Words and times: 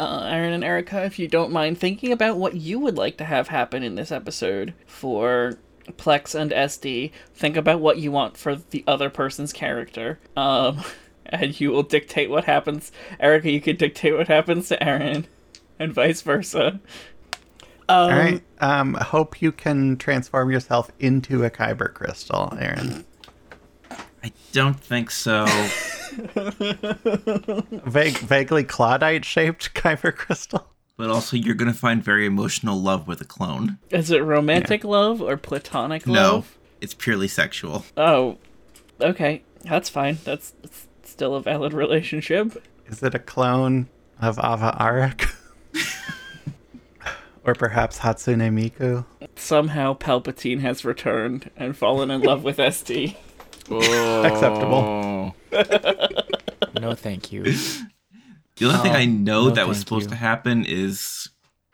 uh, 0.00 0.24
Aaron 0.24 0.54
and 0.54 0.64
Erica, 0.64 1.04
if 1.04 1.18
you 1.18 1.28
don't 1.28 1.52
mind 1.52 1.78
thinking 1.78 2.10
about 2.10 2.38
what 2.38 2.56
you 2.56 2.78
would 2.78 2.96
like 2.96 3.18
to 3.18 3.24
have 3.24 3.48
happen 3.48 3.82
in 3.82 3.96
this 3.96 4.10
episode 4.10 4.72
for 4.86 5.58
Plex 5.98 6.34
and 6.34 6.50
SD. 6.50 7.12
Think 7.34 7.56
about 7.56 7.80
what 7.80 7.98
you 7.98 8.10
want 8.10 8.38
for 8.38 8.56
the 8.56 8.82
other 8.86 9.10
person's 9.10 9.52
character. 9.52 10.18
Um, 10.36 10.82
and 11.26 11.60
you 11.60 11.70
will 11.70 11.82
dictate 11.82 12.30
what 12.30 12.44
happens. 12.44 12.92
Erica, 13.20 13.50
you 13.50 13.60
could 13.60 13.76
dictate 13.76 14.16
what 14.16 14.28
happens 14.28 14.68
to 14.68 14.82
Aaron, 14.82 15.26
and 15.78 15.92
vice 15.92 16.22
versa. 16.22 16.80
Um, 17.86 17.98
All 17.98 18.08
right. 18.08 18.42
Um, 18.60 18.94
hope 18.94 19.42
you 19.42 19.52
can 19.52 19.98
transform 19.98 20.50
yourself 20.50 20.90
into 20.98 21.44
a 21.44 21.50
Kyber 21.50 21.92
crystal, 21.92 22.56
Aaron. 22.58 23.04
I 24.22 24.32
don't 24.52 24.80
think 24.80 25.10
so. 25.10 25.46
Vague, 27.86 28.18
vaguely 28.18 28.64
Clawdite 28.64 29.24
shaped 29.24 29.74
Kyber 29.74 30.14
crystal. 30.14 30.66
But 30.96 31.10
also, 31.10 31.36
you're 31.36 31.54
going 31.54 31.72
to 31.72 31.78
find 31.78 32.04
very 32.04 32.26
emotional 32.26 32.78
love 32.78 33.08
with 33.08 33.20
a 33.20 33.24
clone. 33.24 33.78
Is 33.88 34.10
it 34.10 34.22
romantic 34.22 34.82
yeah. 34.82 34.90
love 34.90 35.22
or 35.22 35.36
platonic 35.36 36.06
no, 36.06 36.12
love? 36.12 36.56
No, 36.58 36.76
it's 36.82 36.94
purely 36.94 37.28
sexual. 37.28 37.84
Oh, 37.96 38.36
okay. 39.00 39.42
That's 39.62 39.88
fine. 39.88 40.18
That's, 40.24 40.50
that's 40.62 40.86
still 41.04 41.34
a 41.34 41.40
valid 41.40 41.72
relationship. 41.72 42.62
Is 42.86 43.02
it 43.02 43.14
a 43.14 43.18
clone 43.18 43.88
of 44.20 44.38
Ava 44.38 44.76
Arik? 44.78 45.32
or 47.44 47.54
perhaps 47.54 48.00
Hatsune 48.00 48.52
Miku? 48.52 49.04
Somehow 49.36 49.94
Palpatine 49.94 50.60
has 50.60 50.84
returned 50.84 51.50
and 51.56 51.76
fallen 51.76 52.10
in 52.10 52.20
love 52.20 52.44
with 52.44 52.58
SD. 52.58 53.16
Oh. 53.70 54.24
Acceptable. 54.24 55.36
no, 56.80 56.94
thank 56.94 57.32
you. 57.32 57.44
The 57.44 58.66
only 58.66 58.78
oh, 58.78 58.82
thing 58.82 58.92
I 58.92 59.04
know 59.06 59.44
no, 59.44 59.50
that 59.50 59.68
was 59.68 59.78
supposed 59.78 60.06
you. 60.06 60.10
to 60.10 60.16
happen 60.16 60.64
is 60.66 61.28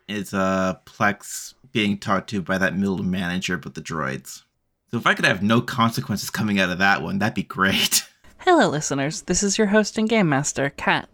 is 0.09 0.33
uh 0.33 0.75
Plex 0.85 1.55
being 1.73 1.99
talked 1.99 2.31
to 2.31 2.41
by 2.43 2.59
that 2.59 2.77
middle 2.77 3.03
manager 3.03 3.61
with 3.63 3.75
the 3.75 3.81
droids. 3.81 4.43
So 4.91 4.99
if 4.99 5.07
I 5.07 5.15
could 5.15 5.25
have 5.25 5.43
no 5.43 5.61
consequences 5.61 6.31
coming 6.31 6.61
out 6.61 6.71
of 6.71 6.79
that 6.79 7.03
one, 7.03 7.19
that'd 7.19 7.35
be 7.35 7.43
great. 7.43 8.07
Hello, 8.39 8.69
listeners. 8.69 9.23
This 9.23 9.43
is 9.43 9.59
your 9.59 9.67
host 9.67 9.99
and 9.99 10.09
game 10.09 10.29
master, 10.29 10.71
Kat. 10.71 11.09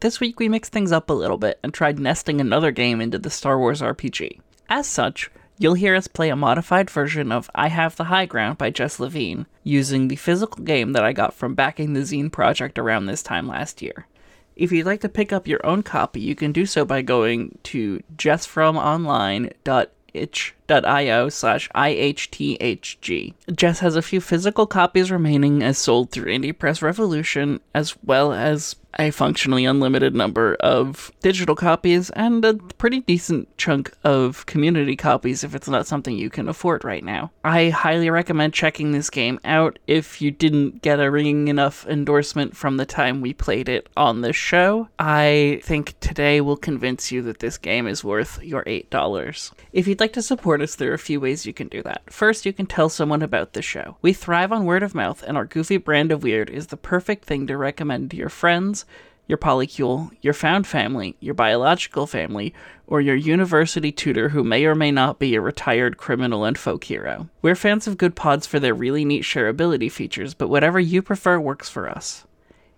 This 0.00 0.20
week 0.20 0.38
we 0.38 0.48
mixed 0.48 0.72
things 0.72 0.92
up 0.92 1.08
a 1.08 1.14
little 1.14 1.38
bit 1.38 1.58
and 1.62 1.72
tried 1.72 1.98
nesting 1.98 2.40
another 2.40 2.70
game 2.70 3.00
into 3.00 3.18
the 3.18 3.30
Star 3.30 3.58
Wars 3.58 3.80
RPG. 3.80 4.40
As 4.68 4.86
such, 4.86 5.30
you'll 5.58 5.74
hear 5.74 5.94
us 5.94 6.06
play 6.06 6.28
a 6.30 6.36
modified 6.36 6.90
version 6.90 7.32
of 7.32 7.50
I 7.54 7.68
Have 7.68 7.96
the 7.96 8.04
High 8.04 8.26
Ground 8.26 8.58
by 8.58 8.70
Jess 8.70 9.00
Levine, 9.00 9.46
using 9.64 10.08
the 10.08 10.16
physical 10.16 10.64
game 10.64 10.92
that 10.92 11.04
I 11.04 11.12
got 11.12 11.34
from 11.34 11.54
backing 11.54 11.92
the 11.92 12.00
Zine 12.00 12.30
project 12.30 12.78
around 12.78 13.06
this 13.06 13.22
time 13.22 13.46
last 13.46 13.82
year. 13.82 14.06
If 14.54 14.72
you'd 14.72 14.86
like 14.86 15.02
to 15.02 15.08
pick 15.08 15.32
up 15.32 15.46
your 15.46 15.64
own 15.66 15.82
copy, 15.82 16.20
you 16.20 16.34
can 16.34 16.52
do 16.52 16.64
so 16.64 16.84
by 16.84 17.02
going 17.02 17.58
to 17.64 18.02
jessfromonline.com 18.16 19.86
itch.io 20.16 21.28
slash 21.28 21.68
IHTHG. 21.74 23.34
Jess 23.54 23.80
has 23.80 23.96
a 23.96 24.02
few 24.02 24.20
physical 24.20 24.66
copies 24.66 25.10
remaining 25.10 25.62
as 25.62 25.78
sold 25.78 26.10
through 26.10 26.32
Indie 26.32 26.58
Press 26.58 26.82
Revolution, 26.82 27.60
as 27.74 27.94
well 28.02 28.32
as 28.32 28.76
a 28.98 29.10
functionally 29.10 29.64
unlimited 29.64 30.14
number 30.14 30.54
of 30.60 31.12
digital 31.22 31.54
copies 31.54 32.10
and 32.10 32.44
a 32.44 32.54
pretty 32.54 33.00
decent 33.00 33.56
chunk 33.56 33.92
of 34.04 34.46
community 34.46 34.96
copies 34.96 35.44
if 35.44 35.54
it's 35.54 35.68
not 35.68 35.86
something 35.86 36.16
you 36.16 36.30
can 36.30 36.48
afford 36.48 36.84
right 36.84 37.04
now. 37.04 37.30
I 37.44 37.70
highly 37.70 38.10
recommend 38.10 38.54
checking 38.54 38.92
this 38.92 39.10
game 39.10 39.38
out 39.44 39.78
if 39.86 40.20
you 40.20 40.30
didn't 40.30 40.82
get 40.82 41.00
a 41.00 41.10
ringing 41.10 41.48
enough 41.48 41.86
endorsement 41.86 42.56
from 42.56 42.76
the 42.76 42.86
time 42.86 43.20
we 43.20 43.32
played 43.32 43.68
it 43.68 43.88
on 43.96 44.20
the 44.20 44.32
show. 44.32 44.88
I 44.98 45.60
think 45.62 45.98
today 46.00 46.40
will 46.40 46.56
convince 46.56 47.12
you 47.12 47.22
that 47.22 47.40
this 47.40 47.58
game 47.58 47.86
is 47.86 48.04
worth 48.04 48.42
your 48.42 48.64
$8. 48.64 49.52
If 49.72 49.86
you'd 49.86 50.00
like 50.00 50.12
to 50.14 50.22
support 50.22 50.62
us, 50.62 50.74
there 50.74 50.90
are 50.90 50.94
a 50.94 50.98
few 50.98 51.20
ways 51.20 51.46
you 51.46 51.52
can 51.52 51.68
do 51.68 51.82
that. 51.82 52.02
First, 52.12 52.46
you 52.46 52.52
can 52.52 52.66
tell 52.66 52.88
someone 52.88 53.22
about 53.22 53.52
the 53.52 53.62
show. 53.62 53.96
We 54.02 54.12
thrive 54.12 54.52
on 54.52 54.64
word 54.64 54.82
of 54.82 54.94
mouth, 54.94 55.22
and 55.22 55.36
our 55.36 55.44
goofy 55.44 55.76
brand 55.76 56.12
of 56.12 56.22
weird 56.22 56.50
is 56.50 56.68
the 56.68 56.76
perfect 56.76 57.24
thing 57.24 57.46
to 57.46 57.56
recommend 57.56 58.10
to 58.10 58.16
your 58.16 58.28
friends 58.28 58.85
your 59.26 59.38
polycule, 59.38 60.10
your 60.22 60.34
found 60.34 60.66
family, 60.66 61.16
your 61.20 61.34
biological 61.34 62.06
family, 62.06 62.54
or 62.86 63.00
your 63.00 63.16
university 63.16 63.90
tutor 63.90 64.28
who 64.28 64.44
may 64.44 64.64
or 64.64 64.74
may 64.74 64.90
not 64.90 65.18
be 65.18 65.34
a 65.34 65.40
retired 65.40 65.96
criminal 65.96 66.44
and 66.44 66.56
folk 66.56 66.84
hero. 66.84 67.28
We're 67.42 67.56
fans 67.56 67.86
of 67.86 67.96
Goodpods 67.96 68.46
for 68.46 68.60
their 68.60 68.74
really 68.74 69.04
neat 69.04 69.24
shareability 69.24 69.90
features, 69.90 70.34
but 70.34 70.48
whatever 70.48 70.78
you 70.78 71.02
prefer 71.02 71.40
works 71.40 71.68
for 71.68 71.88
us. 71.88 72.24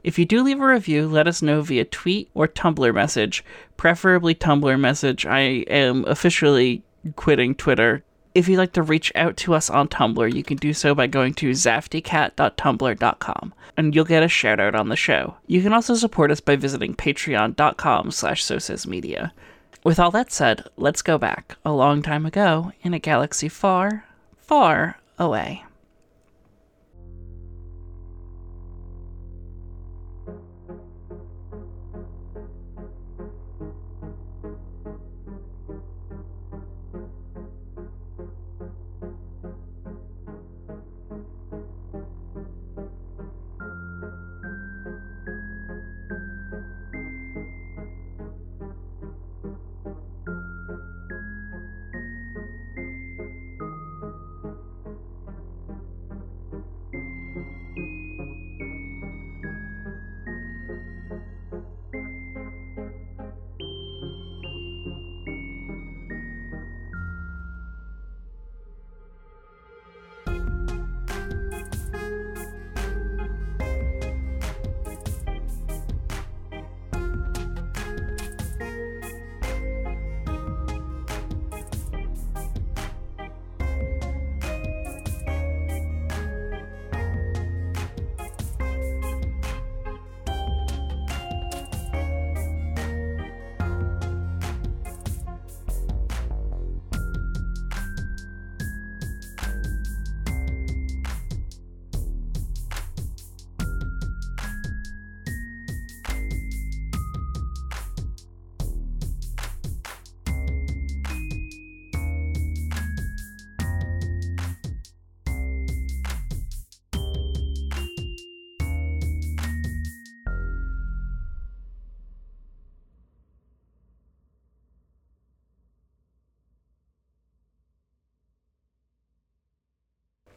If 0.03 0.19
you 0.19 0.25
do 0.25 0.43
leave 0.43 0.61
a 0.61 0.67
review, 0.67 1.07
let 1.07 1.29
us 1.29 1.43
know 1.43 1.61
via 1.61 1.85
tweet 1.85 2.31
or 2.33 2.49
Tumblr 2.49 2.95
message, 2.95 3.45
preferably 3.77 4.35
Tumblr 4.35 4.81
message. 4.81 5.27
I 5.27 5.41
am 5.41 6.05
officially 6.07 6.83
quitting 7.17 7.55
Twitter 7.55 8.05
if 8.35 8.49
you'd 8.49 8.59
like 8.59 8.73
to 8.73 8.83
reach 8.83 9.13
out 9.15 9.37
to 9.39 9.55
us 9.55 9.71
on 9.71 9.89
Tumblr, 9.89 10.35
you 10.35 10.43
can 10.43 10.57
do 10.57 10.73
so 10.73 10.95
by 10.95 11.07
going 11.07 11.35
to 11.35 11.51
zaftycat.tumblr.com, 11.51 13.55
and 13.77 13.95
you'll 13.95 14.05
get 14.05 14.23
a 14.23 14.29
shout 14.29 14.61
out 14.61 14.75
on 14.75 14.89
the 14.89 14.97
show. 14.97 15.37
You 15.47 15.63
can 15.63 15.73
also 15.73 15.95
support 15.95 16.31
us 16.31 16.41
by 16.41 16.57
visiting 16.57 16.95
patreon.com 16.95 18.11
slash 18.11 18.51
media. 18.87 19.33
With 19.85 20.01
all 20.01 20.11
that 20.11 20.33
said, 20.33 20.65
let's 20.77 21.03
go 21.03 21.19
back 21.19 21.57
a 21.65 21.73
long 21.73 22.03
time 22.03 22.27
ago 22.27 22.73
in 22.83 22.95
a 22.95 22.99
galaxy 22.99 23.49
far, 23.49 24.05
far 24.39 24.99
away. 25.19 25.65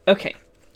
Okay, 0.06 0.34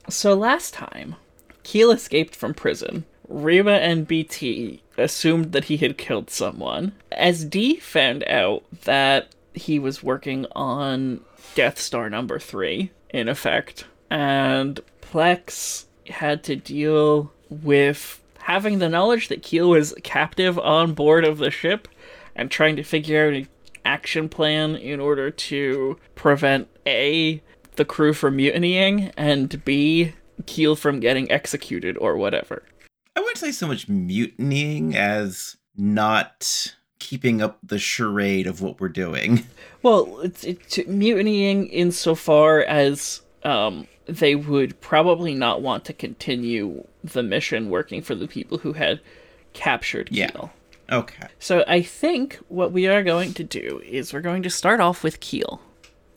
so 0.09 0.35
last 0.35 0.73
time, 0.73 1.17
Keel 1.63 1.91
escaped 1.91 2.37
from 2.37 2.55
prison. 2.55 3.05
Reba 3.29 3.83
and 3.83 4.07
BT 4.07 4.83
assumed 4.97 5.53
that 5.53 5.65
he 5.65 5.79
had 5.79 5.99
killed 5.99 6.31
someone. 6.31 6.93
SD 7.13 7.81
found 7.81 8.23
out 8.29 8.63
that 8.85 9.35
he 9.53 9.79
was 9.79 10.03
working 10.03 10.47
on 10.55 11.21
Death 11.57 11.79
Star 11.81 12.09
number 12.09 12.39
three, 12.39 12.93
in 13.11 13.29
effect. 13.29 13.87
And 14.11 14.81
Plex 15.01 15.87
had 16.09 16.45
to 16.45 16.55
deal 16.55 17.33
with 17.51 18.23
having 18.41 18.79
the 18.79 18.89
knowledge 18.89 19.27
that 19.29 19.43
Keel 19.43 19.71
was 19.71 19.95
captive 20.05 20.57
on 20.59 20.95
board 20.95 21.25
of 21.25 21.39
the 21.39 21.51
ship 21.51 21.89
and 22.37 22.49
trying 22.49 22.77
to 22.77 22.85
figure 22.85 23.27
out 23.27 23.35
an 23.35 23.49
action 23.85 24.29
plan 24.29 24.77
in 24.77 25.01
order 25.01 25.31
to 25.31 25.99
prevent 26.15 26.69
A, 26.87 27.43
the 27.77 27.85
crew 27.85 28.13
from 28.13 28.37
mutinying, 28.37 29.13
and 29.17 29.65
B, 29.65 30.15
Keel 30.47 30.77
from 30.77 31.01
getting 31.01 31.31
executed 31.31 31.97
or 31.99 32.17
whatever. 32.17 32.63
I 33.15 33.21
wouldn't 33.21 33.39
say 33.39 33.53
so 33.53 33.67
much 33.67 33.89
mutinying 33.89 34.95
as 34.95 35.57
not 35.77 36.75
keeping 36.99 37.41
up 37.41 37.59
the 37.63 37.79
charade 37.79 38.47
of 38.47 38.61
what 38.61 38.81
we're 38.81 38.89
doing. 38.89 39.47
Well, 39.83 40.19
it's, 40.23 40.43
it's 40.43 40.79
mutinying 40.89 41.69
insofar 41.69 42.63
as 42.63 43.23
um, 43.45 43.87
they 44.07 44.35
would 44.35 44.81
probably 44.81 45.33
not 45.33 45.63
want 45.63 45.85
to 45.85 45.93
continue 45.93 46.85
the 47.05 47.23
mission 47.23 47.71
working 47.71 48.03
for 48.03 48.17
the 48.17 48.27
people 48.27 48.59
who 48.59 48.73
had 48.73 49.01
captured 49.53 50.11
Keel. 50.11 50.51
Yeah. 50.89 50.97
Okay. 50.97 51.29
So 51.39 51.63
I 51.69 51.83
think 51.83 52.41
what 52.49 52.73
we 52.73 52.89
are 52.89 53.05
going 53.05 53.33
to 53.35 53.45
do 53.45 53.81
is 53.85 54.13
we're 54.13 54.23
going 54.23 54.43
to 54.43 54.51
start 54.51 54.81
off 54.81 55.05
with 55.05 55.21
Keel. 55.21 55.61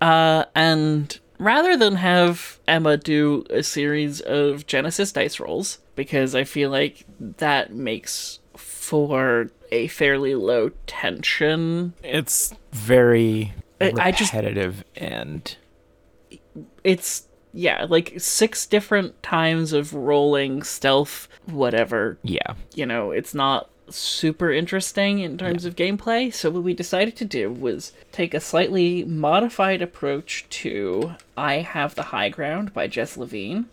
Uh, 0.02 0.46
and 0.56 1.20
rather 1.40 1.76
than 1.76 1.96
have 1.96 2.60
Emma 2.68 2.98
do 2.98 3.46
a 3.50 3.64
series 3.64 4.22
of 4.22 4.68
Genesys 4.68 5.14
dice 5.14 5.40
rolls, 5.40 5.80
because 5.96 6.36
I 6.36 6.44
feel 6.44 6.70
like 6.70 7.06
that 7.20 7.74
makes 7.74 8.40
for 8.56 9.50
a 9.72 9.88
fairly 9.88 10.36
low 10.36 10.70
tension. 10.86 11.94
It's 12.04 12.54
very 12.72 13.54
I, 13.82 13.94
I 13.98 14.12
just 14.12 14.34
repetitive 14.34 14.84
and 14.96 15.56
it's 16.84 17.26
yeah, 17.54 17.86
like 17.90 18.14
six 18.18 18.66
different 18.66 19.22
times 19.24 19.74
of 19.74 19.94
rolling 19.94 20.62
stealth, 20.64 21.28
whatever. 21.46 22.20
yeah. 22.22 22.54
You 22.76 22.86
know, 22.86 23.12
it's 23.12 23.34
not 23.34 23.70
super 23.96 24.52
interesting 24.52 25.20
in 25.20 25.38
terms 25.38 25.66
of 25.66 25.76
gameplay. 25.76 26.34
So 26.34 26.50
what 26.50 26.64
we 26.64 26.74
decided 26.74 27.16
to 27.18 27.26
do 27.26 27.52
was 27.52 27.94
take 28.12 28.34
a 28.34 28.40
slightly 28.40 29.04
modified 29.04 29.82
approach 29.82 30.46
to 30.50 31.14
I 31.38 31.56
Have 31.56 31.96
the 31.96 32.04
High 32.04 32.30
Ground 32.30 32.74
by 32.74 32.88
Jess 32.88 33.18
Levine. 33.18 33.66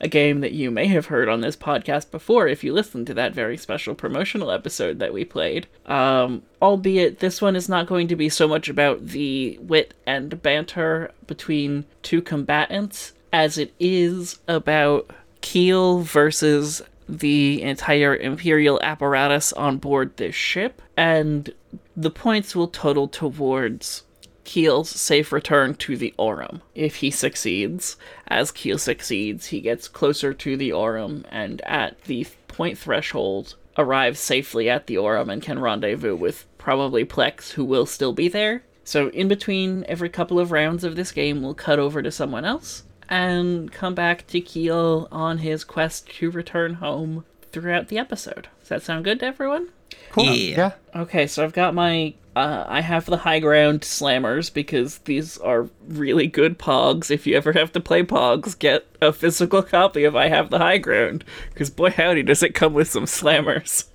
A 0.00 0.08
game 0.08 0.40
that 0.40 0.52
you 0.52 0.70
may 0.70 0.86
have 0.88 1.06
heard 1.06 1.28
on 1.28 1.40
this 1.40 1.56
podcast 1.56 2.10
before 2.10 2.46
if 2.48 2.62
you 2.62 2.72
listened 2.72 3.06
to 3.06 3.14
that 3.14 3.32
very 3.32 3.56
special 3.56 3.94
promotional 3.94 4.50
episode 4.50 4.98
that 4.98 5.14
we 5.14 5.24
played. 5.24 5.66
Um, 5.86 6.42
albeit 6.60 7.20
this 7.20 7.40
one 7.40 7.56
is 7.56 7.68
not 7.68 7.86
going 7.86 8.08
to 8.08 8.16
be 8.16 8.28
so 8.28 8.46
much 8.46 8.68
about 8.68 9.06
the 9.06 9.58
wit 9.62 9.94
and 10.06 10.42
banter 10.42 11.12
between 11.26 11.84
two 12.02 12.20
combatants 12.20 13.12
as 13.32 13.56
it 13.56 13.72
is 13.80 14.40
about 14.46 15.10
Keel 15.40 16.00
versus 16.00 16.82
the 17.08 17.62
entire 17.62 18.16
Imperial 18.16 18.80
apparatus 18.82 19.52
on 19.52 19.78
board 19.78 20.16
this 20.16 20.34
ship, 20.34 20.80
and 20.96 21.52
the 21.96 22.10
points 22.10 22.54
will 22.56 22.68
total 22.68 23.08
towards 23.08 24.04
Keel's 24.44 24.90
safe 24.90 25.32
return 25.32 25.74
to 25.74 25.96
the 25.96 26.14
Aurum. 26.18 26.62
If 26.74 26.96
he 26.96 27.10
succeeds, 27.10 27.96
as 28.28 28.50
Keel 28.50 28.78
succeeds, 28.78 29.46
he 29.46 29.60
gets 29.60 29.88
closer 29.88 30.34
to 30.34 30.56
the 30.56 30.72
Aurum 30.72 31.24
and 31.30 31.60
at 31.62 32.02
the 32.02 32.26
point 32.46 32.78
threshold 32.78 33.56
arrives 33.76 34.20
safely 34.20 34.68
at 34.68 34.86
the 34.86 34.98
Aurum 34.98 35.30
and 35.30 35.42
can 35.42 35.58
rendezvous 35.58 36.14
with 36.14 36.46
probably 36.58 37.04
Plex, 37.04 37.52
who 37.52 37.64
will 37.64 37.86
still 37.86 38.12
be 38.12 38.28
there. 38.28 38.62
So, 38.84 39.08
in 39.08 39.28
between 39.28 39.84
every 39.88 40.10
couple 40.10 40.38
of 40.38 40.52
rounds 40.52 40.84
of 40.84 40.94
this 40.94 41.10
game, 41.10 41.42
we'll 41.42 41.54
cut 41.54 41.78
over 41.78 42.02
to 42.02 42.10
someone 42.10 42.44
else 42.44 42.84
and 43.08 43.70
come 43.72 43.94
back 43.94 44.26
to 44.28 44.40
Keel 44.40 45.08
on 45.10 45.38
his 45.38 45.64
quest 45.64 46.08
to 46.16 46.30
return 46.30 46.74
home 46.74 47.24
throughout 47.52 47.88
the 47.88 47.98
episode. 47.98 48.48
Does 48.60 48.68
that 48.68 48.82
sound 48.82 49.04
good 49.04 49.20
to 49.20 49.26
everyone? 49.26 49.68
Cool. 50.10 50.24
Yeah. 50.24 50.56
Yeah. 50.94 51.02
Okay, 51.02 51.26
so 51.26 51.44
I've 51.44 51.52
got 51.52 51.74
my 51.74 52.14
uh, 52.36 52.64
I 52.66 52.80
have 52.80 53.06
the 53.06 53.18
high 53.18 53.38
ground 53.38 53.82
slammers 53.82 54.52
because 54.52 54.98
these 54.98 55.38
are 55.38 55.68
really 55.86 56.26
good 56.26 56.58
pogs. 56.58 57.10
If 57.10 57.26
you 57.26 57.36
ever 57.36 57.52
have 57.52 57.72
to 57.72 57.80
play 57.80 58.02
pogs, 58.02 58.58
get 58.58 58.86
a 59.00 59.12
physical 59.12 59.62
copy 59.62 60.04
of 60.04 60.16
I 60.16 60.28
have 60.28 60.50
the 60.50 60.58
high 60.58 60.78
ground 60.78 61.24
because 61.50 61.70
boy 61.70 61.90
howdy 61.90 62.22
does 62.22 62.42
it 62.42 62.54
come 62.54 62.74
with 62.74 62.90
some 62.90 63.04
slammers. 63.04 63.86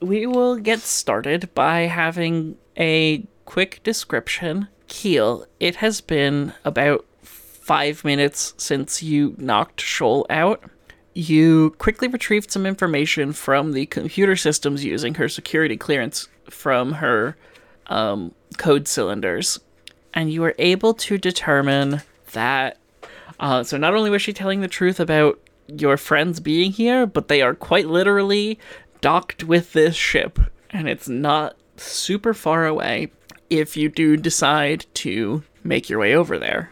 We 0.00 0.26
will 0.26 0.56
get 0.56 0.80
started 0.80 1.52
by 1.54 1.82
having 1.82 2.56
a 2.76 3.26
quick 3.44 3.82
description. 3.82 4.68
Keel, 4.88 5.46
it 5.60 5.76
has 5.76 6.00
been 6.00 6.54
about 6.64 7.04
five 7.62 8.04
minutes 8.04 8.54
since 8.56 9.02
you 9.02 9.34
knocked 9.38 9.80
Shoal 9.80 10.26
out. 10.28 10.62
You 11.14 11.70
quickly 11.78 12.08
retrieved 12.08 12.50
some 12.50 12.66
information 12.66 13.32
from 13.32 13.72
the 13.72 13.86
computer 13.86 14.34
systems 14.34 14.84
using 14.84 15.14
her 15.14 15.28
security 15.28 15.76
clearance 15.76 16.28
from 16.50 16.94
her 16.94 17.36
um, 17.86 18.34
code 18.58 18.88
cylinders, 18.88 19.60
and 20.12 20.32
you 20.32 20.40
were 20.40 20.56
able 20.58 20.92
to 20.94 21.18
determine 21.18 22.02
that. 22.32 22.78
Uh, 23.38 23.62
so, 23.62 23.76
not 23.76 23.94
only 23.94 24.10
was 24.10 24.22
she 24.22 24.32
telling 24.32 24.60
the 24.60 24.68
truth 24.68 24.98
about 24.98 25.38
your 25.68 25.96
friends 25.96 26.40
being 26.40 26.72
here, 26.72 27.06
but 27.06 27.28
they 27.28 27.42
are 27.42 27.54
quite 27.54 27.86
literally 27.86 28.58
docked 29.00 29.44
with 29.44 29.72
this 29.72 29.94
ship, 29.94 30.38
and 30.70 30.88
it's 30.88 31.08
not 31.08 31.56
super 31.76 32.34
far 32.34 32.66
away 32.66 33.10
if 33.50 33.76
you 33.76 33.88
do 33.88 34.16
decide 34.16 34.86
to 34.94 35.42
make 35.62 35.88
your 35.88 35.98
way 35.98 36.14
over 36.14 36.38
there. 36.38 36.70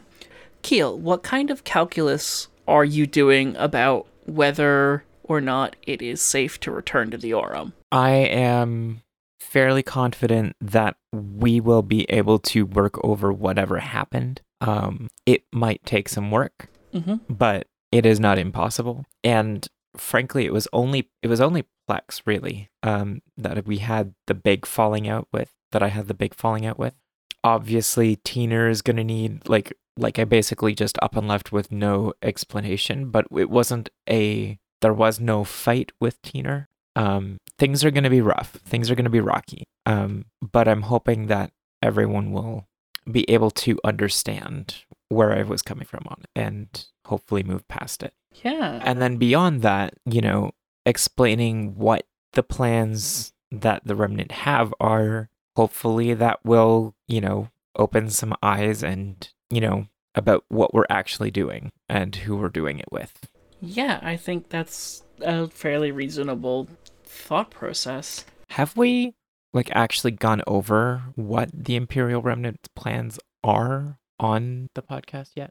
Keel, 0.63 0.99
what 0.99 1.23
kind 1.23 1.51
of 1.51 1.65
calculus 1.65 2.49
are 2.69 2.85
you 2.85 3.07
doing 3.07 3.57
about 3.57 4.07
whether 4.27 5.05
or 5.25 5.41
not 5.41 5.77
it 5.87 6.03
is 6.03 6.21
safe 6.21 6.59
to 6.61 6.71
return 6.71 7.11
to 7.11 7.17
the 7.19 7.33
Aurum? 7.35 7.73
I 7.91 8.11
am 8.11 9.03
fairly 9.41 9.83
confident 9.83 10.55
that 10.61 10.97
we 11.13 11.61
will 11.61 11.83
be 11.83 12.05
able 12.11 12.39
to 12.39 12.65
work 12.67 13.03
over 13.05 13.33
whatever 13.33 13.79
happened. 13.79 14.41
Um, 14.61 15.09
it 15.27 15.45
might 15.53 15.85
take 15.85 16.09
some 16.09 16.31
work, 16.31 16.69
Mhm. 16.95 17.21
but 17.29 17.67
it 17.91 18.05
is 18.07 18.21
not 18.21 18.39
impossible. 18.39 19.07
And 19.25 19.67
frankly, 19.97 20.45
it 20.45 20.53
was 20.53 20.69
only 20.73 21.09
it 21.23 21.29
was 21.29 21.41
only 21.41 21.65
Plex 21.89 22.23
really 22.25 22.69
um, 22.85 23.23
that 23.37 23.67
we 23.67 23.79
had 23.79 24.15
the 24.29 24.35
big 24.35 24.65
falling 24.67 25.09
out 25.09 25.27
with. 25.33 25.51
That 25.73 25.83
I 25.83 25.89
had 25.89 26.07
the 26.07 26.15
big 26.15 26.35
falling 26.35 26.67
out 26.67 26.79
with. 26.79 26.95
Obviously, 27.43 28.17
Tina 28.17 28.69
is 28.69 28.83
gonna 28.83 29.03
need 29.05 29.49
like 29.49 29.73
like 30.01 30.19
I 30.19 30.25
basically 30.25 30.75
just 30.75 30.99
up 31.03 31.17
and 31.17 31.29
left 31.29 31.53
with 31.53 31.71
no 31.71 32.15
explanation, 32.23 33.11
but 33.11 33.27
it 33.37 33.51
wasn't 33.51 33.89
a 34.09 34.59
there 34.81 34.95
was 34.95 35.21
no 35.21 35.45
fight 35.45 35.93
with 36.01 36.21
Tina. 36.23 36.69
Um, 36.97 37.39
things 37.59 37.85
are 37.85 37.91
going 37.91 38.05
to 38.05 38.11
be 38.11 38.23
rough. 38.23 38.51
Things 38.65 38.91
are 38.91 38.95
going 38.95 39.05
to 39.05 39.11
be 39.11 39.21
rocky. 39.21 39.65
Um, 39.87 40.27
but 40.41 40.67
I'm 40.67 40.83
hoping 40.83 41.27
that 41.27 41.53
everyone 41.83 42.33
will 42.33 42.67
be 43.11 43.29
able 43.31 43.51
to 43.51 43.79
understand 43.85 44.77
where 45.09 45.33
I 45.33 45.43
was 45.43 45.63
coming 45.63 45.87
from 45.87 46.05
on 46.07 46.19
it 46.23 46.31
and 46.35 46.87
hopefully 47.07 47.43
move 47.43 47.67
past 47.69 48.03
it. 48.03 48.15
Yeah. 48.43 48.81
And 48.83 49.03
then 49.03 49.17
beyond 49.17 49.63
that, 49.63 49.95
you 50.05 50.21
know, 50.21 50.53
explaining 50.87 51.77
what 51.77 52.07
the 52.33 52.43
plans 52.43 53.33
that 53.51 53.83
the 53.85 53.97
remnant 53.97 54.33
have 54.33 54.73
are 54.81 55.29
hopefully 55.57 56.15
that 56.15 56.39
will, 56.45 56.95
you 57.09 57.21
know, 57.21 57.51
open 57.77 58.09
some 58.09 58.35
eyes 58.43 58.83
and, 58.83 59.29
you 59.51 59.61
know, 59.61 59.87
about 60.15 60.45
what 60.49 60.75
we're 60.75 60.87
actually 60.91 61.31
doing 61.31 61.71
and 61.89 62.15
who 62.17 62.37
we're 62.37 62.49
doing 62.49 62.79
it 62.79 62.89
with. 62.91 63.29
Yeah, 63.61 64.01
I 64.03 64.17
think 64.17 64.49
that's 64.49 65.03
a 65.21 65.49
fairly 65.49 65.93
reasonable 65.93 66.69
thought 67.05 67.51
process. 67.51 68.25
Have 68.51 68.77
we 68.77 69.15
like 69.53 69.71
actually 69.73 70.13
gone 70.13 70.43
over 70.47 71.03
what 71.15 71.51
the 71.53 71.77
Imperial 71.77 72.23
Remnant's 72.23 72.69
plans 72.75 73.19
are 73.45 73.99
on 74.19 74.69
the 74.75 74.83
podcast 74.83 75.31
yet? 75.35 75.51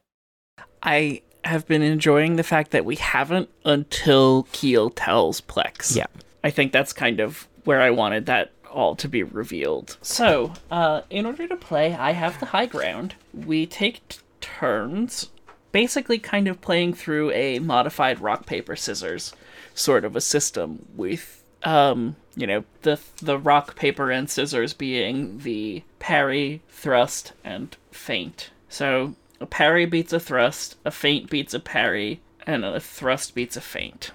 I 0.82 1.22
have 1.44 1.66
been 1.66 1.82
enjoying 1.82 2.36
the 2.36 2.42
fact 2.42 2.70
that 2.72 2.84
we 2.84 2.96
haven't 2.96 3.48
until 3.64 4.46
Keel 4.52 4.90
tells 4.90 5.40
Plex. 5.40 5.96
Yeah. 5.96 6.06
I 6.42 6.50
think 6.50 6.72
that's 6.72 6.92
kind 6.92 7.20
of 7.20 7.48
where 7.64 7.80
I 7.80 7.90
wanted 7.90 8.26
that 8.26 8.52
all 8.70 8.96
to 8.96 9.08
be 9.08 9.22
revealed. 9.22 9.96
So, 10.02 10.52
uh, 10.70 11.02
in 11.10 11.26
order 11.26 11.46
to 11.48 11.56
play 11.56 11.94
I 11.94 12.12
Have 12.12 12.40
the 12.40 12.46
High 12.46 12.66
Ground, 12.66 13.14
we 13.34 13.66
take 13.66 14.06
t- 14.08 14.18
turns 14.40 15.30
basically 15.72 16.18
kind 16.18 16.48
of 16.48 16.60
playing 16.60 16.94
through 16.94 17.30
a 17.32 17.58
modified 17.58 18.20
rock, 18.20 18.46
paper, 18.46 18.76
scissors 18.76 19.32
sort 19.74 20.04
of 20.04 20.16
a 20.16 20.20
system 20.20 20.86
with, 20.96 21.42
um, 21.62 22.16
you 22.34 22.46
know, 22.46 22.64
the, 22.82 22.98
the 23.22 23.38
rock, 23.38 23.76
paper, 23.76 24.10
and 24.10 24.28
scissors 24.28 24.74
being 24.74 25.38
the 25.38 25.82
parry, 25.98 26.62
thrust, 26.68 27.32
and 27.44 27.76
feint. 27.90 28.50
So, 28.68 29.14
a 29.40 29.46
parry 29.46 29.86
beats 29.86 30.12
a 30.12 30.20
thrust, 30.20 30.76
a 30.84 30.90
feint 30.90 31.30
beats 31.30 31.54
a 31.54 31.60
parry, 31.60 32.20
and 32.46 32.64
a 32.64 32.80
thrust 32.80 33.34
beats 33.34 33.56
a 33.56 33.60
feint. 33.60 34.10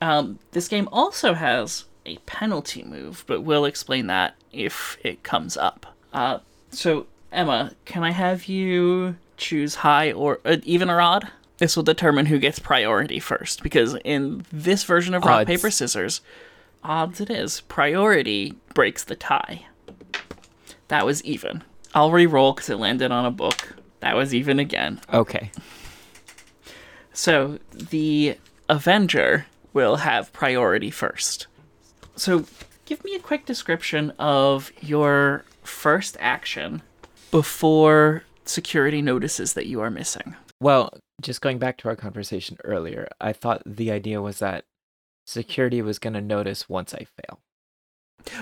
Um, 0.00 0.38
this 0.52 0.68
game 0.68 0.88
also 0.90 1.34
has 1.34 1.84
a 2.06 2.16
penalty 2.18 2.82
move, 2.82 3.24
but 3.26 3.42
we'll 3.42 3.64
explain 3.64 4.06
that 4.08 4.34
if 4.52 4.98
it 5.04 5.22
comes 5.22 5.56
up. 5.56 5.86
Uh, 6.12 6.38
so, 6.70 7.06
Emma, 7.32 7.72
can 7.84 8.02
I 8.02 8.10
have 8.12 8.46
you 8.46 9.16
choose 9.36 9.76
high 9.76 10.12
or 10.12 10.40
uh, 10.44 10.56
even 10.64 10.90
or 10.90 11.00
odd? 11.00 11.30
This 11.58 11.76
will 11.76 11.82
determine 11.82 12.26
who 12.26 12.38
gets 12.38 12.58
priority 12.58 13.20
first, 13.20 13.62
because 13.62 13.96
in 14.04 14.44
this 14.50 14.84
version 14.84 15.14
of 15.14 15.24
rock, 15.24 15.40
Odds. 15.40 15.46
paper, 15.46 15.70
scissors, 15.70 16.22
odds 16.82 17.20
it 17.20 17.28
is. 17.30 17.60
Priority 17.62 18.54
breaks 18.72 19.04
the 19.04 19.14
tie. 19.14 19.66
That 20.88 21.04
was 21.04 21.22
even. 21.24 21.62
I'll 21.94 22.10
re-roll 22.10 22.52
because 22.54 22.70
it 22.70 22.76
landed 22.78 23.12
on 23.12 23.26
a 23.26 23.30
book. 23.30 23.76
That 24.00 24.16
was 24.16 24.34
even 24.34 24.58
again. 24.58 25.00
Okay. 25.12 25.50
So 27.12 27.58
the 27.72 28.38
Avenger 28.68 29.46
will 29.74 29.96
have 29.96 30.32
priority 30.32 30.90
first. 30.90 31.46
So 32.20 32.44
give 32.84 33.02
me 33.02 33.14
a 33.14 33.18
quick 33.18 33.46
description 33.46 34.10
of 34.18 34.72
your 34.82 35.46
first 35.62 36.18
action 36.20 36.82
before 37.30 38.24
security 38.44 39.00
notices 39.00 39.54
that 39.54 39.64
you 39.64 39.80
are 39.80 39.88
missing. 39.88 40.36
Well, 40.60 40.92
just 41.22 41.40
going 41.40 41.58
back 41.58 41.78
to 41.78 41.88
our 41.88 41.96
conversation 41.96 42.58
earlier, 42.62 43.08
I 43.22 43.32
thought 43.32 43.62
the 43.64 43.90
idea 43.90 44.20
was 44.20 44.40
that 44.40 44.66
security 45.26 45.80
was 45.80 45.98
going 45.98 46.12
to 46.12 46.20
notice 46.20 46.68
once 46.68 46.92
I 46.92 47.06
fail. 47.06 47.40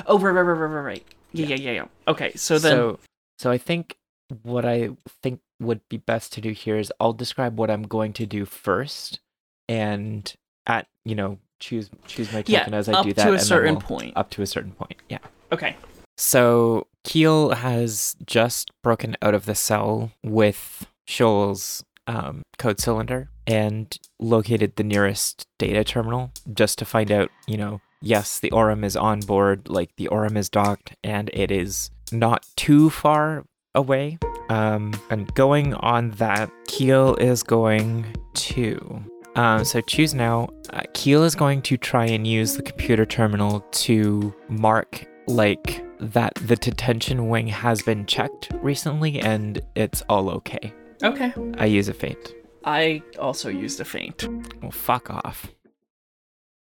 Oh, 0.07 0.19
right, 0.19 0.33
right, 0.33 0.43
right, 0.43 0.67
right, 0.67 0.81
right. 0.81 1.05
Yeah, 1.33 1.47
yeah, 1.47 1.55
yeah, 1.55 1.71
yeah. 1.71 1.85
Okay, 2.09 2.33
so 2.35 2.59
then. 2.59 2.73
So, 2.73 2.99
so 3.39 3.51
I 3.53 3.59
think 3.59 3.97
what 4.43 4.65
I 4.65 4.91
think 5.23 5.39
would 5.61 5.83
be 5.89 5.99
best 5.99 6.33
to 6.33 6.41
do 6.41 6.51
here 6.51 6.79
is 6.79 6.93
I'll 6.99 7.13
describe 7.13 7.57
what 7.57 7.71
I'm 7.71 7.85
going 7.85 8.13
to 8.15 8.27
do 8.27 8.45
first, 8.45 9.21
and 9.69 10.35
at 10.67 10.89
you 11.05 11.15
know 11.15 11.39
choose 11.61 11.91
choose 12.07 12.33
my 12.33 12.43
token 12.43 12.73
yeah, 12.73 12.79
as 12.79 12.89
I 12.89 13.03
do 13.03 13.13
that. 13.13 13.27
Up 13.27 13.33
to 13.33 13.35
a 13.35 13.41
certain 13.41 13.75
we'll, 13.75 13.83
point. 13.83 14.17
Up 14.17 14.31
to 14.31 14.43
a 14.43 14.47
certain 14.47 14.73
point. 14.73 14.97
Yeah. 15.09 15.19
Okay. 15.53 15.77
So 16.17 16.87
Keel 17.05 17.51
has 17.51 18.17
just 18.27 18.71
broken 18.83 19.17
out 19.23 19.35
of 19.35 19.47
the 19.47 19.55
cell 19.55 20.13
with 20.23 20.87
Shoal's 21.07 21.85
um, 22.07 22.43
code 22.59 22.81
cylinder 22.81 23.31
and 23.47 23.97
located 24.19 24.77
the 24.77 24.85
nearest 24.85 25.47
data 25.59 25.85
terminal 25.85 26.33
just 26.53 26.79
to 26.79 26.85
find 26.85 27.11
out, 27.13 27.31
you 27.47 27.57
know, 27.57 27.81
yes, 28.03 28.41
the 28.41 28.51
Aurum 28.51 28.85
is 28.85 28.97
on 28.97 29.21
board, 29.21 29.69
like 29.69 29.91
the 29.97 30.09
Aurum 30.09 30.37
is 30.37 30.49
docked, 30.49 30.93
and 31.05 31.31
it 31.33 31.51
is 31.51 31.91
not 32.13 32.45
too 32.57 32.91
far 32.91 33.45
away. 33.75 34.19
Um, 34.49 34.93
and 35.11 35.33
going 35.35 35.75
on 35.75 36.11
that, 36.13 36.51
Keel 36.67 37.15
is 37.17 37.43
going 37.43 38.07
to. 38.35 39.05
Um, 39.39 39.65
so 39.65 39.81
choose 39.81 40.15
now. 40.15 40.49
Uh, 40.71 40.83
Keel 40.95 41.23
is 41.23 41.37
going 41.37 41.63
to 41.63 41.77
try 41.77 42.07
and 42.07 42.27
use 42.27 42.57
the 42.57 42.63
computer 42.63 43.07
terminal 43.07 43.61
to 43.61 44.35
mark 44.49 45.07
like 45.29 45.85
that 46.01 46.35
the 46.43 46.57
detention 46.57 47.29
wing 47.29 47.47
has 47.47 47.81
been 47.81 48.05
checked 48.05 48.51
recently 48.55 49.21
and 49.21 49.61
it's 49.77 50.03
all 50.09 50.29
okay. 50.29 50.73
Okay. 51.05 51.33
I 51.57 51.67
use 51.67 51.89
a 51.89 51.95
feint. 51.95 52.35
I 52.65 53.01
also 53.17 53.49
used 53.49 53.79
a 53.79 53.85
feint. 53.85 54.27
Well, 54.61 54.73
fuck 54.73 55.09
off. 55.09 55.53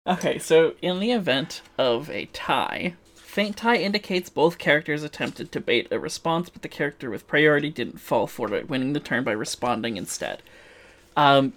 Okay, 0.06 0.38
so 0.38 0.74
in 0.82 1.00
the 1.00 1.12
event 1.12 1.62
of 1.78 2.10
a 2.10 2.26
tie, 2.26 2.92
feint 3.14 3.56
tie 3.56 3.76
indicates 3.76 4.28
both 4.28 4.58
characters 4.58 5.02
attempted 5.02 5.50
to 5.52 5.60
bait 5.60 5.88
a 5.90 5.98
response, 5.98 6.50
but 6.50 6.60
the 6.60 6.68
character 6.68 7.08
with 7.08 7.26
priority 7.26 7.70
didn't 7.70 8.00
fall 8.00 8.26
for 8.26 8.52
it, 8.54 8.68
winning 8.68 8.92
the 8.92 9.00
turn 9.00 9.24
by 9.24 9.32
responding 9.32 9.96
instead. 9.96 10.42
Um, 11.16 11.54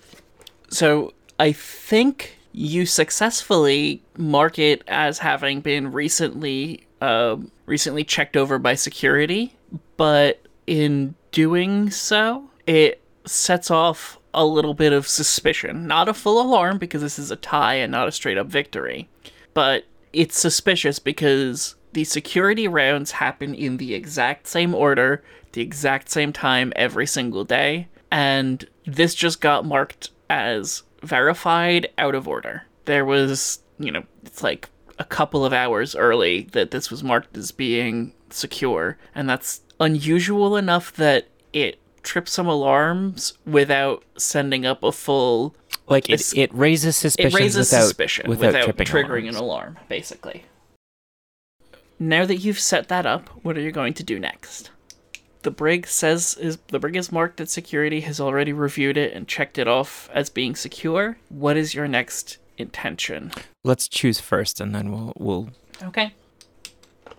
so 0.73 1.13
I 1.39 1.51
think 1.51 2.37
you 2.51 2.85
successfully 2.85 4.03
mark 4.17 4.59
it 4.59 4.83
as 4.87 5.19
having 5.19 5.61
been 5.61 5.91
recently 5.91 6.85
uh, 7.01 7.37
recently 7.65 8.03
checked 8.03 8.37
over 8.37 8.57
by 8.57 8.75
security, 8.75 9.55
but 9.97 10.41
in 10.67 11.15
doing 11.31 11.89
so, 11.89 12.49
it 12.65 13.01
sets 13.25 13.69
off 13.69 14.19
a 14.33 14.45
little 14.45 14.73
bit 14.73 14.93
of 14.93 15.07
suspicion. 15.07 15.85
Not 15.85 16.07
a 16.07 16.13
full 16.13 16.41
alarm 16.41 16.77
because 16.77 17.01
this 17.01 17.19
is 17.19 17.29
a 17.29 17.35
tie 17.35 17.75
and 17.75 17.91
not 17.91 18.07
a 18.07 18.11
straight 18.11 18.37
up 18.37 18.47
victory, 18.47 19.09
but 19.53 19.85
it's 20.13 20.39
suspicious 20.39 20.97
because 20.99 21.75
the 21.91 22.05
security 22.05 22.67
rounds 22.67 23.11
happen 23.11 23.53
in 23.53 23.77
the 23.77 23.93
exact 23.93 24.47
same 24.47 24.73
order, 24.73 25.23
the 25.51 25.61
exact 25.61 26.09
same 26.09 26.31
time 26.31 26.71
every 26.75 27.05
single 27.05 27.43
day, 27.43 27.87
and 28.11 28.65
this 28.85 29.13
just 29.13 29.41
got 29.41 29.65
marked 29.65 30.09
as 30.33 30.83
verified 31.01 31.89
out 31.97 32.15
of 32.15 32.27
order. 32.27 32.63
There 32.85 33.05
was, 33.05 33.59
you 33.77 33.91
know, 33.91 34.03
it's 34.25 34.43
like 34.43 34.69
a 34.99 35.03
couple 35.03 35.45
of 35.45 35.53
hours 35.53 35.95
early 35.95 36.43
that 36.51 36.71
this 36.71 36.89
was 36.89 37.03
marked 37.03 37.37
as 37.37 37.51
being 37.51 38.13
secure, 38.29 38.97
and 39.13 39.29
that's 39.29 39.61
unusual 39.79 40.57
enough 40.57 40.93
that 40.93 41.27
it 41.51 41.79
trips 42.03 42.31
some 42.31 42.47
alarms 42.47 43.33
without 43.45 44.03
sending 44.17 44.65
up 44.65 44.83
a 44.83 44.91
full 44.91 45.55
like 45.87 46.09
it, 46.09 46.37
it 46.37 46.53
raises 46.53 46.97
suspicion 46.97 47.37
it 47.37 47.39
raises 47.39 47.71
without, 47.71 47.83
suspicion 47.83 48.29
without, 48.29 48.67
without 48.67 48.75
triggering 48.85 49.21
alarms. 49.21 49.35
an 49.37 49.43
alarm 49.43 49.79
basically 49.87 50.43
now 51.99 52.25
that 52.25 52.37
you've 52.37 52.59
set 52.59 52.89
that 52.89 53.05
up 53.05 53.29
what 53.43 53.57
are 53.57 53.61
you 53.61 53.71
going 53.71 53.93
to 53.93 54.03
do 54.03 54.19
next 54.19 54.69
the 55.43 55.51
brig 55.51 55.85
says 55.87 56.35
is 56.39 56.57
the 56.67 56.79
brig 56.79 56.95
is 56.95 57.11
marked 57.11 57.37
that 57.37 57.49
security 57.49 58.01
has 58.01 58.19
already 58.19 58.51
reviewed 58.53 58.97
it 58.97 59.13
and 59.13 59.27
checked 59.27 59.57
it 59.57 59.67
off 59.67 60.09
as 60.13 60.29
being 60.29 60.55
secure 60.55 61.17
what 61.29 61.55
is 61.57 61.73
your 61.75 61.87
next 61.87 62.37
intention 62.57 63.31
let's 63.63 63.87
choose 63.87 64.19
first 64.19 64.59
and 64.59 64.73
then 64.73 64.91
we'll 64.91 65.13
we'll 65.17 65.49
okay 65.83 66.13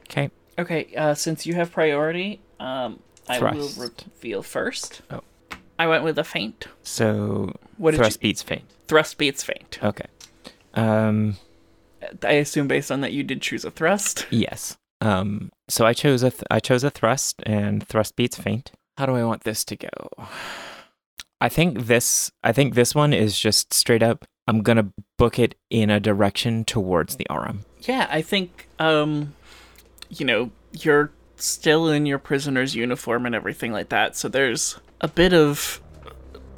okay 0.03 0.31
okay 0.59 0.95
uh, 0.97 1.15
since 1.15 1.47
you 1.47 1.55
have 1.55 1.71
priority 1.73 2.41
um 2.61 2.99
I 3.29 3.39
Thrust. 3.39 3.79
will 3.79 3.85
reveal 3.91 4.43
first. 4.43 5.01
Oh. 5.11 5.21
I 5.79 5.87
went 5.87 6.05
with 6.05 6.19
a 6.19 6.25
feint. 6.25 6.67
so 6.83 7.55
What 7.79 7.93
did 7.93 7.97
thrust 7.97 8.19
you 8.23 8.29
beats 8.29 8.43
feint 8.43 8.65
thrust 8.87 9.17
beats 9.19 9.43
feint. 9.43 9.79
okay 9.83 10.07
um 10.75 11.37
I 12.23 12.33
assume 12.33 12.69
based 12.69 12.93
on 12.93 13.01
that 13.01 13.13
you 13.13 13.23
did 13.23 13.41
choose 13.41 13.65
a 13.65 13.71
thrust. 13.71 14.27
yes 14.31 14.77
um 15.05 15.51
so 15.69 15.85
i 15.87 15.93
chose 15.93 16.23
a 16.23 16.31
th- 16.31 16.45
i 16.51 16.59
chose 16.59 16.85
a 16.85 16.91
thrust 16.91 17.43
and 17.45 17.87
thrust 17.87 18.17
beats 18.17 18.37
feint. 18.37 18.73
how 18.97 19.07
do 19.07 19.15
i 19.15 19.25
want 19.25 19.45
this 19.45 19.65
to 19.65 19.77
go 19.77 19.89
i 21.41 21.49
think 21.49 21.87
this 21.87 22.31
i 22.43 22.53
think 22.53 22.75
this 22.75 22.95
one 22.95 23.13
is 23.13 23.39
just 23.39 23.73
straight 23.73 24.03
up 24.03 24.25
i'm 24.47 24.63
gonna 24.63 24.91
book 25.19 25.39
it 25.39 25.55
in 25.71 25.91
a 25.91 26.01
direction 26.01 26.65
towards 26.65 27.17
the 27.17 27.27
Aurum. 27.31 27.65
Yeah, 27.81 28.07
I 28.11 28.23
think 28.23 28.69
um 28.79 29.35
you 30.11 30.27
know, 30.27 30.51
you're 30.73 31.11
still 31.37 31.89
in 31.89 32.07
your 32.07 32.19
prisoner's 32.19 32.75
uniform 32.75 33.27
and 33.27 33.35
everything 33.35 33.73
like 33.73 33.89
that, 33.89 34.17
so 34.17 34.29
there's 34.29 34.79
a 35.01 35.09
bit 35.09 35.33
of 35.33 35.81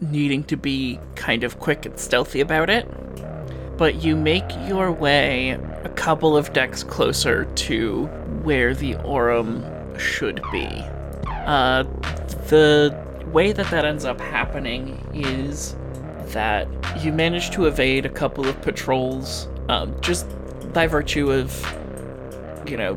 needing 0.00 0.44
to 0.44 0.56
be 0.56 1.00
kind 1.14 1.42
of 1.42 1.58
quick 1.58 1.86
and 1.86 1.98
stealthy 1.98 2.40
about 2.40 2.68
it. 2.68 2.86
But 3.78 4.02
you 4.02 4.16
make 4.16 4.44
your 4.66 4.90
way 4.90 5.50
a 5.84 5.88
couple 5.90 6.36
of 6.36 6.52
decks 6.52 6.82
closer 6.82 7.44
to 7.44 8.10
where 8.46 8.74
the 8.76 8.94
Aurum 8.98 9.64
should 9.98 10.40
be. 10.52 10.68
Uh, 11.46 11.82
the 12.46 12.96
way 13.32 13.50
that 13.50 13.68
that 13.72 13.84
ends 13.84 14.04
up 14.04 14.20
happening 14.20 15.04
is 15.12 15.74
that 16.26 16.68
you 17.02 17.12
manage 17.12 17.50
to 17.50 17.66
evade 17.66 18.06
a 18.06 18.08
couple 18.08 18.46
of 18.46 18.62
patrols 18.62 19.48
um, 19.68 20.00
just 20.00 20.28
by 20.72 20.86
virtue 20.86 21.32
of, 21.32 21.60
you 22.68 22.76
know, 22.76 22.96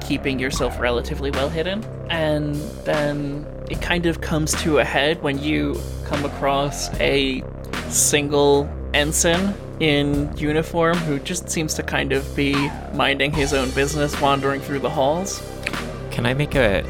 keeping 0.00 0.38
yourself 0.38 0.80
relatively 0.80 1.30
well 1.30 1.50
hidden. 1.50 1.84
And 2.08 2.54
then 2.86 3.46
it 3.70 3.82
kind 3.82 4.06
of 4.06 4.22
comes 4.22 4.52
to 4.62 4.78
a 4.78 4.84
head 4.84 5.22
when 5.22 5.38
you 5.38 5.78
come 6.06 6.24
across 6.24 6.88
a 7.00 7.44
single 7.90 8.64
ensign 8.96 9.54
in 9.80 10.34
uniform 10.36 10.96
who 10.96 11.18
just 11.18 11.48
seems 11.50 11.74
to 11.74 11.82
kind 11.82 12.12
of 12.12 12.34
be 12.34 12.54
minding 12.94 13.32
his 13.32 13.52
own 13.52 13.70
business 13.72 14.18
wandering 14.20 14.60
through 14.60 14.78
the 14.80 14.90
halls. 14.90 15.42
Can 16.10 16.24
I 16.26 16.34
make 16.34 16.54
a? 16.54 16.82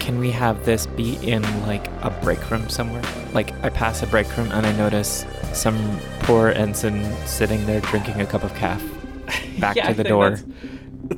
Can 0.00 0.18
we 0.18 0.30
have 0.30 0.64
this 0.64 0.86
be 0.86 1.16
in 1.16 1.42
like 1.66 1.86
a 2.02 2.10
break 2.22 2.50
room 2.50 2.68
somewhere? 2.68 3.02
Like 3.32 3.52
I 3.64 3.68
pass 3.68 4.02
a 4.02 4.06
break 4.06 4.34
room 4.36 4.50
and 4.52 4.66
I 4.66 4.72
notice 4.72 5.24
some 5.52 5.98
poor 6.20 6.48
ensign 6.48 7.02
sitting 7.26 7.64
there 7.66 7.80
drinking 7.80 8.20
a 8.20 8.26
cup 8.26 8.42
of 8.42 8.54
caf. 8.54 8.82
Back 9.60 9.76
Yeah, 9.76 9.88
to 9.88 9.94
the 9.94 10.04
door. 10.04 10.38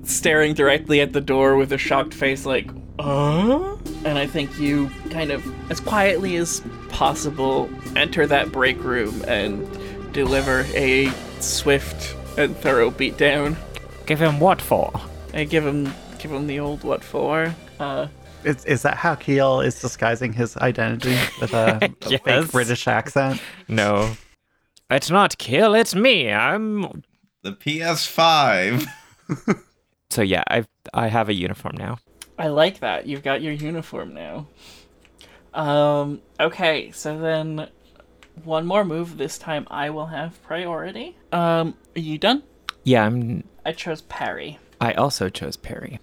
staring 0.04 0.54
directly 0.54 1.00
at 1.00 1.12
the 1.12 1.20
door 1.20 1.56
with 1.56 1.72
a 1.72 1.78
shocked 1.78 2.12
face, 2.14 2.44
like, 2.46 2.68
uh? 2.98 3.76
And 4.04 4.18
I 4.18 4.26
think 4.26 4.58
you 4.58 4.90
kind 5.10 5.30
of, 5.30 5.44
as 5.70 5.80
quietly 5.80 6.36
as 6.36 6.62
possible, 6.88 7.68
enter 7.96 8.26
that 8.26 8.50
break 8.52 8.82
room 8.82 9.22
and 9.28 9.66
deliver 10.18 10.66
a 10.74 11.08
swift 11.38 12.16
and 12.36 12.56
thorough 12.56 12.90
beatdown. 12.90 13.56
Give 14.06 14.18
him 14.20 14.40
what 14.40 14.60
for? 14.60 14.90
And 15.32 15.48
give 15.48 15.64
him, 15.64 15.92
give 16.18 16.32
him 16.32 16.48
the 16.48 16.58
old 16.58 16.82
what 16.82 17.04
for. 17.04 17.54
Uh, 17.78 18.08
Is, 18.42 18.64
is 18.64 18.82
that 18.82 18.96
how 18.96 19.14
Keel 19.14 19.60
is 19.60 19.80
disguising 19.80 20.32
his 20.32 20.56
identity 20.56 21.16
with 21.40 21.52
a, 21.54 21.78
a 22.06 22.10
Yes. 22.10 22.20
fake 22.24 22.50
British 22.50 22.88
accent? 22.88 23.40
No. 23.68 24.16
It's 24.90 25.08
not 25.10 25.38
kill, 25.38 25.74
it's 25.74 25.94
me. 25.94 26.32
I'm 26.32 27.02
The 27.42 27.52
PS5. 27.52 28.86
So 30.10 30.22
yeah, 30.22 30.42
I 30.48 30.64
I 30.94 31.08
have 31.08 31.28
a 31.28 31.34
uniform 31.34 31.76
now. 31.76 31.98
I 32.38 32.48
like 32.48 32.80
that. 32.80 33.06
You've 33.06 33.22
got 33.22 33.42
your 33.42 33.52
uniform 33.52 34.14
now. 34.14 34.46
Um, 35.52 36.22
okay, 36.40 36.92
so 36.92 37.18
then 37.18 37.68
one 38.44 38.66
more 38.66 38.84
move. 38.84 39.18
This 39.18 39.38
time 39.38 39.66
I 39.70 39.90
will 39.90 40.06
have 40.06 40.42
priority. 40.42 41.16
Um, 41.32 41.74
are 41.96 42.00
you 42.00 42.18
done? 42.18 42.42
Yeah, 42.84 43.04
I'm 43.04 43.44
I 43.64 43.72
chose 43.72 44.02
parry. 44.02 44.58
I 44.80 44.92
also 44.92 45.28
chose 45.28 45.56
parry. 45.56 46.00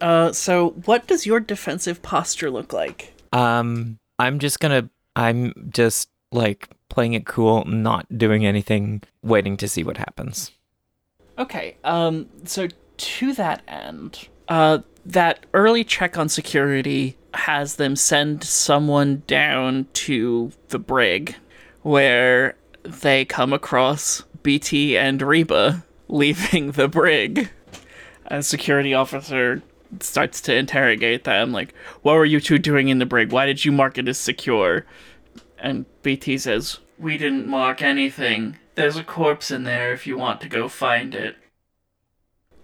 Uh, 0.00 0.32
so 0.32 0.70
what 0.84 1.06
does 1.06 1.26
your 1.26 1.40
defensive 1.40 2.02
posture 2.02 2.50
look 2.50 2.72
like? 2.72 3.14
Um, 3.32 3.98
I'm 4.18 4.38
just 4.38 4.60
gonna. 4.60 4.88
I'm 5.16 5.70
just 5.70 6.08
like 6.32 6.68
playing 6.88 7.14
it 7.14 7.26
cool, 7.26 7.64
not 7.64 8.06
doing 8.16 8.46
anything, 8.46 9.02
waiting 9.22 9.56
to 9.58 9.68
see 9.68 9.82
what 9.82 9.96
happens. 9.96 10.52
Okay. 11.38 11.76
Um. 11.84 12.28
So 12.44 12.68
to 12.96 13.32
that 13.34 13.62
end, 13.66 14.28
uh, 14.48 14.78
that 15.06 15.46
early 15.54 15.84
check 15.84 16.18
on 16.18 16.28
security 16.28 17.16
has 17.34 17.76
them 17.76 17.96
send 17.96 18.44
someone 18.44 19.22
down 19.26 19.86
to 19.92 20.52
the 20.68 20.78
brig, 20.78 21.36
where 21.82 22.56
they 22.82 23.24
come 23.24 23.52
across 23.52 24.22
BT 24.42 24.96
and 24.96 25.20
Reba 25.20 25.84
leaving 26.08 26.72
the 26.72 26.88
brig. 26.88 27.50
A 28.26 28.42
security 28.42 28.94
officer 28.94 29.62
starts 30.00 30.40
to 30.42 30.54
interrogate 30.54 31.24
them, 31.24 31.52
like, 31.52 31.74
What 32.02 32.14
were 32.14 32.24
you 32.24 32.40
two 32.40 32.58
doing 32.58 32.88
in 32.88 32.98
the 32.98 33.06
brig? 33.06 33.32
Why 33.32 33.46
did 33.46 33.64
you 33.64 33.72
mark 33.72 33.98
it 33.98 34.08
as 34.08 34.18
secure? 34.18 34.86
And 35.58 35.84
BT 36.02 36.38
says, 36.38 36.78
We 36.98 37.18
didn't 37.18 37.48
mark 37.48 37.82
anything. 37.82 38.56
There's 38.76 38.96
a 38.96 39.04
corpse 39.04 39.50
in 39.50 39.64
there 39.64 39.92
if 39.92 40.06
you 40.06 40.16
want 40.16 40.40
to 40.42 40.48
go 40.48 40.68
find 40.68 41.14
it. 41.14 41.36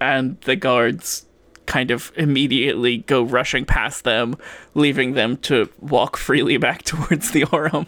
And 0.00 0.40
the 0.42 0.56
guards 0.56 1.26
kind 1.66 1.90
of 1.90 2.12
immediately 2.16 2.99
go 2.99 3.23
rushing 3.23 3.64
past 3.64 4.04
them, 4.04 4.37
leaving 4.75 5.14
them 5.14 5.37
to 5.38 5.68
walk 5.80 6.16
freely 6.16 6.56
back 6.56 6.82
towards 6.85 7.32
the 7.32 7.44
Aurum, 7.44 7.87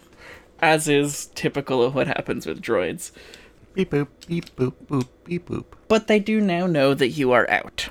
as 0.60 0.88
is 0.88 1.26
typical 1.34 1.82
of 1.82 1.94
what 1.94 2.06
happens 2.06 2.46
with 2.46 2.62
droids. 2.62 3.12
Beep 3.74 3.90
boop, 3.90 4.08
beep 4.26 4.56
boop, 4.56 4.74
boop, 4.86 5.08
beep 5.24 5.48
boop. 5.48 5.64
But 5.86 6.06
they 6.06 6.18
do 6.18 6.40
now 6.40 6.66
know 6.66 6.94
that 6.94 7.10
you 7.10 7.32
are 7.32 7.48
out. 7.50 7.88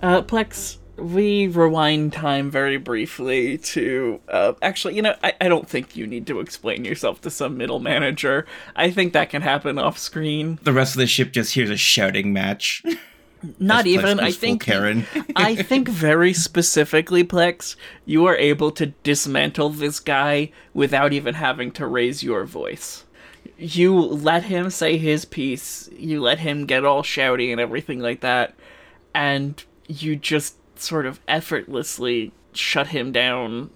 Uh, 0.00 0.20
Plex, 0.20 0.76
we 0.96 1.46
rewind 1.48 2.12
time 2.12 2.50
very 2.50 2.76
briefly 2.76 3.58
to. 3.58 4.20
Uh, 4.28 4.52
actually, 4.62 4.94
you 4.94 5.02
know, 5.02 5.14
I, 5.22 5.34
I 5.40 5.48
don't 5.48 5.68
think 5.68 5.96
you 5.96 6.06
need 6.06 6.26
to 6.28 6.40
explain 6.40 6.84
yourself 6.84 7.20
to 7.22 7.30
some 7.30 7.56
middle 7.56 7.80
manager. 7.80 8.46
I 8.76 8.90
think 8.90 9.12
that 9.12 9.30
can 9.30 9.42
happen 9.42 9.78
off 9.78 9.98
screen. 9.98 10.58
The 10.62 10.72
rest 10.72 10.94
of 10.94 10.98
the 11.00 11.06
ship 11.06 11.32
just 11.32 11.54
hears 11.54 11.70
a 11.70 11.76
shouting 11.76 12.32
match. 12.32 12.82
Not 13.58 13.86
even. 13.86 14.20
I 14.20 14.30
think. 14.30 14.62
Karen. 14.62 15.06
I 15.36 15.54
think 15.54 15.88
very 15.88 16.32
specifically, 16.32 17.24
Plex, 17.24 17.76
you 18.06 18.26
are 18.26 18.36
able 18.36 18.70
to 18.72 18.86
dismantle 18.86 19.70
this 19.70 20.00
guy 20.00 20.50
without 20.72 21.12
even 21.12 21.34
having 21.34 21.70
to 21.72 21.86
raise 21.86 22.22
your 22.22 22.44
voice. 22.44 23.04
You 23.58 23.94
let 24.00 24.44
him 24.44 24.70
say 24.70 24.96
his 24.96 25.24
piece. 25.24 25.90
You 25.92 26.22
let 26.22 26.38
him 26.38 26.66
get 26.66 26.84
all 26.84 27.02
shouty 27.02 27.52
and 27.52 27.60
everything 27.60 28.00
like 28.00 28.20
that, 28.20 28.54
and 29.14 29.62
you 29.86 30.16
just 30.16 30.56
sort 30.84 31.06
of 31.06 31.20
effortlessly 31.26 32.32
shut 32.52 32.88
him 32.88 33.12
down, 33.12 33.70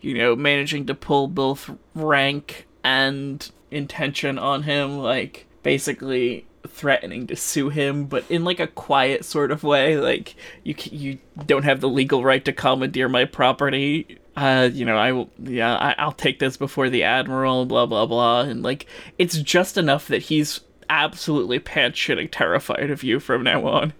you 0.00 0.14
know, 0.14 0.34
managing 0.34 0.86
to 0.86 0.94
pull 0.94 1.28
both 1.28 1.70
rank 1.94 2.66
and 2.82 3.50
intention 3.70 4.38
on 4.38 4.62
him, 4.62 4.98
like 4.98 5.46
basically 5.62 6.46
threatening 6.66 7.26
to 7.26 7.36
sue 7.36 7.68
him, 7.68 8.04
but 8.04 8.24
in 8.30 8.44
like 8.44 8.60
a 8.60 8.66
quiet 8.66 9.24
sort 9.24 9.50
of 9.50 9.62
way. 9.62 9.96
Like 9.96 10.34
you 10.64 10.74
you 10.90 11.18
don't 11.46 11.64
have 11.64 11.80
the 11.80 11.88
legal 11.88 12.24
right 12.24 12.44
to 12.44 12.52
commandeer 12.52 13.08
my 13.08 13.24
property. 13.24 14.18
Uh, 14.34 14.70
you 14.72 14.84
know, 14.84 14.96
I 14.96 15.12
will. 15.12 15.30
Yeah, 15.42 15.76
I, 15.76 15.94
I'll 15.98 16.12
take 16.12 16.38
this 16.38 16.56
before 16.56 16.88
the 16.88 17.02
admiral. 17.02 17.66
Blah 17.66 17.86
blah 17.86 18.06
blah. 18.06 18.42
And 18.42 18.62
like, 18.62 18.86
it's 19.18 19.38
just 19.38 19.76
enough 19.76 20.08
that 20.08 20.22
he's 20.22 20.60
absolutely 20.88 21.58
pants 21.58 21.98
shitting 21.98 22.28
terrified 22.30 22.90
of 22.90 23.02
you 23.02 23.20
from 23.20 23.42
now 23.42 23.66
on. 23.66 23.92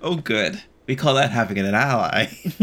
Oh, 0.00 0.16
good. 0.16 0.62
We 0.92 0.96
call 0.96 1.14
that 1.14 1.30
having 1.30 1.56
an 1.56 1.74
ally. 1.74 2.26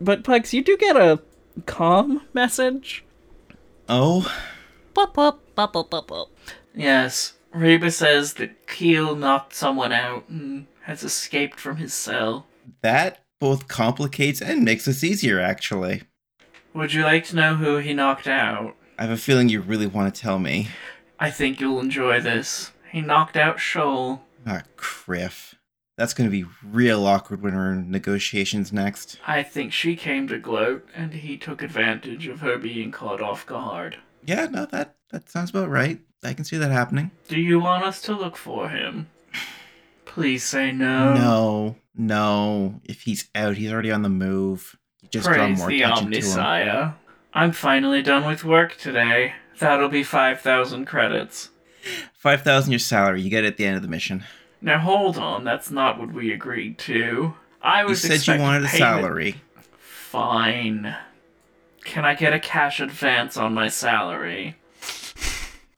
but 0.00 0.24
Plex, 0.24 0.52
you 0.52 0.64
do 0.64 0.76
get 0.76 0.96
a 0.96 1.20
comm 1.60 2.22
message. 2.34 3.04
Oh. 3.88 4.22
Pop, 4.92 5.14
pop, 5.14 5.40
pop, 5.54 5.72
pop, 5.72 5.88
pop, 5.88 6.08
pop. 6.08 6.30
Yes, 6.74 7.34
Reba 7.54 7.92
says 7.92 8.34
that 8.34 8.66
Keel 8.66 9.14
knocked 9.14 9.54
someone 9.54 9.92
out 9.92 10.28
and 10.28 10.66
has 10.80 11.04
escaped 11.04 11.60
from 11.60 11.76
his 11.76 11.94
cell. 11.94 12.48
That 12.80 13.20
both 13.38 13.68
complicates 13.68 14.42
and 14.42 14.64
makes 14.64 14.86
this 14.86 15.04
easier, 15.04 15.38
actually. 15.38 16.02
Would 16.74 16.92
you 16.92 17.04
like 17.04 17.24
to 17.26 17.36
know 17.36 17.54
who 17.54 17.76
he 17.76 17.94
knocked 17.94 18.26
out? 18.26 18.74
I 18.98 19.02
have 19.02 19.12
a 19.12 19.16
feeling 19.16 19.48
you 19.48 19.60
really 19.60 19.86
want 19.86 20.12
to 20.12 20.20
tell 20.20 20.40
me. 20.40 20.70
I 21.20 21.30
think 21.30 21.60
you'll 21.60 21.78
enjoy 21.78 22.18
this. 22.18 22.72
He 22.90 23.00
knocked 23.00 23.36
out 23.36 23.60
Shoal. 23.60 24.22
Ah, 24.46 24.62
Kriff. 24.76 25.54
That's 25.96 26.14
going 26.14 26.28
to 26.28 26.32
be 26.32 26.48
real 26.64 27.06
awkward 27.06 27.42
when 27.42 27.54
we're 27.54 27.72
in 27.72 27.90
negotiations 27.90 28.72
next. 28.72 29.18
I 29.26 29.42
think 29.42 29.72
she 29.72 29.94
came 29.94 30.26
to 30.28 30.38
gloat, 30.38 30.88
and 30.94 31.12
he 31.12 31.36
took 31.36 31.62
advantage 31.62 32.26
of 32.26 32.40
her 32.40 32.56
being 32.56 32.90
caught 32.90 33.20
off 33.20 33.46
guard. 33.46 33.98
Yeah, 34.24 34.46
no, 34.46 34.66
that 34.66 34.96
that 35.10 35.28
sounds 35.28 35.50
about 35.50 35.68
right. 35.68 36.00
I 36.24 36.32
can 36.34 36.44
see 36.44 36.56
that 36.56 36.70
happening. 36.70 37.10
Do 37.28 37.38
you 37.40 37.60
want 37.60 37.84
us 37.84 38.00
to 38.02 38.14
look 38.14 38.36
for 38.36 38.68
him? 38.68 39.08
Please 40.04 40.44
say 40.44 40.72
no. 40.72 41.14
No, 41.14 41.76
no. 41.94 42.80
If 42.84 43.02
he's 43.02 43.28
out, 43.34 43.56
he's 43.56 43.72
already 43.72 43.90
on 43.90 44.02
the 44.02 44.08
move. 44.08 44.76
You 45.02 45.08
just 45.08 45.26
draw 45.28 45.48
more 45.48 45.68
the 45.68 45.82
attention 45.82 46.10
to 46.12 46.20
him. 46.20 46.94
I'm 47.34 47.52
finally 47.52 48.02
done 48.02 48.26
with 48.26 48.44
work 48.44 48.76
today. 48.76 49.34
That'll 49.58 49.88
be 49.88 50.02
5,000 50.02 50.84
credits. 50.84 51.50
Five 52.14 52.42
thousand 52.42 52.72
your 52.72 52.78
salary. 52.78 53.22
You 53.22 53.30
get 53.30 53.44
it 53.44 53.48
at 53.48 53.56
the 53.56 53.66
end 53.66 53.76
of 53.76 53.82
the 53.82 53.88
mission. 53.88 54.24
Now 54.60 54.78
hold 54.78 55.18
on, 55.18 55.44
that's 55.44 55.70
not 55.70 55.98
what 55.98 56.12
we 56.12 56.32
agreed 56.32 56.78
to. 56.80 57.34
I 57.60 57.84
was. 57.84 58.02
You 58.04 58.16
said 58.16 58.34
you 58.34 58.40
wanted 58.40 58.64
a 58.64 58.68
payment- 58.68 58.78
salary. 58.78 59.40
Fine. 59.80 60.94
Can 61.84 62.04
I 62.04 62.14
get 62.14 62.32
a 62.32 62.38
cash 62.38 62.80
advance 62.80 63.36
on 63.36 63.54
my 63.54 63.68
salary? 63.68 64.56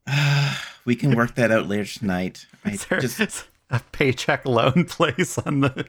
we 0.84 0.94
can 0.96 1.14
work 1.14 1.34
that 1.36 1.50
out 1.50 1.66
later 1.66 1.84
tonight. 1.84 2.46
I 2.64 2.70
Is 2.72 2.84
there 2.86 3.00
just 3.00 3.46
a 3.70 3.80
paycheck 3.92 4.44
loan 4.44 4.84
place 4.88 5.38
on 5.38 5.60
the 5.60 5.86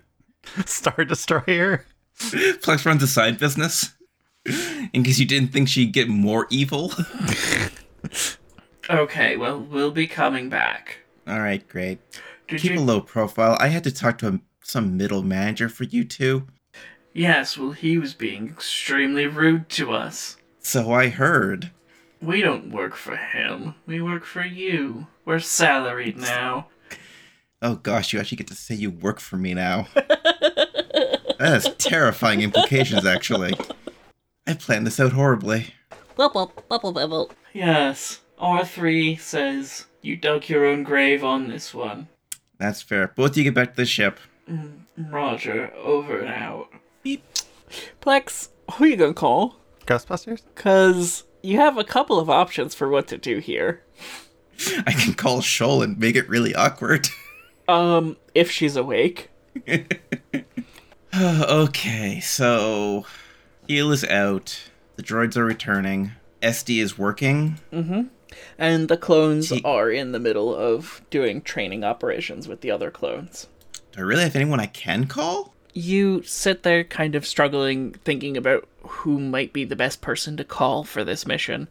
Star 0.66 1.04
Destroyer? 1.04 1.86
Plex 2.18 2.86
runs 2.86 3.04
a 3.04 3.08
side 3.08 3.38
business. 3.40 3.94
In 4.94 5.04
case 5.04 5.20
you 5.20 5.26
didn't 5.26 5.52
think 5.52 5.68
she'd 5.68 5.92
get 5.92 6.08
more 6.08 6.48
evil. 6.50 6.94
Okay, 8.90 9.36
well, 9.36 9.60
we'll 9.60 9.92
be 9.92 10.08
coming 10.08 10.50
back. 10.50 11.00
All 11.28 11.40
right, 11.40 11.68
great. 11.68 12.00
Did 12.48 12.62
Keep 12.62 12.74
you? 12.74 12.80
a 12.80 12.82
low 12.82 13.02
profile. 13.02 13.58
I 13.60 13.68
had 13.68 13.84
to 13.86 13.92
talk 13.92 14.18
to 14.20 14.28
a, 14.28 14.40
some 14.64 14.96
middle 14.98 15.24
manager 15.24 15.70
for 15.70 15.86
you 15.86 16.04
two. 16.04 16.48
Yes, 17.14 17.58
well, 17.58 17.72
he 17.72 17.98
was 17.98 18.14
being 18.14 18.48
extremely 18.48 19.26
rude 19.26 19.70
to 19.70 19.92
us. 19.92 20.38
So 20.60 20.92
I 20.92 21.10
heard. 21.10 21.72
We 22.22 22.42
don't 22.42 22.72
work 22.72 22.96
for 22.96 23.16
him. 23.16 23.76
We 23.86 24.02
work 24.02 24.26
for 24.26 24.44
you. 24.44 25.08
We're 25.24 25.40
salaried 25.40 26.18
now. 26.18 26.68
Oh 27.62 27.76
gosh, 27.76 28.14
you 28.14 28.20
actually 28.20 28.38
get 28.38 28.48
to 28.48 28.56
say 28.56 28.76
you 28.76 28.92
work 28.92 29.20
for 29.20 29.38
me 29.38 29.54
now. 29.54 29.88
that 29.96 31.36
has 31.40 31.74
terrifying 31.78 32.42
implications, 32.42 33.06
actually. 33.06 33.54
I 34.46 34.54
planned 34.54 34.86
this 34.86 35.00
out 35.00 35.14
horribly. 35.14 35.74
Yes, 37.54 38.20
R3 38.46 39.20
says 39.20 39.88
you 40.04 40.16
dug 40.16 40.50
your 40.50 40.68
own 40.68 40.84
grave 40.84 41.24
on 41.24 41.48
this 41.48 41.74
one. 41.74 42.10
That's 42.60 42.80
fair. 42.80 43.08
Both 43.08 43.32
of 43.32 43.38
you 43.38 43.44
get 43.46 43.56
back 43.56 43.72
to 43.72 43.78
the 43.78 43.86
ship. 43.88 44.20
Roger, 44.96 45.74
over 45.74 46.20
and 46.20 46.30
out. 46.30 46.70
Beep. 47.02 47.24
Plex, 48.02 48.50
who 48.74 48.84
are 48.84 48.88
you 48.88 48.98
gonna 48.98 49.16
call? 49.16 49.56
Ghostbusters? 49.88 50.44
Cause 50.54 51.24
you 51.42 51.58
have 51.58 51.80
a 51.80 51.84
couple 51.84 52.20
of 52.20 52.30
options 52.30 52.76
for 52.76 52.88
what 52.88 53.08
to 53.08 53.18
do 53.18 53.40
here. 53.40 53.82
I 54.86 54.92
can 54.92 55.16
call 55.16 55.42
Shoal 55.42 55.82
and 55.82 55.98
make 55.98 56.16
it 56.16 56.30
really 56.30 56.54
awkward. 56.54 57.08
Um, 57.68 58.18
if 58.36 58.52
she's 58.52 58.76
awake. 58.76 59.32
okay, 61.20 62.20
so 62.20 63.08
Eel 63.68 63.92
is 63.92 64.04
out. 64.04 64.70
The 64.98 65.02
droids 65.02 65.36
are 65.36 65.46
returning. 65.46 66.12
SD 66.44 66.80
is 66.80 66.96
working. 66.96 67.58
And 68.58 68.88
the 68.88 68.98
clones 68.98 69.50
Gee. 69.50 69.62
are 69.64 69.90
in 69.90 70.12
the 70.12 70.20
middle 70.20 70.56
of 70.56 71.02
doing 71.10 71.42
training 71.42 71.84
operations 71.84 72.48
with 72.48 72.62
the 72.62 72.72
other 72.72 72.92
clones. 72.92 73.48
Do 73.92 74.00
I 74.00 74.04
really 74.04 74.24
have 74.24 74.36
anyone 74.36 74.60
I 74.60 74.68
can 74.68 75.08
call? 75.08 75.54
You 75.74 76.24
sit 76.24 76.64
there 76.64 76.84
kind 76.84 77.16
of 77.16 77.26
struggling, 77.26 77.94
thinking 78.04 78.38
about 78.38 78.68
who 78.82 79.20
might 79.20 79.52
be 79.52 79.66
the 79.66 79.76
best 79.76 80.02
person 80.02 80.38
to 80.38 80.44
call 80.44 80.84
for 80.84 81.04
this 81.04 81.26
mission. 81.26 81.68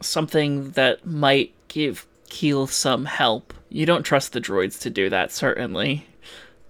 Something 0.00 0.70
that 0.72 1.04
might 1.06 1.52
give 1.68 2.06
Keel 2.28 2.66
some 2.66 3.04
help. 3.04 3.54
You 3.68 3.86
don't 3.86 4.02
trust 4.02 4.32
the 4.32 4.40
droids 4.40 4.80
to 4.80 4.90
do 4.90 5.08
that, 5.10 5.30
certainly. 5.32 6.06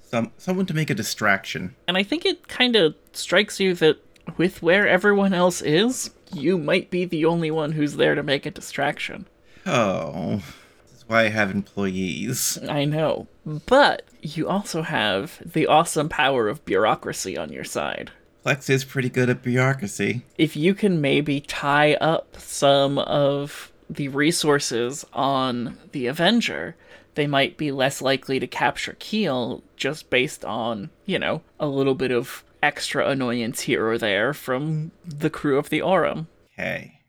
Some 0.03 0.33
someone 0.37 0.67
to 0.67 0.75
make 0.75 0.91
a 0.91 0.95
distraction. 0.95 1.75
And 1.89 1.97
I 1.97 2.03
think 2.03 2.25
it 2.27 2.49
kind 2.49 2.77
of 2.77 2.95
strikes 3.13 3.61
you 3.61 3.75
that 3.75 3.99
with 4.37 4.63
where 4.63 4.89
everyone 4.89 5.33
else 5.35 5.63
is, 5.63 6.11
you 6.35 6.59
might 6.59 6.91
be 6.91 7.05
the 7.05 7.25
only 7.25 7.51
one 7.51 7.73
who's 7.73 7.97
there 7.97 8.15
to 8.15 8.23
make 8.23 8.47
a 8.47 8.51
distraction. 8.51 9.27
Oh, 9.67 10.43
this 10.85 10.99
is 10.99 11.09
why 11.09 11.25
I 11.25 11.29
have 11.29 11.51
employees. 11.51 12.59
I 12.69 12.85
know. 12.85 13.27
But 13.45 14.03
you 14.23 14.49
also 14.49 14.83
have 14.83 15.41
the 15.45 15.67
awesome 15.67 16.09
power 16.09 16.49
of 16.49 16.65
bureaucracy 16.65 17.37
on 17.37 17.53
your 17.53 17.65
side. 17.65 18.11
Plex 18.45 18.69
is 18.69 18.85
pretty 18.85 19.09
good 19.09 19.31
at 19.31 19.43
bureaucracy. 19.43 20.23
If 20.37 20.55
you 20.55 20.75
can 20.75 21.01
maybe 21.01 21.41
tie 21.41 21.95
up 21.95 22.37
some 22.39 22.99
of 22.99 23.73
the 23.89 24.09
resources 24.09 25.05
on 25.13 25.79
the 25.93 26.07
Avenger, 26.07 26.77
they 27.15 27.27
might 27.27 27.57
be 27.57 27.71
less 27.73 28.03
likely 28.03 28.39
to 28.41 28.47
capture 28.47 28.97
Keel 28.99 29.63
just 29.77 30.11
based 30.11 30.45
on, 30.45 30.91
you 31.07 31.19
know, 31.19 31.43
a 31.59 31.67
little 31.67 31.95
bit 31.95 32.11
of 32.11 32.45
extra 32.65 33.09
annoyance 33.09 33.61
here 33.61 33.87
or 33.87 33.99
there 33.99 34.33
from 34.33 34.91
the 35.05 35.29
crew 35.29 35.59
of 35.59 35.69
the 35.69 35.83
Aurum. 35.83 36.29
Okay. 36.59 37.01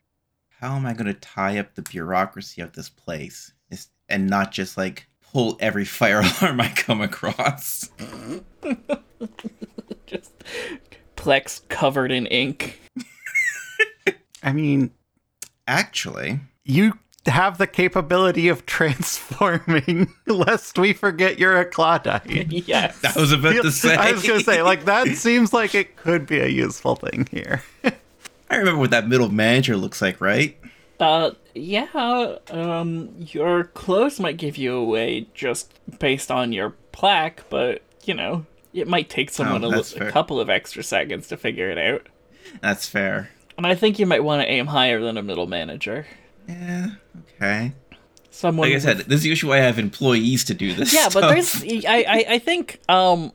How 0.60 0.76
am 0.76 0.84
I 0.84 0.92
going 0.92 1.06
to 1.06 1.14
tie 1.14 1.58
up 1.58 1.74
the 1.74 1.82
bureaucracy 1.82 2.60
of 2.60 2.74
this 2.74 2.90
place 2.90 3.52
and 4.08 4.28
not 4.28 4.52
just 4.52 4.76
like 4.76 5.08
pull 5.32 5.56
every 5.58 5.84
fire 5.86 6.20
alarm 6.20 6.60
I 6.60 6.68
come 6.68 7.00
across? 7.00 7.90
just 10.06 10.32
Plex 11.16 11.66
covered 11.68 12.12
in 12.12 12.26
ink. 12.26 12.78
I 14.42 14.52
mean, 14.52 14.90
actually, 15.66 16.40
you 16.64 16.98
have 17.30 17.58
the 17.58 17.66
capability 17.66 18.48
of 18.48 18.66
transforming, 18.66 20.12
lest 20.26 20.78
we 20.78 20.92
forget 20.92 21.38
you're 21.38 21.58
a 21.58 21.68
Clawdite. 21.68 22.46
yes. 22.66 23.04
I 23.04 23.18
was 23.18 23.32
about 23.32 23.62
to 23.62 23.72
say. 23.72 23.94
I 23.96 24.12
was 24.12 24.22
going 24.22 24.38
to 24.38 24.44
say, 24.44 24.62
like, 24.62 24.84
that 24.84 25.08
seems 25.08 25.52
like 25.52 25.74
it 25.74 25.96
could 25.96 26.26
be 26.26 26.38
a 26.40 26.48
useful 26.48 26.96
thing 26.96 27.28
here. 27.30 27.62
I 28.50 28.56
remember 28.56 28.80
what 28.80 28.90
that 28.90 29.08
middle 29.08 29.28
manager 29.28 29.76
looks 29.76 30.00
like, 30.00 30.20
right? 30.20 30.56
Uh, 31.00 31.32
yeah. 31.54 32.36
Um, 32.50 33.14
your 33.18 33.64
clothes 33.64 34.20
might 34.20 34.36
give 34.36 34.56
you 34.56 34.74
away 34.74 35.26
just 35.34 35.72
based 35.98 36.30
on 36.30 36.52
your 36.52 36.70
plaque, 36.92 37.44
but, 37.50 37.82
you 38.04 38.14
know, 38.14 38.46
it 38.72 38.86
might 38.86 39.08
take 39.08 39.30
someone 39.30 39.64
oh, 39.64 39.70
a, 39.70 40.06
a 40.06 40.10
couple 40.10 40.38
of 40.38 40.48
extra 40.48 40.82
seconds 40.82 41.28
to 41.28 41.36
figure 41.36 41.70
it 41.70 41.78
out. 41.78 42.08
That's 42.60 42.88
fair. 42.88 43.30
And 43.56 43.66
I 43.66 43.74
think 43.74 43.98
you 43.98 44.06
might 44.06 44.22
want 44.22 44.42
to 44.42 44.48
aim 44.48 44.66
higher 44.66 45.00
than 45.00 45.16
a 45.16 45.22
middle 45.22 45.46
manager. 45.46 46.06
Yeah, 46.48 46.90
okay. 47.40 47.72
Someone 48.30 48.68
like 48.68 48.76
I 48.76 48.80
said, 48.80 48.98
this 48.98 49.20
is 49.20 49.26
usually 49.26 49.50
why 49.50 49.58
I 49.58 49.62
have 49.62 49.78
employees 49.78 50.44
to 50.44 50.54
do 50.54 50.74
this. 50.74 50.92
Yeah, 50.92 51.08
stuff. 51.08 51.14
but 51.22 51.28
there's 51.28 51.62
I, 51.86 52.04
I 52.06 52.24
I 52.34 52.38
think 52.38 52.80
um 52.88 53.32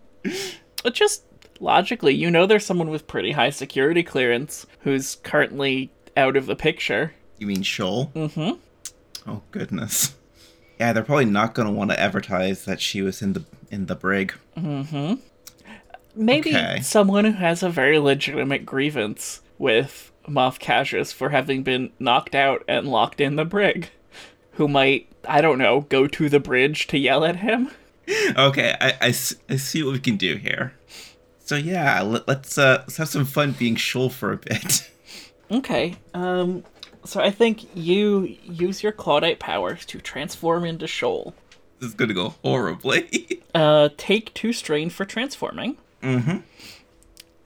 just 0.94 1.24
logically, 1.60 2.14
you 2.14 2.30
know 2.30 2.46
there's 2.46 2.66
someone 2.66 2.90
with 2.90 3.08
pretty 3.08 3.32
high 3.32 3.50
security 3.50 4.04
clearance 4.04 4.66
who's 4.82 5.16
currently 5.16 5.92
out 6.16 6.36
of 6.36 6.46
the 6.46 6.56
picture. 6.56 7.14
You 7.40 7.48
mean 7.48 7.64
Shoal? 7.64 8.12
Mm-hmm. 8.16 9.30
Oh 9.30 9.42
goodness. 9.52 10.16
Yeah, 10.80 10.94
they're 10.94 11.04
probably 11.04 11.26
not 11.26 11.54
gonna 11.54 11.72
want 11.72 11.92
to 11.92 12.00
advertise 12.00 12.66
that 12.66 12.82
she 12.82 13.02
was 13.02 13.22
in 13.22 13.34
the 13.34 13.46
in 13.70 13.86
the 13.88 13.96
brig. 13.96 14.34
Mm-hmm. 14.58 15.16
Maybe 16.16 16.50
okay. 16.50 16.82
someone 16.82 17.26
who 17.26 17.32
has 17.32 17.64
a 17.64 17.70
very 17.70 17.98
legitimate 17.98 18.66
grievance 18.66 19.42
with 19.58 20.11
Moff 20.28 20.60
Cassius 20.60 21.12
for 21.12 21.30
having 21.30 21.64
been 21.64 21.92
knocked 22.00 22.36
out 22.36 22.64
and 22.68 22.88
locked 22.88 23.22
in 23.22 23.36
the 23.36 23.46
brig, 23.46 23.90
who 24.54 24.68
might, 24.68 25.08
I 25.28 25.42
don't 25.42 25.58
know, 25.58 25.82
go 25.82 26.08
to 26.08 26.30
the 26.30 26.40
bridge 26.40 26.88
to 26.88 26.98
yell 26.98 27.24
at 27.26 27.38
him. 27.38 27.72
Okay, 28.36 28.76
I, 28.82 28.90
I, 29.02 29.08
I 29.08 29.12
see 29.12 29.84
what 29.84 29.94
we 29.94 30.00
can 30.00 30.18
do 30.18 30.36
here. 30.36 30.74
So 31.40 31.56
yeah, 31.56 32.02
let, 32.02 32.28
us 32.28 32.58
uh, 32.58 32.78
let's 32.82 32.98
have 32.98 33.10
some 33.10 33.26
fun 33.26 33.52
being 33.58 33.76
Shoal 33.76 34.10
for 34.10 34.32
a 34.34 34.38
bit. 34.38 34.90
Okay. 35.52 35.98
Um. 36.14 36.64
So 37.04 37.20
I 37.20 37.30
think 37.30 37.76
you 37.76 38.38
use 38.46 38.84
your 38.84 38.94
Clawdite 38.94 39.38
powers 39.38 39.86
to 39.88 40.00
transform 40.00 40.64
into 40.64 40.88
Shoal. 40.88 41.34
This 41.80 41.90
is 41.90 41.94
gonna 41.94 42.14
go 42.14 42.36
horribly. 42.42 43.42
uh, 43.54 43.90
take 43.98 44.34
two 44.34 44.54
strain 44.54 44.90
for 44.90 45.04
transforming. 45.04 45.76
Mm-hmm 46.02 46.38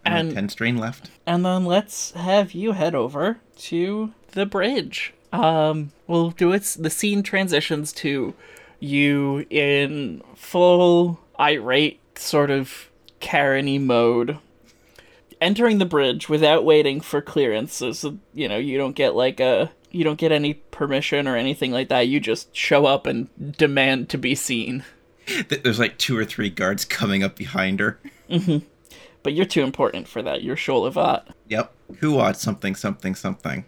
and 0.06 0.34
ten 0.34 0.50
strain 0.50 0.78
left. 0.78 1.10
And 1.26 1.46
then 1.46 1.66
let's 1.66 2.12
have 2.12 2.54
you 2.54 2.74
head 2.74 2.96
over 2.96 3.40
to 3.58 4.14
the 4.32 4.46
bridge. 4.46 5.14
Um, 5.32 5.92
we'll 6.08 6.32
do 6.32 6.54
it. 6.54 6.78
The 6.80 6.90
scene 6.90 7.24
transitions 7.24 7.92
to 7.94 8.34
you 8.80 9.46
in 9.50 10.22
full 10.36 11.20
irate 11.40 12.00
sort 12.18 12.52
of 12.52 12.90
Karen 13.20 13.86
mode, 13.86 14.38
entering 15.42 15.80
the 15.80 15.86
bridge 15.86 16.30
without 16.30 16.64
waiting 16.64 17.02
for 17.02 17.22
clearances. 17.22 18.00
So, 18.00 18.18
you 18.34 18.48
know, 18.48 18.58
you 18.58 18.78
don't 18.78 18.96
get 18.96 19.16
like 19.16 19.40
a 19.40 19.72
you 19.92 20.04
don't 20.04 20.20
get 20.20 20.32
any 20.32 20.56
permission 20.56 21.28
or 21.28 21.38
anything 21.38 21.72
like 21.72 21.88
that. 21.90 22.08
You 22.08 22.20
just 22.20 22.54
show 22.56 22.86
up 22.86 23.08
and 23.08 23.30
demand 23.58 24.10
to 24.10 24.18
be 24.18 24.36
seen. 24.36 24.84
There's 25.48 25.80
like 25.80 25.98
two 25.98 26.18
or 26.18 26.26
three 26.26 26.50
guards 26.50 26.86
coming 26.86 27.24
up 27.24 27.36
behind 27.36 27.80
her. 27.80 28.00
Mm-hmm. 28.30 28.66
But 29.26 29.34
you're 29.34 29.48
too 29.48 29.64
important 29.64 30.08
for 30.08 30.22
that. 30.22 30.44
You're 30.44 30.56
Shoal 30.56 30.88
Avat. 30.88 31.24
Yep. 31.48 31.74
Kuat 31.94 32.36
something 32.36 32.76
something 32.76 33.16
something. 33.16 33.66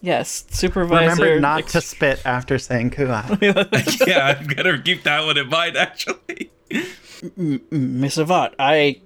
Yes, 0.00 0.46
supervisor. 0.50 1.22
Remember 1.22 1.38
not 1.38 1.60
ex- 1.60 1.72
to 1.72 1.80
spit 1.80 2.20
after 2.24 2.58
saying 2.58 2.90
Kuat. 2.90 3.40
yeah, 4.08 4.36
I'm 4.36 4.48
gonna 4.48 4.82
keep 4.82 5.04
that 5.04 5.24
one 5.24 5.38
in 5.38 5.48
mind. 5.48 5.76
Actually, 5.76 6.50
Miss 7.70 8.16
Avat, 8.16 8.54
I 8.58 9.00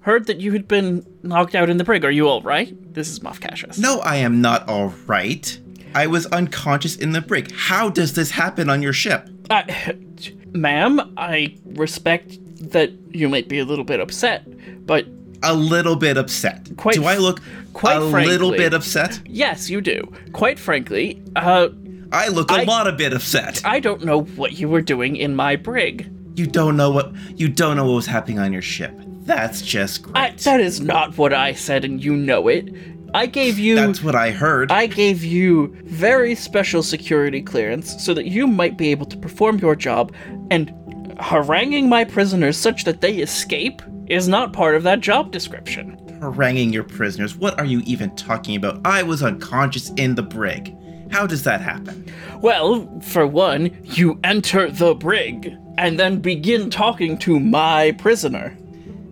heard 0.00 0.26
that 0.26 0.40
you 0.40 0.52
had 0.52 0.66
been 0.66 1.06
knocked 1.22 1.54
out 1.54 1.68
in 1.68 1.76
the 1.76 1.84
brig. 1.84 2.02
Are 2.06 2.10
you 2.10 2.28
all 2.28 2.40
right? 2.40 2.74
This 2.94 3.10
is 3.10 3.20
Moff 3.20 3.38
Cassius. 3.38 3.76
No, 3.76 4.00
I 4.00 4.16
am 4.16 4.40
not 4.40 4.66
all 4.70 4.94
right. 5.06 5.60
I 5.94 6.06
was 6.06 6.24
unconscious 6.28 6.96
in 6.96 7.12
the 7.12 7.20
brig. 7.20 7.52
How 7.52 7.90
does 7.90 8.14
this 8.14 8.30
happen 8.30 8.70
on 8.70 8.80
your 8.80 8.94
ship? 8.94 9.28
Uh, 9.50 9.64
ma'am, 10.52 11.12
I 11.18 11.54
respect 11.66 12.38
that 12.72 12.90
you 13.10 13.28
might 13.28 13.48
be 13.48 13.58
a 13.58 13.66
little 13.66 13.84
bit 13.84 14.00
upset, 14.00 14.46
but 14.86 15.06
a 15.42 15.54
little 15.54 15.96
bit 15.96 16.16
upset. 16.16 16.68
Quite, 16.76 16.94
do 16.94 17.04
I 17.04 17.16
look 17.16 17.40
quite 17.72 17.96
a 17.96 18.10
frankly, 18.10 18.32
little 18.32 18.50
bit 18.50 18.74
upset? 18.74 19.20
Yes, 19.26 19.68
you 19.68 19.80
do. 19.80 20.12
Quite 20.32 20.58
frankly, 20.58 21.22
uh, 21.36 21.68
I 22.12 22.28
look 22.28 22.50
a 22.50 22.54
I, 22.54 22.64
lot 22.64 22.86
a 22.86 22.92
bit 22.92 23.12
upset. 23.12 23.62
I 23.64 23.80
don't 23.80 24.04
know 24.04 24.22
what 24.22 24.52
you 24.58 24.68
were 24.68 24.82
doing 24.82 25.16
in 25.16 25.34
my 25.34 25.56
brig. 25.56 26.10
You 26.36 26.46
don't 26.46 26.76
know 26.76 26.90
what 26.90 27.12
you 27.36 27.48
don't 27.48 27.76
know 27.76 27.86
what 27.86 27.94
was 27.94 28.06
happening 28.06 28.38
on 28.38 28.52
your 28.52 28.62
ship. 28.62 28.94
That's 29.24 29.62
just 29.62 30.02
great. 30.02 30.16
I, 30.16 30.30
that 30.30 30.60
is 30.60 30.80
not 30.80 31.16
what 31.16 31.32
I 31.32 31.52
said, 31.52 31.84
and 31.84 32.02
you 32.02 32.16
know 32.16 32.48
it. 32.48 32.74
I 33.14 33.26
gave 33.26 33.58
you. 33.58 33.76
That's 33.76 34.02
what 34.02 34.14
I 34.14 34.30
heard. 34.30 34.72
I 34.72 34.86
gave 34.86 35.22
you 35.22 35.76
very 35.84 36.34
special 36.34 36.82
security 36.82 37.42
clearance 37.42 38.02
so 38.02 38.14
that 38.14 38.26
you 38.26 38.46
might 38.46 38.78
be 38.78 38.90
able 38.90 39.06
to 39.06 39.16
perform 39.16 39.58
your 39.58 39.76
job, 39.76 40.12
and 40.50 40.74
haranguing 41.20 41.88
my 41.88 42.04
prisoners 42.04 42.56
such 42.56 42.84
that 42.84 43.00
they 43.00 43.16
escape 43.18 43.82
is 44.12 44.28
not 44.28 44.52
part 44.52 44.74
of 44.74 44.82
that 44.82 45.00
job 45.00 45.32
description. 45.32 45.96
Haranguing 46.20 46.70
your 46.70 46.84
prisoners? 46.84 47.34
What 47.34 47.58
are 47.58 47.64
you 47.64 47.80
even 47.86 48.14
talking 48.14 48.56
about? 48.56 48.80
I 48.84 49.02
was 49.02 49.22
unconscious 49.22 49.90
in 49.96 50.14
the 50.14 50.22
brig. 50.22 50.76
How 51.10 51.26
does 51.26 51.42
that 51.44 51.62
happen? 51.62 52.06
Well, 52.40 53.00
for 53.00 53.26
one, 53.26 53.76
you 53.84 54.20
enter 54.22 54.70
the 54.70 54.94
brig 54.94 55.56
and 55.78 55.98
then 55.98 56.20
begin 56.20 56.68
talking 56.68 57.16
to 57.18 57.40
my 57.40 57.92
prisoner. 57.92 58.56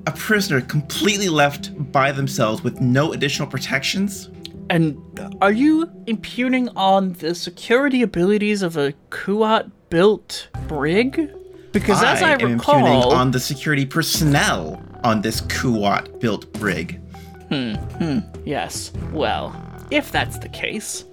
A 0.07 0.13
prisoner 0.13 0.61
completely 0.61 1.31
left 1.31 1.93
by 1.93 2.13
themselves 2.13 2.63
with 2.63 2.81
no 2.81 3.13
additional 3.13 3.49
protections? 3.49 4.29
And 4.69 4.99
are 5.41 5.53
you 5.53 5.91
impugning 6.07 6.69
on 6.77 7.15
the 7.15 7.35
security 7.35 8.03
abilities 8.03 8.63
of 8.63 8.77
a 8.77 8.93
Kuat 9.11 9.71
built 9.89 10.49
brig? 10.69 11.33
Because 11.73 12.03
I 12.03 12.13
as 12.13 12.23
I 12.23 12.33
am 12.33 12.53
recall, 12.55 13.13
on 13.13 13.31
the 13.31 13.41
security 13.41 13.87
personnel 13.87 14.83
on 15.05 15.23
this 15.23 15.41
Kuat 15.43 16.21
built 16.21 16.53
brig. 16.55 17.01
Hmm, 17.49 17.75
hmm, 17.75 18.19
yes. 18.45 18.93
Well, 19.13 19.55
if 19.91 20.11
that's 20.11 20.39
the 20.39 20.49
case, 20.49 21.05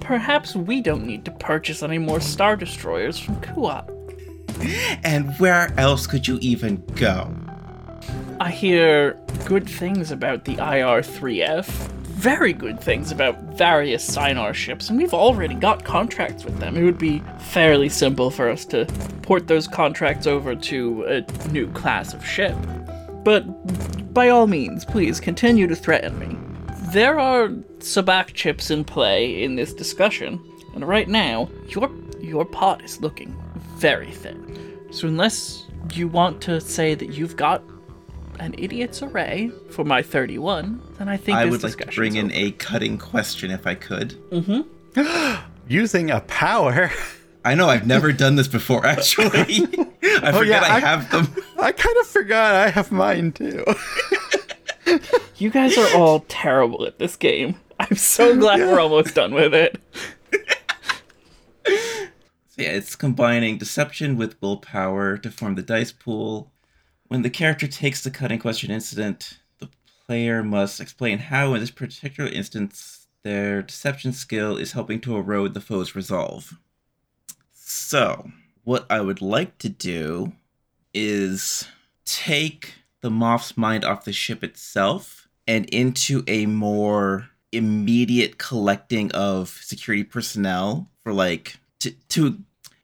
perhaps 0.00 0.54
we 0.54 0.80
don't 0.80 1.06
need 1.06 1.24
to 1.24 1.30
purchase 1.30 1.82
any 1.82 1.98
more 1.98 2.20
Star 2.20 2.56
Destroyers 2.56 3.18
from 3.18 3.40
Kuat. 3.40 3.90
And 5.04 5.34
where 5.38 5.72
else 5.78 6.06
could 6.06 6.26
you 6.26 6.38
even 6.40 6.82
go? 6.96 7.34
I 8.40 8.50
hear 8.50 9.18
good 9.46 9.68
things 9.68 10.10
about 10.10 10.44
the 10.44 10.52
IR 10.52 11.02
3F 11.02 11.90
very 12.14 12.52
good 12.52 12.80
things 12.80 13.10
about 13.10 13.38
various 13.56 14.08
Sienar 14.08 14.54
ships, 14.54 14.88
and 14.88 14.96
we've 14.96 15.12
already 15.12 15.54
got 15.54 15.84
contracts 15.84 16.44
with 16.44 16.58
them. 16.58 16.76
It 16.76 16.84
would 16.84 16.98
be 16.98 17.22
fairly 17.38 17.88
simple 17.88 18.30
for 18.30 18.48
us 18.48 18.64
to 18.66 18.86
port 19.22 19.46
those 19.46 19.66
contracts 19.66 20.26
over 20.26 20.54
to 20.54 21.04
a 21.04 21.48
new 21.48 21.70
class 21.72 22.14
of 22.14 22.24
ship. 22.24 22.56
But 23.24 23.42
by 24.14 24.28
all 24.28 24.46
means, 24.46 24.84
please 24.84 25.20
continue 25.20 25.66
to 25.66 25.76
threaten 25.76 26.18
me. 26.18 26.38
There 26.92 27.18
are 27.18 27.48
sabacc 27.78 28.32
chips 28.32 28.70
in 28.70 28.84
play 28.84 29.42
in 29.42 29.56
this 29.56 29.74
discussion, 29.74 30.40
and 30.74 30.86
right 30.86 31.08
now, 31.08 31.50
your 31.68 31.90
your 32.20 32.44
pot 32.44 32.82
is 32.82 33.00
looking 33.00 33.36
very 33.76 34.12
thin. 34.12 34.88
So 34.92 35.08
unless 35.08 35.66
you 35.92 36.08
want 36.08 36.40
to 36.42 36.60
say 36.60 36.94
that 36.94 37.10
you've 37.10 37.36
got 37.36 37.62
an 38.38 38.54
idiot's 38.58 39.02
array 39.02 39.50
for 39.70 39.84
my 39.84 40.02
31, 40.02 40.80
then 40.98 41.08
I 41.08 41.16
think 41.16 41.36
I 41.38 41.44
this 41.44 41.52
would 41.52 41.62
like 41.62 41.90
to 41.90 41.94
bring 41.96 42.16
in 42.16 42.26
over. 42.26 42.34
a 42.34 42.50
cutting 42.52 42.98
question 42.98 43.50
if 43.50 43.66
I 43.66 43.74
could. 43.74 44.10
Mm-hmm. 44.30 45.42
Using 45.68 46.10
a 46.10 46.20
power. 46.20 46.90
I 47.44 47.54
know 47.54 47.68
I've 47.68 47.86
never 47.86 48.12
done 48.24 48.36
this 48.36 48.48
before, 48.48 48.84
actually. 48.86 49.28
Oh, 49.30 49.90
I 50.22 50.32
forget 50.32 50.62
yeah, 50.62 50.68
I, 50.72 50.76
I- 50.76 50.80
have 50.80 51.10
them. 51.10 51.28
I 51.58 51.72
kind 51.72 51.96
of 51.98 52.06
forgot 52.06 52.54
I 52.54 52.70
have 52.70 52.90
mine 52.92 53.32
too. 53.32 53.64
You 55.38 55.50
guys 55.50 55.76
are 55.78 55.96
all 55.96 56.24
terrible 56.28 56.86
at 56.86 56.98
this 56.98 57.16
game. 57.16 57.56
I'm 57.80 57.96
so 57.96 58.36
glad 58.38 58.60
we're 58.60 58.78
almost 58.78 59.14
done 59.16 59.34
with 59.34 59.52
it. 59.52 59.80
So 61.66 62.62
yeah, 62.62 62.68
it's 62.70 62.94
combining 62.94 63.58
deception 63.58 64.16
with 64.16 64.40
willpower 64.40 65.16
to 65.18 65.30
form 65.30 65.56
the 65.56 65.62
dice 65.62 65.90
pool. 65.90 66.52
When 67.08 67.22
the 67.22 67.30
character 67.30 67.66
takes 67.66 68.02
the 68.02 68.10
cutting 68.10 68.38
question 68.38 68.70
incident, 68.70 69.38
the 69.58 69.68
player 70.06 70.42
must 70.42 70.80
explain 70.80 71.18
how, 71.18 71.54
in 71.54 71.60
this 71.60 71.70
particular 71.70 72.30
instance, 72.30 73.06
their 73.22 73.62
deception 73.62 74.12
skill 74.12 74.56
is 74.56 74.72
helping 74.72 75.00
to 75.02 75.16
erode 75.16 75.54
the 75.54 75.60
foe's 75.60 75.94
resolve. 75.94 76.58
So, 77.52 78.30
what 78.64 78.86
I 78.90 79.00
would 79.00 79.20
like 79.20 79.58
to 79.58 79.68
do 79.68 80.32
is 80.92 81.66
take 82.04 82.74
the 83.00 83.10
Moff's 83.10 83.56
mind 83.56 83.84
off 83.84 84.04
the 84.04 84.12
ship 84.12 84.42
itself 84.42 85.28
and 85.46 85.66
into 85.66 86.24
a 86.26 86.46
more 86.46 87.28
immediate 87.52 88.38
collecting 88.38 89.12
of 89.12 89.60
security 89.62 90.04
personnel 90.04 90.88
for 91.02 91.12
like 91.12 91.56
to 91.80 91.90
to 92.08 92.38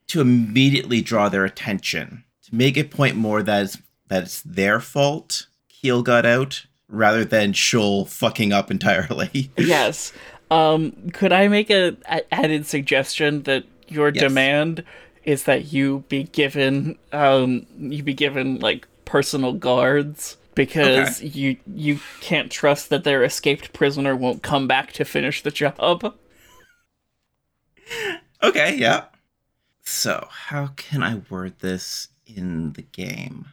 to 0.06 0.20
immediately 0.20 1.00
draw 1.00 1.28
their 1.28 1.44
attention 1.44 2.24
to 2.42 2.54
make 2.54 2.76
it 2.76 2.90
point 2.90 3.16
more 3.16 3.42
that 3.42 3.76
that 4.10 4.24
it's 4.24 4.42
their 4.42 4.80
fault 4.80 5.46
Keel 5.68 6.02
got 6.02 6.26
out 6.26 6.66
rather 6.88 7.24
than 7.24 7.54
Shoal 7.54 8.04
fucking 8.04 8.52
up 8.52 8.70
entirely. 8.70 9.50
Yes. 9.56 10.12
Um, 10.50 11.10
could 11.12 11.32
I 11.32 11.48
make 11.48 11.70
a, 11.70 11.96
a 12.06 12.34
added 12.34 12.66
suggestion 12.66 13.44
that 13.44 13.64
your 13.88 14.10
Yes. 14.10 14.20
demand 14.22 14.84
is 15.24 15.44
that 15.44 15.72
you 15.72 16.04
be 16.08 16.24
given 16.24 16.98
um 17.12 17.66
you 17.78 18.02
be 18.02 18.14
given 18.14 18.58
like 18.58 18.86
personal 19.04 19.52
guards 19.52 20.36
because 20.54 21.22
you 21.22 21.56
you 21.72 22.00
can't 22.20 22.50
trust 22.50 22.88
that 22.90 23.04
their 23.04 23.22
escaped 23.22 23.72
prisoner 23.72 24.16
won't 24.16 24.42
come 24.42 24.66
back 24.66 24.92
to 24.92 25.04
finish 25.04 25.42
the 25.42 25.50
job. 25.50 26.14
okay, 28.42 28.76
yeah. 28.76 29.04
So, 29.82 30.28
how 30.30 30.68
can 30.76 31.02
I 31.02 31.22
word 31.30 31.58
this 31.60 32.08
in 32.26 32.74
the 32.74 32.82
game? 32.82 33.46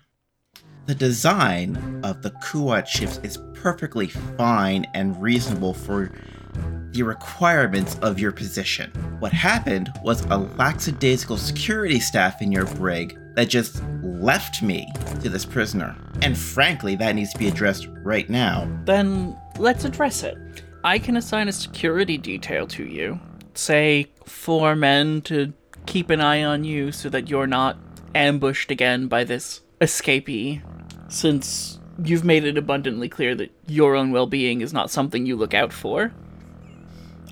The 0.88 0.96
design 0.96 2.00
of 2.06 2.22
the 2.22 2.32
Kuat 2.32 2.88
ships 2.88 3.20
is 3.22 3.40
perfectly 3.54 4.08
fine 4.08 4.86
and 4.94 5.22
reasonable 5.22 5.74
for 5.74 6.14
the 6.92 7.04
requirements 7.04 8.00
of 8.02 8.20
your 8.20 8.32
position. 8.32 8.90
What 9.20 9.34
happened 9.34 9.92
was 10.02 10.22
a 10.28 10.38
lackadaisical 10.38 11.36
security 11.36 12.00
staff 12.00 12.42
in 12.42 12.54
your 12.54 12.68
brig 12.68 13.20
that 13.36 13.50
just 13.50 13.84
left 14.02 14.62
me 14.64 14.90
to 15.20 15.28
this 15.28 15.44
prisoner. 15.44 15.94
And 16.22 16.38
frankly, 16.38 16.96
that 16.96 17.16
needs 17.16 17.34
to 17.34 17.38
be 17.38 17.50
addressed 17.50 17.90
right 18.02 18.30
now. 18.30 18.66
Then 18.86 19.38
let's 19.58 19.84
address 19.84 20.24
it. 20.24 20.38
I 20.86 21.00
can 21.00 21.18
assign 21.18 21.50
a 21.50 21.52
security 21.52 22.18
detail 22.18 22.66
to 22.68 22.86
you. 22.86 23.20
Say 23.56 24.08
four 24.26 24.74
men 24.74 25.22
to 25.24 25.52
keep 25.86 26.10
an 26.10 26.22
eye 26.22 26.46
on 26.46 26.64
you 26.64 26.94
so 26.94 27.10
that 27.10 27.30
you're 27.30 27.46
not 27.46 27.78
ambushed 28.16 28.72
again 28.72 29.10
by 29.10 29.26
this 29.26 29.60
escapee. 29.82 30.62
Since 31.10 31.80
you've 32.04 32.24
made 32.24 32.44
it 32.44 32.58
abundantly 32.58 33.10
clear 33.10 33.36
that 33.36 33.52
your 33.66 33.96
own 33.96 34.12
well 34.12 34.28
being 34.28 34.62
is 34.62 34.74
not 34.74 34.92
something 34.92 35.26
you 35.26 35.36
look 35.36 35.54
out 35.54 35.74
for, 35.74 36.12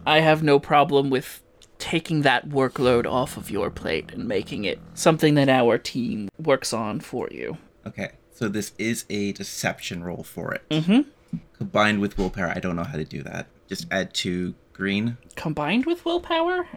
I 0.06 0.20
have 0.20 0.44
no 0.44 0.60
problem 0.60 1.10
with 1.10 1.42
taking 1.78 2.22
that 2.22 2.50
workload 2.50 3.06
off 3.06 3.38
of 3.38 3.52
your 3.52 3.70
plate 3.70 4.12
and 4.14 4.28
making 4.28 4.64
it 4.64 4.80
something 4.94 5.36
that 5.36 5.50
our 5.50 5.78
team 5.78 6.30
works 6.42 6.74
on 6.74 7.00
for 7.00 7.28
you. 7.32 7.58
Okay, 7.86 8.12
so 8.34 8.48
this 8.48 8.72
is 8.78 9.06
a 9.10 9.34
deception 9.34 10.04
roll 10.04 10.24
for 10.24 10.54
it. 10.54 10.68
Mm-hmm. 10.70 11.38
Combined 11.58 12.00
with 12.00 12.18
willpower, 12.18 12.52
I 12.56 12.60
don't 12.60 12.76
know 12.76 12.84
how 12.84 12.98
to 12.98 13.06
do 13.06 13.24
that. 13.24 13.48
Just 13.68 13.88
add 13.92 14.14
two 14.14 14.56
green. 14.74 15.18
Combined 15.36 15.86
with 15.86 16.06
willpower? 16.06 16.68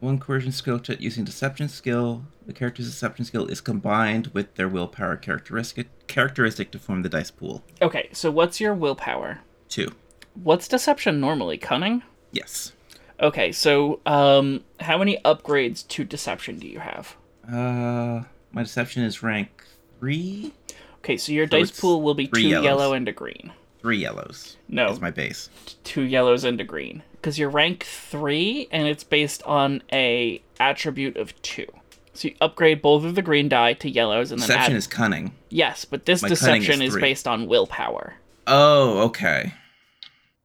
One 0.00 0.18
coercion 0.18 0.52
skill 0.52 0.78
check 0.78 1.00
using 1.00 1.24
deception 1.24 1.68
skill. 1.68 2.24
The 2.46 2.52
character's 2.52 2.86
deception 2.86 3.24
skill 3.24 3.46
is 3.46 3.60
combined 3.60 4.28
with 4.28 4.54
their 4.54 4.68
willpower 4.68 5.16
characteristic 5.16 5.88
characteristic 6.06 6.70
to 6.72 6.78
form 6.78 7.02
the 7.02 7.08
dice 7.08 7.30
pool. 7.30 7.64
Okay, 7.82 8.08
so 8.12 8.30
what's 8.30 8.60
your 8.60 8.74
willpower? 8.74 9.40
Two. 9.68 9.92
What's 10.34 10.68
deception 10.68 11.18
normally? 11.20 11.56
Cunning? 11.58 12.02
Yes. 12.30 12.72
Okay, 13.20 13.50
so 13.52 14.00
um 14.04 14.62
how 14.80 14.98
many 14.98 15.18
upgrades 15.24 15.86
to 15.88 16.04
deception 16.04 16.58
do 16.58 16.68
you 16.68 16.78
have? 16.80 17.16
Uh, 17.50 18.24
my 18.52 18.62
deception 18.62 19.02
is 19.02 19.22
rank 19.22 19.64
three. 19.98 20.52
Okay, 20.98 21.16
so 21.16 21.32
your 21.32 21.46
So 21.46 21.58
dice 21.58 21.80
pool 21.80 22.02
will 22.02 22.14
be 22.14 22.26
two 22.28 22.40
yellows. 22.48 22.64
yellow 22.64 22.92
and 22.92 23.08
a 23.08 23.12
green. 23.12 23.52
Three 23.80 23.98
yellows. 23.98 24.56
No. 24.68 24.88
Is 24.90 25.00
my 25.00 25.10
base. 25.10 25.48
Two 25.84 26.02
yellows 26.02 26.44
and 26.44 26.60
a 26.60 26.64
green. 26.64 27.02
Because 27.26 27.40
you're 27.40 27.50
rank 27.50 27.82
three 27.82 28.68
and 28.70 28.86
it's 28.86 29.02
based 29.02 29.42
on 29.42 29.82
a 29.92 30.40
attribute 30.60 31.16
of 31.16 31.34
two. 31.42 31.66
So 32.14 32.28
you 32.28 32.36
upgrade 32.40 32.80
both 32.80 33.02
of 33.02 33.16
the 33.16 33.20
green 33.20 33.48
die 33.48 33.72
to 33.72 33.90
yellows 33.90 34.30
and 34.30 34.40
then 34.40 34.46
Deception 34.46 34.74
add 34.74 34.76
is 34.76 34.86
cunning. 34.86 35.32
Yes, 35.48 35.84
but 35.84 36.06
this 36.06 36.22
my 36.22 36.28
cunning 36.28 36.62
is 36.62 36.68
deception 36.68 36.82
is 36.82 36.94
based 36.94 37.26
on 37.26 37.48
willpower. 37.48 38.14
Oh, 38.46 39.00
okay. 39.06 39.54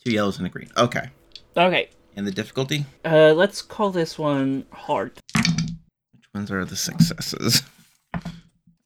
Two 0.03 0.11
yellows 0.11 0.39
and 0.39 0.47
a 0.47 0.49
green. 0.49 0.71
Okay. 0.75 1.09
Okay. 1.55 1.91
And 2.15 2.25
the 2.25 2.31
difficulty? 2.31 2.87
Uh 3.05 3.35
let's 3.35 3.61
call 3.61 3.91
this 3.91 4.17
one 4.17 4.65
hard. 4.71 5.19
Which 5.35 6.25
ones 6.33 6.49
are 6.49 6.65
the 6.65 6.75
successes? 6.75 7.61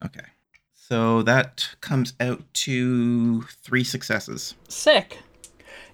Okay. 0.04 0.26
So 0.74 1.22
that 1.22 1.70
comes 1.80 2.14
out 2.20 2.44
to 2.56 3.44
three 3.64 3.86
successes. 3.86 4.54
Sick. 4.68 5.20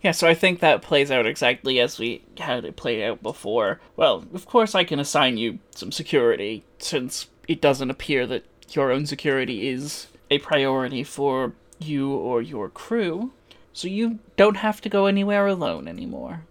Yeah, 0.01 0.11
so 0.11 0.27
I 0.27 0.33
think 0.33 0.59
that 0.59 0.81
plays 0.81 1.11
out 1.11 1.27
exactly 1.27 1.79
as 1.79 1.99
we 1.99 2.23
had 2.37 2.65
it 2.65 2.75
played 2.75 3.03
out 3.03 3.21
before. 3.21 3.79
Well, 3.95 4.25
of 4.33 4.47
course, 4.47 4.73
I 4.73 4.83
can 4.83 4.99
assign 4.99 5.37
you 5.37 5.59
some 5.75 5.91
security, 5.91 6.63
since 6.79 7.27
it 7.47 7.61
doesn't 7.61 7.91
appear 7.91 8.25
that 8.27 8.43
your 8.69 8.91
own 8.91 9.05
security 9.05 9.67
is 9.67 10.07
a 10.31 10.39
priority 10.39 11.03
for 11.03 11.53
you 11.79 12.11
or 12.13 12.41
your 12.41 12.69
crew. 12.69 13.31
So 13.73 13.87
you 13.87 14.19
don't 14.37 14.57
have 14.57 14.81
to 14.81 14.89
go 14.89 15.05
anywhere 15.05 15.47
alone 15.47 15.87
anymore. 15.87 16.41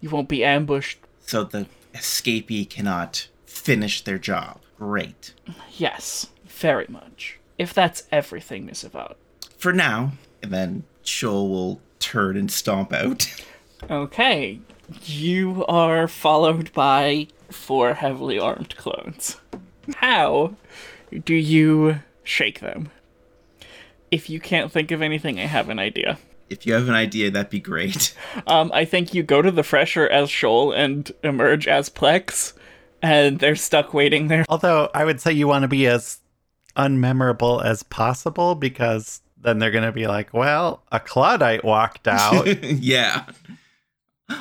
You 0.00 0.10
won't 0.10 0.28
be 0.28 0.44
ambushed. 0.44 0.98
So 1.20 1.44
the 1.44 1.66
escapee 1.94 2.68
cannot 2.68 3.28
finish 3.46 4.02
their 4.02 4.18
job. 4.18 4.60
Great. 4.78 5.32
Yes, 5.72 6.28
very 6.44 6.86
much. 6.88 7.38
If 7.56 7.72
that's 7.72 8.02
everything, 8.10 8.66
Miss 8.66 8.82
Avad. 8.84 9.14
For 9.56 9.72
now. 9.72 10.12
And 10.42 10.52
then 10.52 10.84
Shoal 11.02 11.48
will 11.48 11.80
turn 12.04 12.36
and 12.36 12.50
stomp 12.50 12.92
out. 12.92 13.26
Okay, 13.90 14.60
you 15.04 15.64
are 15.66 16.06
followed 16.06 16.72
by 16.72 17.28
four 17.50 17.94
heavily 17.94 18.38
armed 18.38 18.76
clones. 18.76 19.36
How 19.96 20.54
do 21.24 21.34
you 21.34 22.00
shake 22.22 22.60
them? 22.60 22.90
If 24.10 24.30
you 24.30 24.40
can't 24.40 24.70
think 24.70 24.90
of 24.90 25.02
anything, 25.02 25.38
I 25.40 25.46
have 25.46 25.68
an 25.68 25.78
idea. 25.78 26.18
if 26.50 26.66
you 26.66 26.74
have 26.74 26.88
an 26.88 26.94
idea, 26.94 27.30
that'd 27.30 27.50
be 27.50 27.60
great. 27.60 28.14
Um, 28.46 28.70
I 28.74 28.84
think 28.84 29.14
you 29.14 29.22
go 29.22 29.40
to 29.42 29.50
the 29.50 29.62
fresher 29.62 30.06
as 30.08 30.28
Shoal 30.30 30.72
and 30.72 31.10
emerge 31.22 31.66
as 31.66 31.88
Plex, 31.88 32.52
and 33.00 33.38
they're 33.38 33.56
stuck 33.56 33.94
waiting 33.94 34.28
there. 34.28 34.44
Although 34.48 34.90
I 34.94 35.04
would 35.04 35.20
say 35.20 35.32
you 35.32 35.48
want 35.48 35.62
to 35.62 35.68
be 35.68 35.86
as 35.86 36.20
unmemorable 36.76 37.64
as 37.64 37.82
possible 37.84 38.54
because 38.54 39.20
then 39.44 39.58
they're 39.58 39.70
going 39.70 39.84
to 39.84 39.92
be 39.92 40.06
like, 40.06 40.32
well, 40.32 40.82
a 40.90 40.98
Clawdite 40.98 41.62
walked 41.64 42.08
out. 42.08 42.46
yeah. 42.64 43.26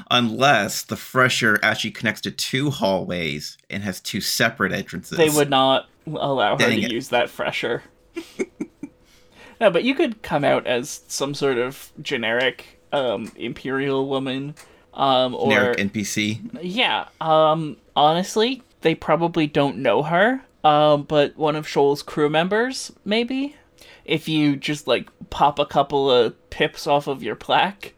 Unless 0.10 0.84
the 0.84 0.96
fresher 0.96 1.60
actually 1.62 1.92
connects 1.92 2.22
to 2.22 2.32
two 2.32 2.70
hallways 2.70 3.58
and 3.70 3.84
has 3.84 4.00
two 4.00 4.22
separate 4.22 4.72
entrances. 4.72 5.18
They 5.18 5.30
would 5.30 5.50
not 5.50 5.90
allow 6.08 6.54
her 6.54 6.58
Dang 6.58 6.80
to 6.80 6.86
it. 6.86 6.92
use 6.92 7.10
that 7.10 7.30
fresher. 7.30 7.84
no, 9.62 9.70
but 9.70 9.84
you 9.84 9.94
could 9.94 10.22
come 10.22 10.46
out 10.46 10.66
as 10.66 11.02
some 11.08 11.34
sort 11.34 11.58
of 11.58 11.92
generic 12.02 12.80
um, 12.94 13.32
imperial 13.36 14.08
woman, 14.08 14.56
um, 14.94 15.36
or 15.36 15.50
Generic 15.52 15.78
NPC. 15.80 16.60
yeah. 16.62 17.08
Um, 17.20 17.78
honestly, 17.96 18.64
they 18.82 18.96
probably 18.96 19.48
don't 19.48 19.78
know 19.78 20.04
her. 20.04 20.42
Um, 20.64 21.04
but 21.04 21.38
one 21.38 21.58
of 21.58 21.68
Shoal's 21.68 22.02
crew 22.02 22.30
members, 22.30 22.92
maybe. 23.04 23.58
If 24.06 24.28
you 24.28 24.56
just 24.56 24.88
like 24.88 25.10
pop 25.30 25.60
a 25.60 25.66
couple 25.66 26.12
of 26.12 26.50
pips 26.50 26.88
off 26.88 27.08
of 27.08 27.24
your 27.24 27.36
plaque 27.36 27.94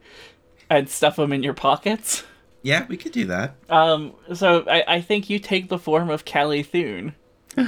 and 0.70 0.88
stuff 0.88 1.16
them 1.16 1.32
in 1.32 1.42
your 1.42 1.54
pockets. 1.54 2.24
Yeah, 2.62 2.86
we 2.88 2.96
could 2.96 3.12
do 3.12 3.26
that. 3.26 3.54
Um, 3.68 4.14
so 4.34 4.64
I, 4.68 4.84
I 4.96 5.00
think 5.00 5.30
you 5.30 5.38
take 5.38 5.68
the 5.68 5.78
form 5.78 6.10
of 6.10 6.24
Callie 6.24 6.62
Thune. 6.62 7.14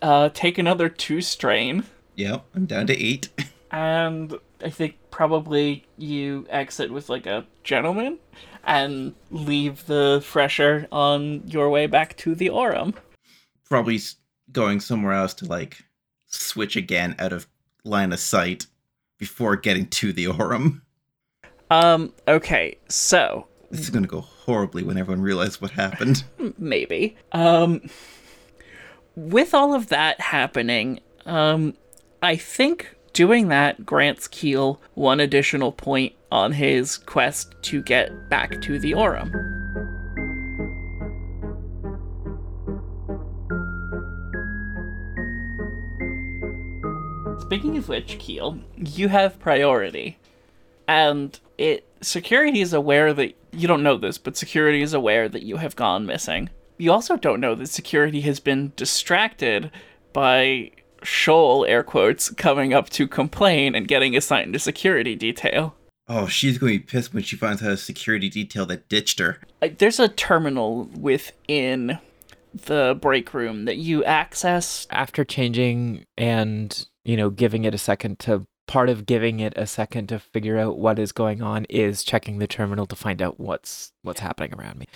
Uh, 0.00 0.28
take 0.34 0.58
another 0.58 0.88
two 0.88 1.20
strain. 1.20 1.84
Yep, 2.16 2.44
I'm 2.56 2.66
down 2.66 2.88
to 2.88 3.00
eight. 3.00 3.28
and 3.70 4.34
I 4.60 4.68
think 4.68 4.96
probably 5.12 5.86
you 5.96 6.44
exit 6.50 6.90
with 6.90 7.08
like 7.08 7.24
a 7.24 7.46
gentleman 7.62 8.18
and 8.64 9.14
leave 9.30 9.86
the 9.86 10.20
fresher 10.24 10.88
on 10.90 11.46
your 11.46 11.70
way 11.70 11.86
back 11.86 12.16
to 12.16 12.34
the 12.34 12.50
Aurum. 12.50 12.94
Probably 13.68 14.00
going 14.50 14.80
somewhere 14.80 15.12
else 15.12 15.34
to 15.34 15.46
like 15.46 15.84
switch 16.26 16.76
again 16.76 17.14
out 17.18 17.32
of 17.32 17.46
line 17.84 18.12
of 18.12 18.20
sight 18.20 18.66
before 19.18 19.56
getting 19.56 19.86
to 19.86 20.12
the 20.12 20.26
Aurum. 20.26 20.82
Um, 21.70 22.12
okay, 22.28 22.78
so 22.88 23.46
this 23.70 23.80
is 23.80 23.90
gonna 23.90 24.06
go 24.06 24.20
horribly 24.20 24.82
when 24.82 24.98
everyone 24.98 25.22
realizes 25.22 25.60
what 25.60 25.70
happened. 25.70 26.24
Maybe. 26.58 27.16
Um 27.32 27.82
with 29.14 29.54
all 29.54 29.74
of 29.74 29.88
that 29.88 30.20
happening, 30.20 31.00
um 31.24 31.74
I 32.22 32.36
think 32.36 32.94
doing 33.12 33.48
that 33.48 33.86
grants 33.86 34.28
Keel 34.28 34.80
one 34.94 35.20
additional 35.20 35.72
point 35.72 36.14
on 36.30 36.52
his 36.52 36.98
quest 36.98 37.54
to 37.62 37.82
get 37.82 38.28
back 38.28 38.60
to 38.62 38.78
the 38.78 38.94
Aurum. 38.94 39.61
Speaking 47.52 47.76
of 47.76 47.86
which, 47.86 48.18
Keel, 48.18 48.58
you 48.78 49.08
have 49.08 49.38
priority. 49.38 50.16
And 50.88 51.38
it 51.58 51.86
security 52.00 52.62
is 52.62 52.72
aware 52.72 53.12
that 53.12 53.36
you 53.52 53.68
don't 53.68 53.82
know 53.82 53.98
this, 53.98 54.16
but 54.16 54.38
security 54.38 54.80
is 54.80 54.94
aware 54.94 55.28
that 55.28 55.42
you 55.42 55.58
have 55.58 55.76
gone 55.76 56.06
missing. 56.06 56.48
You 56.78 56.92
also 56.92 57.18
don't 57.18 57.40
know 57.40 57.54
that 57.54 57.68
security 57.68 58.22
has 58.22 58.40
been 58.40 58.72
distracted 58.74 59.70
by 60.14 60.70
Shoal, 61.02 61.66
air 61.66 61.82
quotes, 61.82 62.30
coming 62.30 62.72
up 62.72 62.88
to 62.88 63.06
complain 63.06 63.74
and 63.74 63.86
getting 63.86 64.16
assigned 64.16 64.54
to 64.54 64.58
security 64.58 65.14
detail. 65.14 65.76
Oh, 66.08 66.28
she's 66.28 66.56
going 66.56 66.72
to 66.72 66.78
be 66.78 66.84
pissed 66.86 67.12
when 67.12 67.22
she 67.22 67.36
finds 67.36 67.62
out 67.62 67.72
a 67.72 67.76
security 67.76 68.30
detail 68.30 68.64
that 68.64 68.88
ditched 68.88 69.18
her. 69.18 69.40
Uh, 69.60 69.68
there's 69.76 70.00
a 70.00 70.08
terminal 70.08 70.84
within 70.98 71.98
the 72.54 72.98
break 72.98 73.34
room 73.34 73.66
that 73.66 73.76
you 73.76 74.04
access 74.04 74.86
after 74.90 75.22
changing 75.22 76.06
and, 76.16 76.86
you 77.04 77.16
know, 77.16 77.30
giving 77.30 77.64
it 77.64 77.74
a 77.74 77.78
second 77.78 78.18
to 78.20 78.46
part 78.66 78.88
of 78.88 79.06
giving 79.06 79.40
it 79.40 79.52
a 79.56 79.66
second 79.66 80.08
to 80.08 80.18
figure 80.18 80.58
out 80.58 80.78
what 80.78 80.98
is 80.98 81.12
going 81.12 81.42
on 81.42 81.64
is 81.68 82.04
checking 82.04 82.38
the 82.38 82.46
terminal 82.46 82.86
to 82.86 82.96
find 82.96 83.20
out 83.20 83.40
what's 83.40 83.92
what's 84.02 84.20
happening 84.20 84.54
around 84.54 84.78
me. 84.78 84.86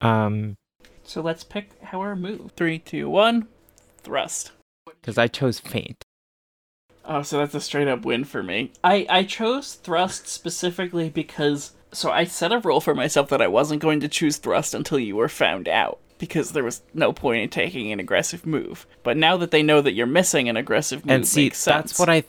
Um 0.00 0.56
so 1.04 1.20
let's 1.20 1.44
pick 1.44 1.70
our 1.92 2.16
move. 2.16 2.52
Three, 2.56 2.78
two, 2.78 3.08
one, 3.08 3.48
thrust 4.02 4.52
because 5.00 5.18
I 5.18 5.28
chose 5.28 5.58
feint. 5.58 6.04
Oh, 7.04 7.22
so 7.22 7.38
that's 7.38 7.54
a 7.54 7.60
straight 7.60 7.88
up 7.88 8.04
win 8.04 8.24
for 8.24 8.42
me. 8.42 8.72
I 8.82 9.06
I 9.08 9.24
chose 9.24 9.74
thrust 9.74 10.26
specifically 10.28 11.10
because 11.10 11.72
so 11.92 12.10
I 12.10 12.24
set 12.24 12.52
a 12.52 12.58
rule 12.58 12.80
for 12.80 12.94
myself 12.94 13.28
that 13.28 13.42
I 13.42 13.48
wasn't 13.48 13.82
going 13.82 14.00
to 14.00 14.08
choose 14.08 14.38
thrust 14.38 14.74
until 14.74 14.98
you 14.98 15.16
were 15.16 15.28
found 15.28 15.68
out 15.68 15.98
because 16.22 16.52
there 16.52 16.62
was 16.62 16.82
no 16.94 17.12
point 17.12 17.42
in 17.42 17.48
taking 17.48 17.90
an 17.90 17.98
aggressive 17.98 18.46
move. 18.46 18.86
But 19.02 19.16
now 19.16 19.36
that 19.38 19.50
they 19.50 19.60
know 19.60 19.80
that 19.80 19.94
you're 19.94 20.06
missing 20.06 20.48
an 20.48 20.56
aggressive 20.56 21.04
move, 21.04 21.12
and 21.12 21.26
see, 21.26 21.46
makes 21.46 21.58
sense. 21.58 21.90
that's 21.90 21.98
what 21.98 22.08
I 22.08 22.22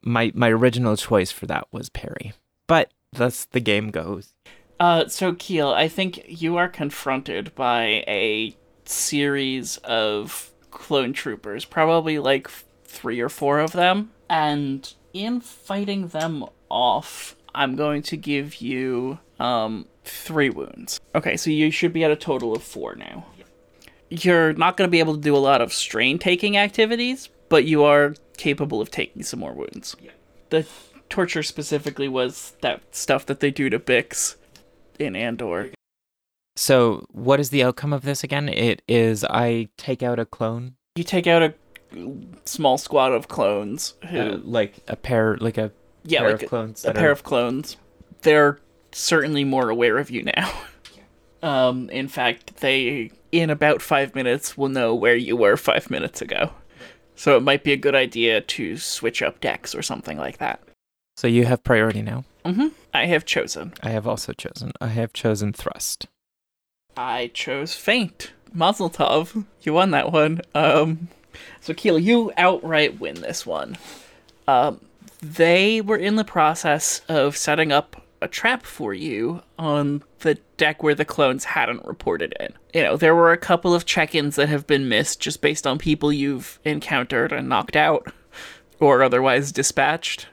my 0.00 0.30
my 0.32 0.48
original 0.48 0.96
choice 0.96 1.32
for 1.32 1.46
that 1.46 1.66
was 1.72 1.88
parry, 1.88 2.34
but 2.68 2.92
thus 3.12 3.46
the 3.46 3.58
game 3.58 3.90
goes. 3.90 4.34
Uh, 4.78 5.08
so 5.08 5.34
Keel, 5.34 5.70
I 5.70 5.88
think 5.88 6.22
you 6.28 6.56
are 6.56 6.68
confronted 6.68 7.52
by 7.56 8.04
a 8.06 8.56
series 8.84 9.78
of 9.78 10.52
clone 10.70 11.12
troopers, 11.12 11.64
probably 11.64 12.20
like 12.20 12.48
three 12.84 13.20
or 13.20 13.28
four 13.28 13.58
of 13.58 13.72
them. 13.72 14.12
And 14.30 14.94
in 15.12 15.40
fighting 15.40 16.06
them 16.08 16.44
off, 16.68 17.34
I'm 17.52 17.74
going 17.74 18.02
to 18.02 18.16
give 18.16 18.60
you 18.60 19.18
um, 19.40 19.86
three 20.04 20.50
wounds. 20.50 21.00
Okay, 21.14 21.36
so 21.36 21.50
you 21.50 21.70
should 21.70 21.92
be 21.92 22.04
at 22.04 22.10
a 22.10 22.16
total 22.16 22.54
of 22.54 22.62
four 22.62 22.94
now. 22.94 23.26
You're 24.10 24.52
not 24.52 24.76
going 24.76 24.86
to 24.86 24.90
be 24.92 25.00
able 25.00 25.14
to 25.14 25.20
do 25.20 25.36
a 25.36 25.38
lot 25.38 25.60
of 25.60 25.72
strain 25.72 26.18
taking 26.18 26.56
activities, 26.56 27.28
but 27.48 27.64
you 27.64 27.82
are 27.84 28.14
capable 28.36 28.80
of 28.80 28.90
taking 28.90 29.22
some 29.22 29.40
more 29.40 29.52
wounds. 29.52 29.96
The 30.50 30.66
torture 31.08 31.42
specifically 31.42 32.08
was 32.08 32.56
that 32.60 32.94
stuff 32.94 33.26
that 33.26 33.40
they 33.40 33.50
do 33.50 33.70
to 33.70 33.78
Bix 33.78 34.36
in 34.98 35.16
Andor. 35.16 35.70
So, 36.56 37.06
what 37.10 37.40
is 37.40 37.50
the 37.50 37.64
outcome 37.64 37.92
of 37.92 38.02
this 38.02 38.22
again? 38.22 38.48
It 38.48 38.82
is 38.86 39.24
I 39.24 39.68
take 39.76 40.02
out 40.02 40.20
a 40.20 40.24
clone. 40.24 40.76
You 40.94 41.02
take 41.02 41.26
out 41.26 41.42
a 41.42 41.54
small 42.44 42.78
squad 42.78 43.12
of 43.12 43.26
clones 43.26 43.94
who, 44.08 44.18
uh, 44.18 44.38
like 44.44 44.78
a 44.86 44.94
pair, 44.94 45.36
like 45.38 45.58
a 45.58 45.72
yeah, 46.04 46.20
pair 46.20 46.32
like 46.32 46.42
of 46.42 46.48
clones. 46.48 46.84
A, 46.84 46.90
a 46.90 46.94
pair 46.94 47.10
of 47.10 47.24
clones. 47.24 47.76
They're 48.22 48.60
certainly 48.94 49.44
more 49.44 49.68
aware 49.68 49.98
of 49.98 50.10
you 50.10 50.22
now. 50.22 50.52
um, 51.42 51.90
in 51.90 52.08
fact, 52.08 52.58
they 52.58 53.10
in 53.32 53.50
about 53.50 53.82
five 53.82 54.14
minutes 54.14 54.56
will 54.56 54.68
know 54.68 54.94
where 54.94 55.16
you 55.16 55.36
were 55.36 55.56
five 55.56 55.90
minutes 55.90 56.22
ago. 56.22 56.52
So 57.16 57.36
it 57.36 57.42
might 57.42 57.64
be 57.64 57.72
a 57.72 57.76
good 57.76 57.94
idea 57.94 58.40
to 58.40 58.76
switch 58.76 59.22
up 59.22 59.40
decks 59.40 59.74
or 59.74 59.82
something 59.82 60.18
like 60.18 60.38
that. 60.38 60.60
So 61.16 61.26
you 61.26 61.44
have 61.44 61.62
priority 61.62 62.02
now. 62.02 62.24
Mm-hmm. 62.44 62.68
I 62.92 63.06
have 63.06 63.24
chosen. 63.24 63.72
I 63.82 63.90
have 63.90 64.06
also 64.06 64.32
chosen. 64.32 64.72
I 64.80 64.88
have 64.88 65.12
chosen 65.12 65.52
thrust. 65.52 66.06
I 66.96 67.30
chose 67.34 67.74
feint. 67.74 68.32
Mazel 68.52 68.90
tov. 68.90 69.44
You 69.62 69.74
won 69.74 69.90
that 69.92 70.12
one. 70.12 70.40
Um, 70.54 71.08
so 71.60 71.74
Keel, 71.74 71.98
you 71.98 72.32
outright 72.36 73.00
win 73.00 73.16
this 73.16 73.44
one. 73.46 73.76
Um, 74.46 74.80
they 75.20 75.80
were 75.80 75.96
in 75.96 76.16
the 76.16 76.24
process 76.24 77.00
of 77.08 77.36
setting 77.36 77.72
up 77.72 78.03
a 78.24 78.28
trap 78.28 78.64
for 78.64 78.92
you 78.92 79.42
on 79.58 80.02
the 80.20 80.34
deck 80.56 80.82
where 80.82 80.94
the 80.94 81.04
clones 81.04 81.44
hadn't 81.44 81.84
reported 81.84 82.34
in. 82.40 82.54
You 82.72 82.82
know, 82.82 82.96
there 82.96 83.14
were 83.14 83.32
a 83.32 83.38
couple 83.38 83.74
of 83.74 83.86
check-ins 83.86 84.36
that 84.36 84.48
have 84.48 84.66
been 84.66 84.88
missed 84.88 85.20
just 85.20 85.40
based 85.40 85.66
on 85.66 85.78
people 85.78 86.12
you've 86.12 86.58
encountered 86.64 87.32
and 87.32 87.48
knocked 87.48 87.76
out 87.76 88.12
or 88.80 89.02
otherwise 89.02 89.52
dispatched. 89.52 90.26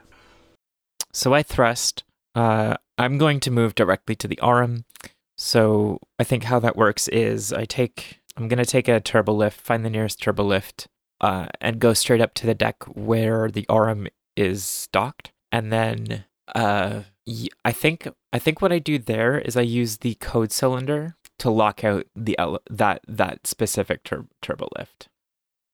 So 1.12 1.34
I 1.34 1.42
thrust. 1.42 2.04
Uh, 2.34 2.76
I'm 2.98 3.18
going 3.18 3.40
to 3.40 3.50
move 3.50 3.74
directly 3.74 4.16
to 4.16 4.26
the 4.26 4.40
Aurum. 4.40 4.84
So 5.36 5.98
I 6.18 6.24
think 6.24 6.44
how 6.44 6.58
that 6.60 6.76
works 6.76 7.08
is 7.08 7.52
I 7.52 7.64
take 7.64 8.20
I'm 8.36 8.48
gonna 8.48 8.64
take 8.64 8.88
a 8.88 9.00
turbo 9.00 9.32
lift, 9.32 9.60
find 9.60 9.84
the 9.84 9.90
nearest 9.90 10.22
turbo 10.22 10.44
lift, 10.44 10.86
uh, 11.20 11.46
and 11.60 11.78
go 11.78 11.92
straight 11.92 12.20
up 12.20 12.32
to 12.34 12.46
the 12.46 12.54
deck 12.54 12.82
where 12.84 13.50
the 13.50 13.66
Aurum 13.68 14.08
is 14.36 14.88
docked, 14.92 15.32
and 15.50 15.72
then 15.72 16.24
uh, 16.54 17.02
I 17.64 17.72
think 17.72 18.08
I 18.32 18.38
think 18.38 18.60
what 18.60 18.72
I 18.72 18.78
do 18.78 18.98
there 18.98 19.38
is 19.38 19.56
I 19.56 19.62
use 19.62 19.98
the 19.98 20.14
code 20.16 20.52
cylinder 20.52 21.16
to 21.38 21.50
lock 21.50 21.84
out 21.84 22.06
the 22.16 22.38
ele- 22.38 22.62
that 22.70 23.02
that 23.06 23.46
specific 23.46 24.02
tur- 24.04 24.26
turbo 24.40 24.68
lift. 24.78 25.08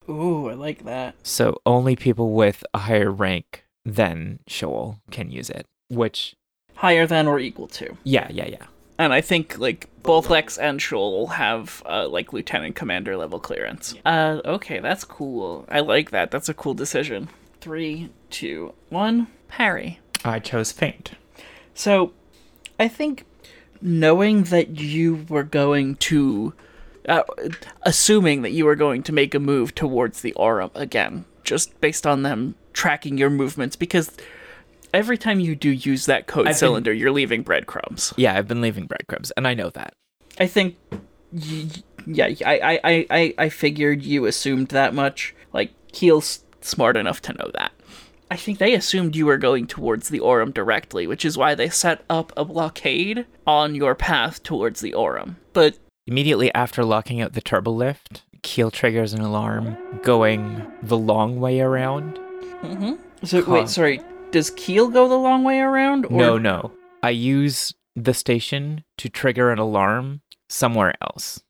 Ooh, 0.08 0.48
I 0.48 0.54
like 0.54 0.84
that. 0.84 1.14
So 1.22 1.61
only 1.66 1.96
people 1.96 2.32
with 2.32 2.64
a 2.72 2.78
higher 2.78 3.11
rank 3.11 3.64
than 3.84 4.40
Shoal 4.46 5.00
can 5.11 5.30
use 5.30 5.50
it, 5.50 5.66
which 5.88 6.34
higher 6.76 7.06
than 7.06 7.26
or 7.26 7.38
equal 7.38 7.66
to. 7.68 7.96
Yeah, 8.04 8.28
yeah, 8.30 8.46
yeah 8.46 8.66
and 8.98 9.12
I 9.12 9.20
think 9.20 9.58
like 9.58 9.88
both 10.02 10.28
Lex 10.28 10.58
and 10.58 10.82
Shoal 10.82 11.28
have 11.28 11.82
uh, 11.87 12.08
like 12.08 12.32
lieutenant 12.32 12.74
commander 12.74 13.16
level 13.16 13.38
clearance. 13.38 13.94
Uh, 14.04 14.40
okay, 14.44 14.80
that's 14.80 15.04
cool. 15.04 15.64
I 15.68 15.80
like 15.80 16.11
that. 16.11 16.30
That's 16.30 16.48
a 16.48 16.54
cool 16.54 16.74
decision. 16.74 17.28
Three, 17.61 18.11
two, 18.30 18.74
one. 18.88 19.28
Parry. 19.46 20.00
I 20.24 20.40
chose 20.40 20.72
feint. 20.72 21.12
So, 21.79 22.12
I 22.81 22.88
think 22.88 23.25
knowing 23.81 24.43
that 24.45 24.81
you 24.81 25.25
were 25.29 25.45
going 25.45 25.95
to, 25.95 26.53
uh, 27.09 27.23
assuming 27.83 28.43
that 28.43 28.51
you 28.51 28.64
were 28.64 28.75
going 28.75 29.05
to 29.05 29.12
make 29.12 29.33
a 29.33 29.38
move 29.38 29.77
towards 29.77 30.21
the 30.23 30.35
Aurum 30.35 30.73
again, 30.75 31.25
just 31.45 31.81
based 31.81 32.05
on 32.05 32.25
them 32.25 32.57
tracking 32.72 33.16
your 33.16 33.31
movements, 33.31 33.76
because 33.76 34.11
every 34.93 35.16
time 35.16 35.39
you 35.39 35.55
do 35.55 35.70
use 35.70 36.07
that 36.07 36.26
code 36.26 36.49
I've 36.49 36.57
cylinder, 36.57 36.91
been, 36.91 36.99
you're 36.99 37.12
leaving 37.12 37.43
breadcrumbs. 37.43 38.12
Yeah, 38.16 38.35
I've 38.35 38.49
been 38.49 38.61
leaving 38.61 38.87
breadcrumbs, 38.87 39.31
and 39.37 39.47
I 39.47 39.55
know 39.55 39.70
that. 39.70 39.95
I 40.41 40.49
think, 40.49 40.76
yeah, 41.33 42.26
I, 42.45 42.81
I, 42.83 43.07
I, 43.09 43.35
I 43.39 43.49
figured 43.51 44.03
you 44.03 44.26
assumed 44.26 44.70
that 44.70 44.95
much. 44.95 45.33
Like, 45.53 45.70
Keel's 45.93 46.43
smart 46.61 46.97
enough 46.97 47.22
to 47.22 47.35
know 47.35 47.53
that. 47.55 47.70
I 48.31 48.37
think 48.37 48.59
they 48.59 48.74
assumed 48.74 49.16
you 49.16 49.26
were 49.26 49.39
going 49.39 49.66
towards 49.66 50.09
the 50.09 50.20
Aurum 50.20 50.53
directly, 50.53 51.07
which 51.07 51.24
is 51.24 51.39
why 51.39 51.55
they 51.55 51.68
set 51.68 52.05
up 52.11 52.33
a 52.37 52.45
blockade 52.45 53.26
on 53.47 53.74
your 53.74 53.95
path 53.95 54.43
towards 54.43 54.81
the 54.81 54.95
Aurum. 54.95 55.37
But 55.53 55.79
immediately 56.07 56.53
after 56.55 56.85
locking 56.85 57.20
out 57.20 57.33
the 57.33 57.41
turbo 57.41 57.70
lift, 57.70 58.22
Keel 58.43 58.70
triggers 58.70 59.14
an 59.14 59.20
alarm 59.20 59.76
going 60.03 60.70
the 60.83 60.99
long 60.99 61.41
way 61.41 61.61
around. 61.61 62.18
Mm-hmm. 62.62 62.95
So 63.24 63.45
wait, 63.45 63.68
sorry 63.68 64.03
does 64.31 64.51
Keel 64.51 64.89
go 64.89 65.09
the 65.09 65.16
long 65.16 65.45
way 65.45 65.61
around? 65.61 66.07
Or? 66.07 66.12
No, 66.12 66.39
no. 66.39 66.72
I 67.03 67.11
use 67.11 67.74
the 67.95 68.14
station 68.14 68.85
to 68.99 69.09
trigger 69.09 69.51
an 69.51 69.59
alarm 69.59 70.20
somewhere 70.49 70.95
else. 71.01 71.43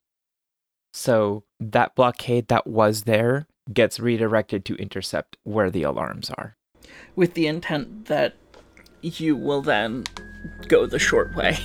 So 0.92 1.44
that 1.60 1.94
blockade 1.94 2.48
that 2.48 2.66
was 2.66 3.02
there 3.02 3.46
gets 3.72 4.00
redirected 4.00 4.64
to 4.66 4.74
intercept 4.76 5.36
where 5.44 5.70
the 5.70 5.82
alarms 5.82 6.30
are. 6.30 6.56
With 7.16 7.34
the 7.34 7.46
intent 7.46 8.06
that 8.06 8.36
you 9.02 9.36
will 9.36 9.62
then 9.62 10.04
go 10.68 10.86
the 10.86 10.98
short 10.98 11.34
way. 11.34 11.58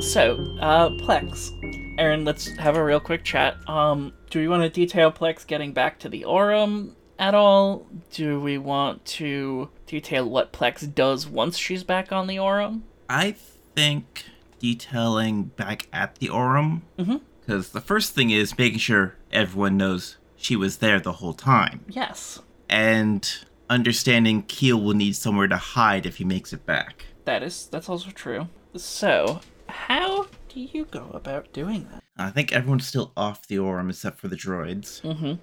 So, 0.00 0.36
uh, 0.60 0.90
Plex. 0.90 1.50
Aaron, 1.98 2.24
let's 2.24 2.56
have 2.58 2.76
a 2.76 2.84
real 2.84 3.00
quick 3.00 3.24
chat. 3.24 3.56
Um, 3.68 4.12
do 4.30 4.38
we 4.38 4.46
want 4.46 4.62
to 4.62 4.68
detail 4.68 5.10
Plex 5.10 5.44
getting 5.46 5.72
back 5.72 5.98
to 6.00 6.08
the 6.08 6.24
Aurum 6.24 6.94
at 7.18 7.34
all? 7.34 7.86
Do 8.12 8.40
we 8.40 8.58
want 8.58 9.04
to 9.06 9.68
detail 9.86 10.28
what 10.28 10.52
Plex 10.52 10.92
does 10.94 11.26
once 11.26 11.56
she's 11.58 11.84
back 11.84 12.12
on 12.12 12.26
the 12.26 12.38
Aurum? 12.38 12.84
I 13.08 13.32
think 13.74 14.24
detailing 14.58 15.44
back 15.44 15.88
at 15.92 16.16
the 16.16 16.28
Aurum, 16.30 16.82
because 16.96 17.70
the 17.70 17.80
first 17.80 18.14
thing 18.14 18.30
is 18.30 18.56
making 18.56 18.78
sure 18.78 19.16
everyone 19.32 19.76
knows 19.76 20.16
she 20.36 20.56
was 20.56 20.78
there 20.78 21.00
the 21.00 21.12
whole 21.12 21.34
time, 21.34 21.84
Yes, 21.88 22.40
and 22.68 23.30
understanding 23.70 24.42
Keel 24.42 24.80
will 24.80 24.94
need 24.94 25.16
somewhere 25.16 25.48
to 25.48 25.56
hide 25.56 26.06
if 26.06 26.16
he 26.16 26.24
makes 26.24 26.52
it 26.52 26.64
back. 26.66 27.04
that 27.24 27.42
is 27.42 27.66
that's 27.66 27.88
also 27.88 28.10
true. 28.10 28.48
So, 28.76 29.40
how 29.68 30.26
do 30.48 30.60
you 30.60 30.84
go 30.86 31.10
about 31.14 31.52
doing 31.52 31.86
that? 31.92 32.02
I 32.16 32.30
think 32.30 32.52
everyone's 32.52 32.86
still 32.86 33.12
off 33.16 33.46
the 33.46 33.58
Aurum 33.58 33.90
except 33.90 34.18
for 34.18 34.28
the 34.28 34.36
droids. 34.36 35.00
Mm-hmm. 35.02 35.34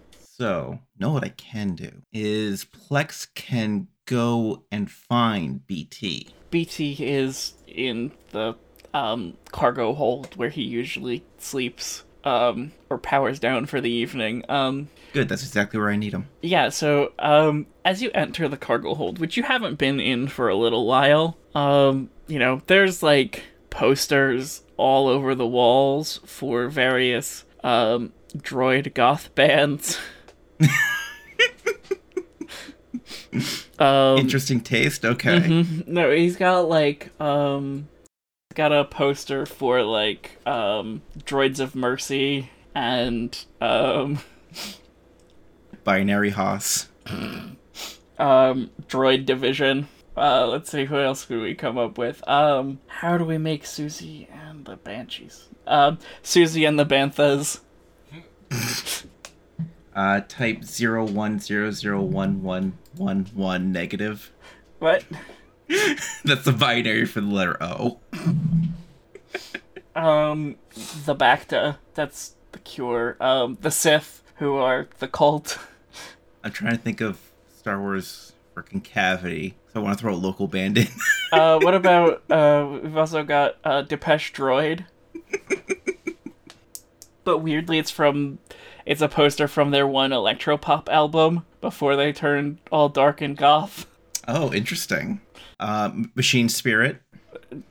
So, 0.42 0.80
know 0.98 1.12
what 1.12 1.24
I 1.24 1.30
can 1.30 1.76
do 1.76 2.02
is 2.12 2.66
Plex 2.66 3.28
can 3.36 3.90
go 4.08 4.64
and 4.72 4.90
find 4.90 5.68
BT. 5.68 6.30
BT 6.50 6.94
is 7.00 7.54
in 7.68 8.12
the 8.32 8.56
um, 8.92 9.38
cargo 9.52 9.94
hold 9.94 10.36
where 10.38 10.50
he 10.50 10.64
usually 10.64 11.24
sleeps 11.38 12.06
um, 12.24 12.72
or 12.90 12.98
powers 12.98 13.40
down 13.40 13.68
for 13.68 13.82
the 13.82 13.92
evening. 13.92 14.44
Um, 14.50 14.90
Good, 15.14 15.30
that's 15.30 15.44
exactly 15.44 15.80
where 15.80 15.92
I 15.92 15.96
need 15.96 16.12
him. 16.12 16.28
Yeah, 16.42 16.70
so 16.70 17.14
um 17.20 17.68
as 17.86 18.02
you 18.02 18.10
enter 18.16 18.48
the 18.48 18.58
cargo 18.58 18.96
hold, 18.96 19.20
which 19.20 19.38
you 19.38 19.44
haven't 19.44 19.76
been 19.78 20.00
in 20.00 20.28
for 20.28 20.50
a 20.50 20.56
little 20.56 20.88
while, 20.88 21.38
um, 21.54 22.10
you 22.26 22.40
know, 22.40 22.64
there's 22.66 23.04
like 23.04 23.44
posters 23.70 24.64
all 24.76 25.08
over 25.08 25.36
the 25.36 25.46
walls 25.46 26.20
for 26.26 26.68
various 26.68 27.46
um 27.64 28.12
droid 28.36 28.96
goth 28.96 29.36
bands. 29.36 30.00
um 33.80 34.18
Interesting 34.18 34.62
taste. 34.62 35.06
Okay. 35.06 35.40
mhm. 35.40 35.88
No, 35.88 36.12
he's 36.12 36.36
got 36.36 36.68
like 36.70 37.10
um 37.22 37.88
got 38.56 38.72
a 38.74 38.84
poster 38.86 39.46
for 39.46 39.82
like 39.84 40.38
um 40.46 41.02
Droids 41.20 41.60
of 41.60 41.76
Mercy 41.76 42.50
and 42.76 43.44
um 43.60 44.20
Binary 45.84 46.32
Hoss. 46.32 46.88
um 48.20 48.70
droid 48.88 49.26
division 49.26 49.88
uh 50.16 50.46
let's 50.46 50.70
see 50.70 50.86
who 50.86 51.00
else 51.00 51.26
could 51.26 51.42
we 51.42 51.56
come 51.56 51.78
up 51.80 51.98
with 51.98 52.26
um 52.28 52.78
how 52.86 53.18
do 53.18 53.26
we 53.26 53.38
make 53.40 53.66
susie 53.66 54.28
and 54.32 54.66
the 54.66 54.76
banshees 54.78 55.48
um 55.66 55.98
susie 56.22 56.64
and 56.64 56.78
the 56.78 56.86
banthas 56.86 57.62
Uh, 59.96 60.22
type 60.28 60.64
zero 60.64 61.06
one 61.06 61.38
zero 61.40 61.70
zero 61.72 62.02
one 62.02 62.42
one 62.44 62.78
one 62.96 63.26
one 63.34 63.72
negative. 63.72 64.32
what 64.80 65.04
That's 66.24 66.46
the 66.46 66.56
binary 66.58 67.06
for 67.06 67.22
the 67.22 67.28
letter 67.28 67.58
O. 67.62 68.00
um 69.96 70.56
the 71.06 71.16
bacta 71.16 71.78
that's 71.94 72.36
the 72.54 72.60
cure 72.60 73.18
um 73.20 73.58
the 73.62 73.72
sith 73.72 74.24
who 74.36 74.56
are 74.56 74.88
the 75.00 75.08
cult 75.08 75.60
I'm 76.44 76.52
trying 76.52 76.72
to 76.76 76.82
think 76.82 77.02
of 77.02 77.20
Star 77.58 77.80
Wars 77.80 78.32
freaking 78.56 78.84
cavity. 78.84 79.56
So 79.72 79.80
I 79.80 79.84
want 79.84 79.98
to 79.98 80.02
throw 80.02 80.14
a 80.14 80.16
local 80.16 80.48
band 80.48 80.78
in. 80.78 80.88
uh 81.34 81.60
what 81.62 81.74
about 81.76 82.24
uh 82.32 82.80
we've 82.82 82.98
also 82.98 83.24
got 83.24 83.58
uh 83.66 83.82
depeche 83.82 84.32
droid 84.34 84.86
but 87.24 87.40
weirdly 87.40 87.78
it's 87.78 87.92
from 87.92 88.40
it's 88.86 89.02
a 89.02 89.08
poster 89.08 89.48
from 89.48 89.72
their 89.72 89.88
one 89.88 90.12
electropop 90.12 90.90
album 90.90 91.46
before 91.62 91.96
they 91.96 92.12
turned 92.12 92.58
all 92.72 92.90
dark 92.90 93.22
and 93.22 93.38
goth 93.38 93.86
oh, 94.28 94.54
interesting. 94.54 95.22
Uh, 95.60 95.92
Machine 96.16 96.50
Spirit. 96.50 97.02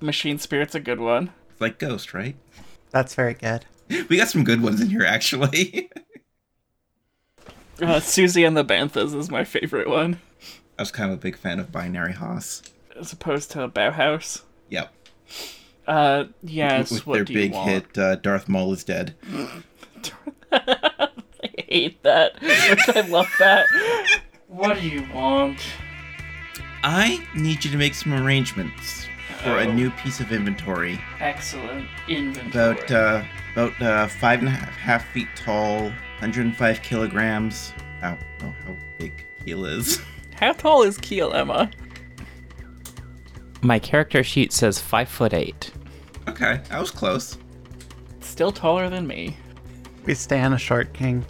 Machine 0.00 0.38
Spirit's 0.38 0.74
a 0.74 0.80
good 0.80 1.00
one. 1.00 1.32
It's 1.50 1.60
like 1.60 1.78
Ghost, 1.78 2.14
right? 2.14 2.36
That's 2.90 3.14
very 3.14 3.34
good. 3.34 3.64
We 4.08 4.16
got 4.16 4.28
some 4.28 4.44
good 4.44 4.62
ones 4.62 4.80
in 4.80 4.88
here, 4.90 5.04
actually. 5.04 5.90
Uh, 7.82 7.98
Susie 7.98 8.44
and 8.44 8.54
the 8.54 8.62
Banthas 8.62 9.14
is 9.14 9.30
my 9.30 9.42
favorite 9.42 9.88
one, 9.88 10.20
I 10.78 10.82
was 10.82 10.90
kind 10.90 11.10
of 11.10 11.16
a 11.16 11.20
big 11.22 11.34
fan 11.34 11.58
of 11.58 11.72
Binary 11.72 12.12
Haas. 12.12 12.62
as 12.94 13.10
opposed 13.10 13.52
to 13.52 13.68
Bauhaus. 13.68 14.42
Yep. 14.68 14.92
Uh, 15.86 16.24
yes. 16.42 16.90
With 16.90 17.06
what 17.06 17.14
their 17.14 17.24
do 17.24 17.32
you 17.32 17.38
big 17.38 17.52
want? 17.52 17.70
hit, 17.70 17.96
uh, 17.96 18.16
Darth 18.16 18.50
Maul 18.50 18.74
is 18.74 18.84
dead. 18.84 19.14
I 19.32 19.62
hate 21.70 22.02
that, 22.02 22.40
which 22.42 22.88
I 22.96 23.00
love 23.08 23.28
that. 23.38 23.66
What 24.48 24.80
do 24.80 24.88
you 24.88 25.06
want? 25.12 25.60
I 26.82 27.24
need 27.34 27.64
you 27.64 27.70
to 27.70 27.76
make 27.76 27.94
some 27.94 28.12
arrangements 28.12 29.06
for 29.42 29.50
a 29.58 29.66
Oh. 29.66 29.72
new 29.72 29.90
piece 29.92 30.20
of 30.20 30.32
inventory. 30.32 31.00
Excellent 31.20 31.86
inventory. 32.08 32.50
About 32.72 32.90
uh, 32.90 33.22
about 33.52 33.80
uh, 33.82 34.06
five 34.08 34.40
and 34.40 34.48
a 34.48 34.52
half, 34.52 34.74
half 34.76 35.08
feet 35.12 35.28
tall, 35.36 35.84
105 36.20 36.82
kilograms. 36.82 37.72
I 38.02 38.10
don't 38.10 38.20
know 38.42 38.54
how 38.66 38.76
big 38.98 39.26
Keel 39.44 39.64
is. 39.64 40.00
How 40.34 40.52
tall 40.52 40.82
is 40.84 40.96
Keel, 40.96 41.34
Emma? 41.34 41.70
My 43.60 43.78
character 43.78 44.24
sheet 44.24 44.54
says 44.54 44.78
five 44.80 45.06
foot 45.08 45.34
eight. 45.34 45.70
okay, 46.28 46.62
I 46.70 46.80
was 46.80 46.90
close. 46.90 47.36
Still 48.20 48.50
taller 48.52 48.88
than 48.88 49.06
me. 49.06 49.36
We 50.06 50.14
stand 50.14 50.54
a 50.54 50.58
short 50.58 50.94
king. 50.94 51.26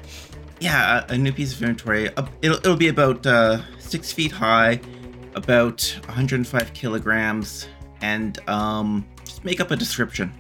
Yeah, 0.61 1.05
a, 1.09 1.15
a 1.15 1.19
new 1.19 1.33
piece 1.33 1.55
of 1.55 1.63
inventory. 1.63 2.15
Uh, 2.17 2.27
it'll 2.43 2.59
it'll 2.59 2.77
be 2.77 2.89
about 2.89 3.27
uh, 3.27 3.61
six 3.79 4.13
feet 4.13 4.31
high, 4.33 4.81
about 5.35 5.83
105 6.07 6.73
kilograms, 6.75 7.67
and 8.03 8.39
um, 8.49 9.07
just 9.25 9.45
make 9.45 9.61
up 9.61 9.71
a 9.71 9.77
description. 9.77 10.33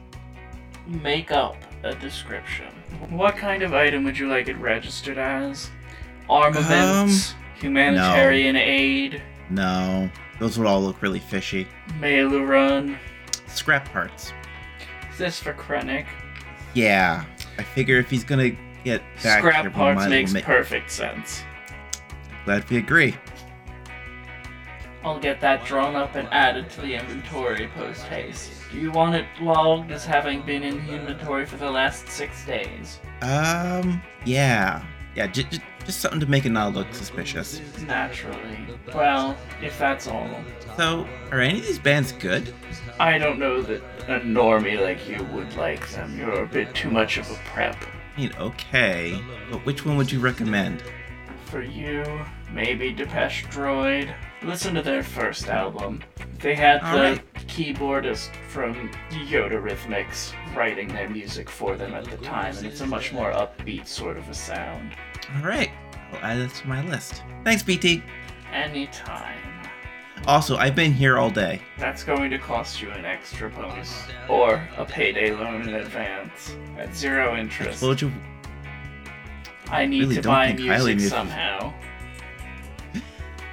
Make 0.86 1.30
up 1.30 1.56
a 1.84 1.94
description. 1.94 2.66
What 3.08 3.36
kind 3.36 3.62
of 3.62 3.72
item 3.72 4.04
would 4.04 4.18
you 4.18 4.28
like 4.28 4.48
it 4.48 4.56
registered 4.58 5.16
as? 5.18 5.70
Armaments, 6.28 7.34
humanitarian 7.58 8.56
aid, 8.56 9.22
No, 9.50 10.08
those 10.38 10.58
would 10.58 10.66
all 10.66 10.80
look 10.82 11.00
really 11.02 11.18
fishy. 11.18 11.66
mail 11.98 12.40
run. 12.42 12.98
Scrap 13.46 13.90
parts. 13.92 14.32
Is 15.12 15.18
this 15.18 15.40
for 15.40 15.52
Krennic? 15.54 16.06
Yeah, 16.74 17.24
I 17.58 17.62
figure 17.62 17.98
if 17.98 18.08
he's 18.10 18.22
gonna 18.24 18.52
get 18.84 19.02
back 19.22 19.38
Scrap 19.40 19.72
parts 19.72 19.76
might 19.76 19.90
as 19.90 19.96
well 19.96 20.08
makes 20.10 20.32
make- 20.32 20.44
perfect 20.44 20.90
sense. 20.90 21.42
Glad 22.44 22.68
we 22.70 22.78
agree. 22.78 23.16
I'll 25.02 25.18
get 25.18 25.40
that 25.40 25.64
drawn 25.64 25.96
up 25.96 26.14
and 26.14 26.28
added 26.30 26.68
to 26.70 26.82
the 26.82 26.94
inventory 26.94 27.68
post 27.68 28.02
haste. 28.02 28.50
Do 28.70 28.78
you 28.78 28.90
want 28.92 29.14
it 29.14 29.24
logged 29.40 29.90
as 29.92 30.04
having 30.04 30.42
been 30.42 30.62
in 30.62 30.86
the 30.86 30.94
inventory 30.94 31.46
for 31.46 31.56
the 31.56 31.70
last 31.70 32.08
six 32.08 32.44
days? 32.44 33.00
Um, 33.22 34.02
yeah, 34.26 34.84
yeah, 35.14 35.26
j- 35.26 35.44
j- 35.44 35.58
just 35.86 36.00
something 36.00 36.20
to 36.20 36.26
make 36.26 36.44
it 36.44 36.50
not 36.50 36.74
look 36.74 36.92
suspicious. 36.94 37.62
Naturally. 37.86 38.58
Well, 38.94 39.36
if 39.62 39.78
that's 39.78 40.06
all. 40.06 40.28
So, 40.76 41.06
are 41.32 41.40
any 41.40 41.60
of 41.60 41.66
these 41.66 41.78
bands 41.78 42.12
good? 42.12 42.52
I 42.98 43.16
don't 43.16 43.38
know 43.38 43.62
that 43.62 43.82
a 44.06 44.20
normie 44.20 44.78
like 44.80 45.08
you 45.08 45.24
would 45.32 45.56
like 45.56 45.88
them. 45.92 46.16
You're 46.18 46.44
a 46.44 46.46
bit 46.46 46.74
too 46.74 46.90
much 46.90 47.16
of 47.16 47.30
a 47.30 47.34
prep. 47.54 47.76
Mean, 48.20 48.34
okay, 48.38 49.18
but 49.50 49.64
which 49.64 49.86
one 49.86 49.96
would 49.96 50.12
you 50.12 50.20
recommend? 50.20 50.82
For 51.46 51.62
you, 51.62 52.04
maybe 52.52 52.92
Depeche 52.92 53.46
Droid. 53.46 54.14
Listen 54.42 54.74
to 54.74 54.82
their 54.82 55.02
first 55.02 55.48
album. 55.48 56.02
They 56.38 56.54
had 56.54 56.82
the 56.82 56.86
Alright. 56.86 57.34
keyboardist 57.46 58.36
from 58.50 58.90
Yoda 59.10 59.52
Rhythmics 59.52 60.34
writing 60.54 60.88
their 60.88 61.08
music 61.08 61.48
for 61.48 61.76
them 61.76 61.94
at 61.94 62.04
the 62.04 62.18
time, 62.18 62.54
and 62.58 62.66
it's 62.66 62.82
a 62.82 62.86
much 62.86 63.10
more 63.14 63.32
upbeat 63.32 63.86
sort 63.86 64.18
of 64.18 64.28
a 64.28 64.34
sound. 64.34 64.94
All 65.36 65.42
right, 65.42 65.70
I'll 66.12 66.18
add 66.18 66.40
that 66.40 66.54
to 66.56 66.68
my 66.68 66.84
list. 66.84 67.22
Thanks, 67.42 67.62
BT. 67.62 68.02
Anytime. 68.52 69.38
Also, 70.26 70.56
I've 70.56 70.76
been 70.76 70.92
here 70.92 71.18
all 71.18 71.30
day. 71.30 71.60
That's 71.78 72.04
going 72.04 72.30
to 72.30 72.38
cost 72.38 72.82
you 72.82 72.90
an 72.90 73.04
extra 73.04 73.48
bonus. 73.50 74.04
Or 74.28 74.66
a 74.76 74.84
payday 74.84 75.32
loan 75.32 75.68
in 75.68 75.74
advance. 75.74 76.54
At 76.78 76.94
zero 76.94 77.36
interest. 77.36 77.82
You. 78.00 78.12
I 79.68 79.86
need 79.86 80.00
really 80.00 80.16
to 80.16 80.22
don't 80.22 80.32
buy 80.32 80.52
music 80.52 81.00
somehow. 81.00 81.72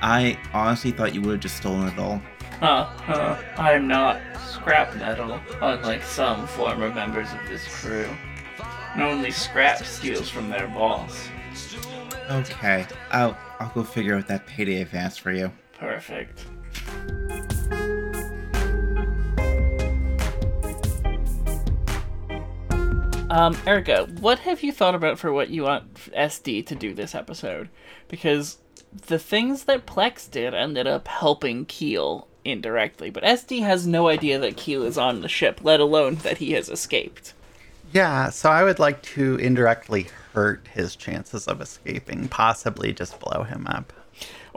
I 0.02 0.38
honestly 0.54 0.92
thought 0.92 1.16
you 1.16 1.22
would 1.22 1.32
have 1.32 1.40
just 1.40 1.58
stolen 1.58 1.88
it 1.88 1.98
all. 1.98 2.22
Huh, 2.60 2.86
huh. 2.86 3.38
I'm 3.58 3.88
not 3.88 4.20
scrap 4.48 4.96
metal, 4.96 5.40
unlike 5.62 6.04
some 6.04 6.48
former 6.48 6.94
members 6.94 7.32
of 7.32 7.40
this 7.48 7.68
crew. 7.68 8.10
And 8.94 9.04
only 9.04 9.32
scrap 9.32 9.84
steals 9.84 10.30
from 10.30 10.50
their 10.50 10.68
boss. 10.68 11.30
Okay, 12.30 12.86
I'll 13.12 13.38
I'll 13.60 13.70
go 13.70 13.84
figure 13.84 14.16
out 14.16 14.28
that 14.28 14.46
payday 14.48 14.82
advance 14.82 15.18
for 15.18 15.32
you. 15.32 15.52
Perfect. 15.80 16.46
Um, 23.30 23.58
Erica, 23.68 24.08
what 24.20 24.40
have 24.40 24.64
you 24.64 24.72
thought 24.72 24.96
about 24.96 25.20
for 25.20 25.32
what 25.32 25.50
you 25.50 25.64
want 25.64 25.94
SD 26.12 26.66
to 26.66 26.76
do 26.76 26.94
this 26.94 27.14
episode? 27.14 27.70
Because 28.08 28.58
the 29.08 29.20
things 29.20 29.66
that 29.66 29.86
Plex 29.86 30.30
did 30.30 30.54
ended 30.54 30.88
up 30.88 31.08
helping 31.08 31.66
Keel 31.66 32.28
indirectly, 32.46 33.10
but 33.10 33.24
SD 33.24 33.62
has 33.62 33.86
no 33.86 34.08
idea 34.08 34.40
that 34.40 34.58
Keel 34.58 34.84
is 34.84 34.98
on 34.98 35.22
the 35.22 35.28
ship, 35.28 35.60
let 35.64 35.80
alone 35.80 36.16
that 36.16 36.38
he 36.38 36.54
has 36.54 36.70
escaped. 36.70 37.34
Yeah, 37.94 38.30
so 38.30 38.50
I 38.50 38.64
would 38.64 38.80
like 38.80 39.02
to 39.04 39.36
indirectly 39.36 40.08
hurt 40.34 40.68
his 40.74 40.96
chances 40.96 41.48
of 41.48 41.62
escaping, 41.62 42.30
possibly 42.30 42.94
just 42.94 43.20
blow 43.20 43.44
him 43.44 43.68
up. 43.68 43.94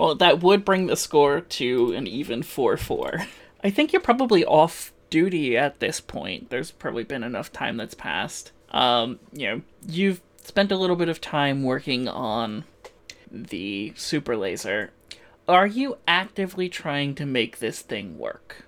Well, 0.01 0.15
that 0.15 0.43
would 0.43 0.65
bring 0.65 0.87
the 0.87 0.97
score 0.97 1.43
to 1.43 1.93
an 1.93 2.07
even 2.07 2.43
4 2.43 2.79
4. 2.79 3.27
I 3.63 3.69
think 3.69 3.93
you're 3.93 4.01
probably 4.01 4.47
off 4.47 4.95
duty 5.11 5.59
at 5.59 5.79
this 5.81 6.01
point. 6.01 6.49
There's 6.49 6.71
probably 6.71 7.05
been 7.05 7.23
enough 7.23 7.53
time 7.53 7.77
that's 7.77 7.93
passed. 7.93 8.53
Um, 8.71 9.19
you 9.31 9.47
know, 9.47 9.63
you've 9.87 10.23
spent 10.43 10.73
a 10.73 10.79
little 10.79 10.97
bit 10.97 11.11
of 11.11 11.21
time 11.21 11.65
working 11.65 12.09
on 12.09 12.65
the 13.31 13.93
super 13.95 14.39
laser. 14.39 14.91
Are 15.47 15.67
you 15.67 15.99
actively 16.09 16.71
trying 16.71 17.15
to 17.17 17.27
make 17.27 17.59
this 17.59 17.83
thing 17.83 18.17
work? 18.17 18.65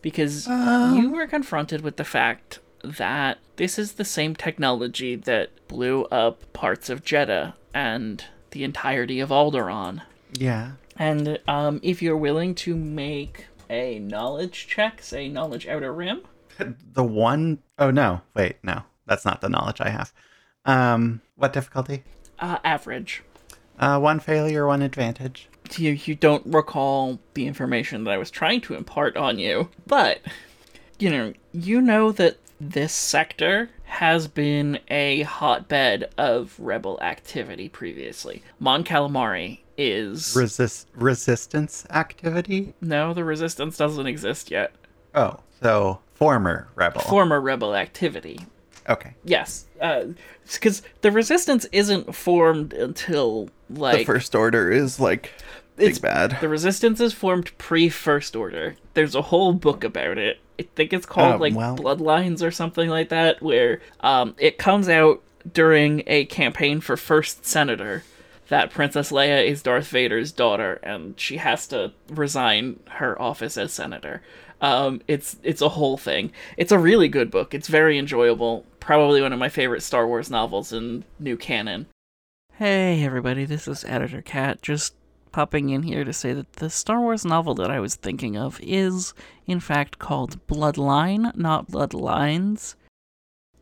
Because 0.00 0.48
you 0.48 1.12
were 1.12 1.28
confronted 1.28 1.82
with 1.82 1.96
the 1.96 2.04
fact 2.04 2.58
that 2.82 3.38
this 3.54 3.78
is 3.78 3.92
the 3.92 4.04
same 4.04 4.34
technology 4.34 5.14
that 5.14 5.50
blew 5.68 6.06
up 6.06 6.52
parts 6.52 6.90
of 6.90 7.04
Jedha 7.04 7.54
and 7.72 8.24
the 8.50 8.64
entirety 8.64 9.20
of 9.20 9.28
Alderaan. 9.28 10.02
Yeah. 10.32 10.72
And 10.96 11.38
um, 11.48 11.80
if 11.82 12.02
you're 12.02 12.16
willing 12.16 12.54
to 12.56 12.76
make 12.76 13.46
a 13.70 13.98
knowledge 13.98 14.66
check, 14.66 15.02
say 15.02 15.28
knowledge 15.28 15.66
outer 15.66 15.92
rim, 15.92 16.22
The 16.92 17.02
one 17.04 17.60
oh 17.78 17.90
no, 17.90 18.20
wait, 18.34 18.56
no. 18.62 18.82
That's 19.06 19.24
not 19.24 19.40
the 19.40 19.48
knowledge 19.48 19.80
I 19.80 19.88
have. 19.90 20.12
Um 20.64 21.22
what 21.36 21.52
difficulty? 21.52 22.04
uh, 22.38 22.58
average. 22.64 23.22
Uh 23.78 23.98
one 23.98 24.20
failure, 24.20 24.66
one 24.66 24.82
advantage. 24.82 25.48
You 25.76 25.92
you 25.92 26.14
don't 26.14 26.44
recall 26.46 27.18
the 27.34 27.46
information 27.46 28.04
that 28.04 28.10
I 28.12 28.18
was 28.18 28.30
trying 28.30 28.60
to 28.62 28.74
impart 28.74 29.16
on 29.16 29.38
you, 29.38 29.70
but 29.86 30.20
you 30.98 31.08
know 31.10 31.32
you 31.52 31.80
know 31.80 32.12
that 32.12 32.36
this 32.60 32.92
sector 32.92 33.70
has 33.84 34.28
been 34.28 34.78
a 34.88 35.22
hotbed 35.22 36.10
of 36.18 36.54
rebel 36.58 37.00
activity 37.02 37.68
previously. 37.70 38.42
Mon 38.60 38.84
Calamari 38.84 39.60
is 39.76 40.34
Resist 40.36 40.88
resistance 40.94 41.86
activity? 41.90 42.74
no, 42.80 43.12
the 43.14 43.24
resistance 43.24 43.76
doesn't 43.76 44.06
exist 44.06 44.50
yet. 44.50 44.72
Oh, 45.14 45.40
so 45.62 46.00
former 46.14 46.68
rebel. 46.74 47.00
Former 47.02 47.40
rebel 47.40 47.74
activity. 47.74 48.40
okay. 48.88 49.14
Yes, 49.24 49.66
because 50.52 50.82
the 51.02 51.10
resistance 51.10 51.66
isn't 51.72 52.14
formed 52.14 52.72
until 52.72 53.48
like 53.70 53.98
the 53.98 54.04
first 54.04 54.34
order 54.34 54.70
is 54.70 54.98
like 55.00 55.30
it's 55.78 55.98
bad. 55.98 56.38
The 56.40 56.48
resistance 56.48 57.00
is 57.00 57.12
formed 57.14 57.56
pre 57.58 57.88
First 57.88 58.36
Order. 58.36 58.76
There's 58.94 59.14
a 59.14 59.22
whole 59.22 59.52
book 59.54 59.84
about 59.84 60.18
it. 60.18 60.38
I 60.58 60.64
think 60.76 60.92
it's 60.92 61.06
called 61.06 61.36
Oh, 61.36 61.38
like 61.38 61.54
well. 61.54 61.76
Bloodlines 61.76 62.42
or 62.46 62.50
something 62.50 62.88
like 62.90 63.08
that, 63.08 63.40
where 63.42 63.80
um, 64.00 64.34
it 64.38 64.58
comes 64.58 64.88
out 64.88 65.22
during 65.50 66.02
a 66.06 66.26
campaign 66.26 66.80
for 66.82 66.96
First 66.96 67.46
Senator. 67.46 68.04
That 68.48 68.70
Princess 68.70 69.10
Leia 69.10 69.46
is 69.46 69.62
Darth 69.62 69.88
Vader's 69.88 70.32
daughter, 70.32 70.80
and 70.82 71.18
she 71.18 71.38
has 71.38 71.66
to 71.68 71.92
resign 72.08 72.80
her 72.90 73.20
office 73.20 73.56
as 73.56 73.72
senator. 73.72 74.22
Um, 74.60 75.00
it's 75.08 75.36
it's 75.42 75.62
a 75.62 75.70
whole 75.70 75.96
thing. 75.96 76.32
It's 76.56 76.72
a 76.72 76.78
really 76.78 77.08
good 77.08 77.30
book. 77.30 77.54
It's 77.54 77.68
very 77.68 77.98
enjoyable. 77.98 78.64
Probably 78.78 79.20
one 79.20 79.32
of 79.32 79.38
my 79.38 79.48
favorite 79.48 79.82
Star 79.82 80.06
Wars 80.06 80.30
novels 80.30 80.72
in 80.72 81.04
new 81.18 81.36
canon. 81.36 81.86
Hey 82.54 83.04
everybody, 83.04 83.44
this 83.44 83.66
is 83.66 83.84
Editor 83.84 84.22
Cat. 84.22 84.62
Just 84.62 84.94
popping 85.32 85.70
in 85.70 85.82
here 85.82 86.04
to 86.04 86.12
say 86.12 86.32
that 86.32 86.52
the 86.54 86.70
Star 86.70 87.00
Wars 87.00 87.24
novel 87.24 87.54
that 87.54 87.70
I 87.70 87.80
was 87.80 87.96
thinking 87.96 88.36
of 88.36 88.60
is, 88.62 89.14
in 89.46 89.58
fact, 89.58 89.98
called 89.98 90.46
Bloodline, 90.46 91.34
not 91.34 91.70
Bloodlines. 91.70 92.74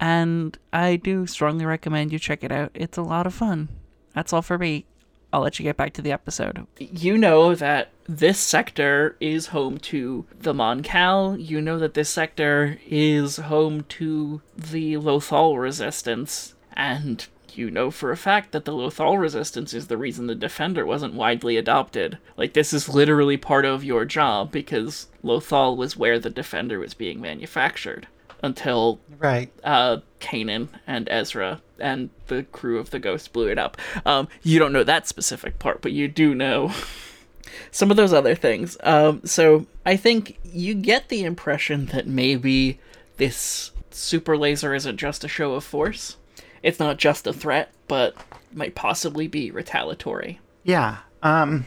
And 0.01 0.59
I 0.73 0.97
do 0.97 1.27
strongly 1.27 1.65
recommend 1.65 2.13
you 2.13 2.19
check 2.19 2.43
it 2.43 2.51
out. 2.51 2.73
It's 2.75 2.99
a 2.99 3.03
lot 3.03 3.27
of 3.27 3.35
fun. 3.35 3.69
That's 4.15 4.33
all 4.33 4.43
for 4.43 4.59
me. 4.59 4.85
I'll 5.33 5.43
let 5.43 5.59
you 5.59 5.63
get 5.63 5.77
back 5.77 5.93
to 5.95 6.03
the 6.03 6.13
episode. 6.13 6.67
You 6.79 7.17
know 7.17 7.55
that 7.55 7.91
this 8.09 8.39
sector 8.39 9.17
is 9.21 9.49
home 9.49 9.79
to 9.79 10.27
the 10.41 10.53
Mon 10.53 10.83
Cal. 10.83 11.37
You 11.39 11.61
know 11.61 11.79
that 11.79 11.95
this 11.95 12.09
sector 12.09 12.79
is 12.87 13.37
home 13.37 13.85
to 13.91 14.43
the 14.57 14.95
Lothal 14.95 15.61
resistance. 15.61 16.55
And 16.73 17.25
you 17.55 17.71
know 17.71 17.91
for 17.91 18.11
a 18.11 18.17
fact 18.17 18.53
that 18.53 18.65
the 18.65 18.73
Lothal 18.73 19.21
resistance 19.21 19.73
is 19.75 19.87
the 19.87 19.97
reason 19.97 20.27
the 20.27 20.35
Defender 20.35 20.85
wasn't 20.85 21.15
widely 21.15 21.57
adopted. 21.57 22.19
Like, 22.37 22.55
this 22.55 22.73
is 22.73 22.89
literally 22.89 23.37
part 23.37 23.65
of 23.65 23.85
your 23.85 24.05
job 24.05 24.51
because 24.51 25.07
Lothal 25.23 25.77
was 25.77 25.97
where 25.97 26.19
the 26.19 26.31
Defender 26.31 26.81
was 26.81 26.95
being 26.95 27.21
manufactured. 27.21 28.09
Until 28.43 29.01
Right. 29.19 29.51
uh, 29.65 29.99
Kanan 30.21 30.69
and 30.87 31.09
Ezra 31.11 31.61
and 31.79 32.11
the 32.29 32.45
crew 32.45 32.79
of 32.79 32.91
the 32.91 32.99
Ghost 32.99 33.33
blew 33.33 33.49
it 33.49 33.59
up. 33.59 33.77
Um, 34.07 34.29
you 34.43 34.59
don't 34.59 34.73
know 34.73 34.85
that 34.85 35.07
specific 35.09 35.59
part, 35.59 35.83
but 35.83 35.93
you 35.93 36.09
do 36.09 36.35
know 36.35 36.73
some 37.71 37.91
of 37.91 37.97
those 37.97 38.13
other 38.13 38.35
things. 38.35 38.77
Um, 38.83 39.23
so 39.25 39.67
I 39.85 39.97
think 39.97 40.39
you 40.45 40.75
get 40.75 41.09
the 41.09 41.25
impression 41.25 41.87
that 41.87 42.07
maybe 42.07 42.79
this 43.17 43.73
super 43.91 44.37
laser 44.37 44.75
isn't 44.75 44.97
just 44.97 45.25
a 45.25 45.29
show 45.29 45.55
of 45.55 45.65
force. 45.65 46.17
It's 46.63 46.79
not 46.79 46.97
just 46.99 47.27
a 47.27 47.33
threat, 47.33 47.71
but 47.89 48.15
might 48.53 48.75
possibly 48.75 49.27
be 49.29 49.51
retaliatory. 49.51 50.41
Yeah. 50.65 50.99
Um 51.23 51.67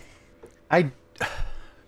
I 0.72 0.92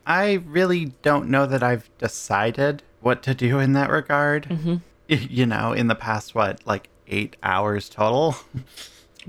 I 0.06 0.34
really 0.46 0.86
don't 1.02 1.30
know 1.30 1.46
that 1.46 1.64
I've 1.64 1.90
decided 1.98 2.84
what 3.06 3.22
to 3.22 3.36
do 3.36 3.60
in 3.60 3.74
that 3.74 3.92
regard. 3.92 4.46
Mm-hmm. 4.46 4.76
You 5.08 5.46
know, 5.46 5.72
in 5.74 5.86
the 5.88 5.94
past 5.94 6.34
what, 6.34 6.66
like 6.66 6.90
8 7.08 7.36
hours 7.44 7.88
total 7.88 8.36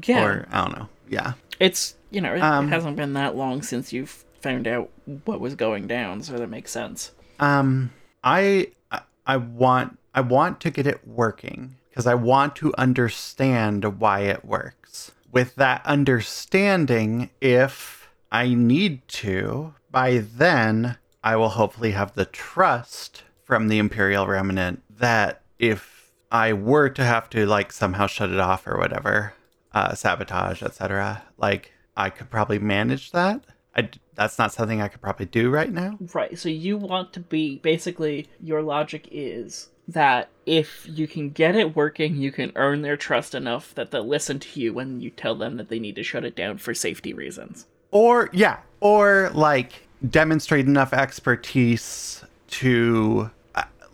Yeah, 0.07 0.24
or 0.24 0.49
I 0.51 0.64
don't 0.64 0.79
know. 0.79 0.89
Yeah. 1.11 1.35
it's 1.61 1.95
you 2.11 2.22
know 2.22 2.35
it, 2.35 2.41
Um, 2.41 2.68
it 2.68 2.70
hasn't 2.70 2.97
been 2.97 3.12
that 3.12 3.37
long 3.37 3.61
since 3.62 3.93
you've 3.93 4.24
found 4.41 4.66
out 4.66 4.89
what 5.27 5.39
was 5.41 5.55
going 5.55 5.87
down, 5.87 6.22
so 6.22 6.33
that 6.39 6.49
makes 6.49 6.70
sense. 6.70 7.12
Um, 7.39 7.91
I 8.24 8.68
I- 8.91 9.03
I 9.27 9.37
want 9.37 9.99
I 10.14 10.22
want 10.22 10.59
to 10.61 10.70
get 10.70 10.87
it 10.87 11.07
working 11.07 11.77
because 11.91 12.07
I 12.07 12.14
want 12.14 12.57
to 12.57 12.72
understand 12.79 13.85
why 14.01 14.20
it 14.20 14.43
works. 14.47 15.12
With 15.31 15.57
that 15.57 15.85
understanding, 15.85 17.29
if 17.43 18.09
I 18.33 18.55
need 18.55 19.07
to, 19.09 19.74
by 19.91 20.18
then 20.18 20.97
I 21.22 21.37
will 21.37 21.51
hopefully 21.51 21.91
have 21.91 22.14
the 22.14 22.24
trust 22.24 23.24
from 23.47 23.68
the 23.68 23.78
Imperial 23.78 24.26
Remnant 24.26 24.82
that 24.99 25.40
if 25.59 26.12
I 26.30 26.53
were 26.53 26.90
to 26.90 27.05
have 27.05 27.30
to 27.30 27.47
like 27.47 27.72
somehow 27.72 28.07
shut 28.09 28.30
it 28.30 28.40
off 28.40 28.66
or 28.66 28.76
whatever, 28.76 29.32
uh, 29.72 29.94
sabotage, 29.94 30.62
etc., 30.62 31.22
like 31.38 31.72
I 31.97 32.11
could 32.11 32.28
probably 32.28 32.59
manage 32.59 33.12
that. 33.12 33.44
I, 33.74 33.88
that's 34.14 34.38
not 34.38 34.53
something 34.53 34.82
I 34.82 34.88
could 34.88 35.01
probably 35.01 35.26
do 35.26 35.49
right 35.49 35.72
now. 35.72 35.97
Right. 36.12 36.38
So 36.38 36.49
you 36.49 36.76
want 36.76 37.12
to 37.14 37.20
be 37.20 37.57
basically 37.59 38.28
your 38.42 38.62
logic 38.62 39.09
is 39.12 39.68
that 39.88 40.28
if 40.44 40.84
you 40.88 41.07
can 41.07 41.30
get 41.30 41.55
it 41.55 41.76
working, 41.76 42.16
you 42.16 42.32
can 42.32 42.51
earn 42.57 42.82
their 42.82 42.97
trust 42.97 43.34
enough 43.34 43.74
that 43.76 43.92
they'll 43.92 44.07
listen 44.07 44.40
to 44.40 44.61
you 44.61 44.72
when 44.72 45.01
you 45.01 45.11
tell 45.11 45.36
them 45.36 45.57
that 45.59 45.68
they 45.68 45.78
need 45.78 45.94
to 45.94 46.03
shut 46.03 46.24
it 46.24 46.34
down 46.34 46.59
for 46.59 46.74
safety 46.74 47.12
reasons. 47.12 47.66
or 47.92 48.28
yeah 48.32 48.59
or 48.80 49.30
like 49.34 49.86
demonstrate 50.11 50.66
enough 50.66 50.92
expertise 50.92 52.24
to 52.49 53.30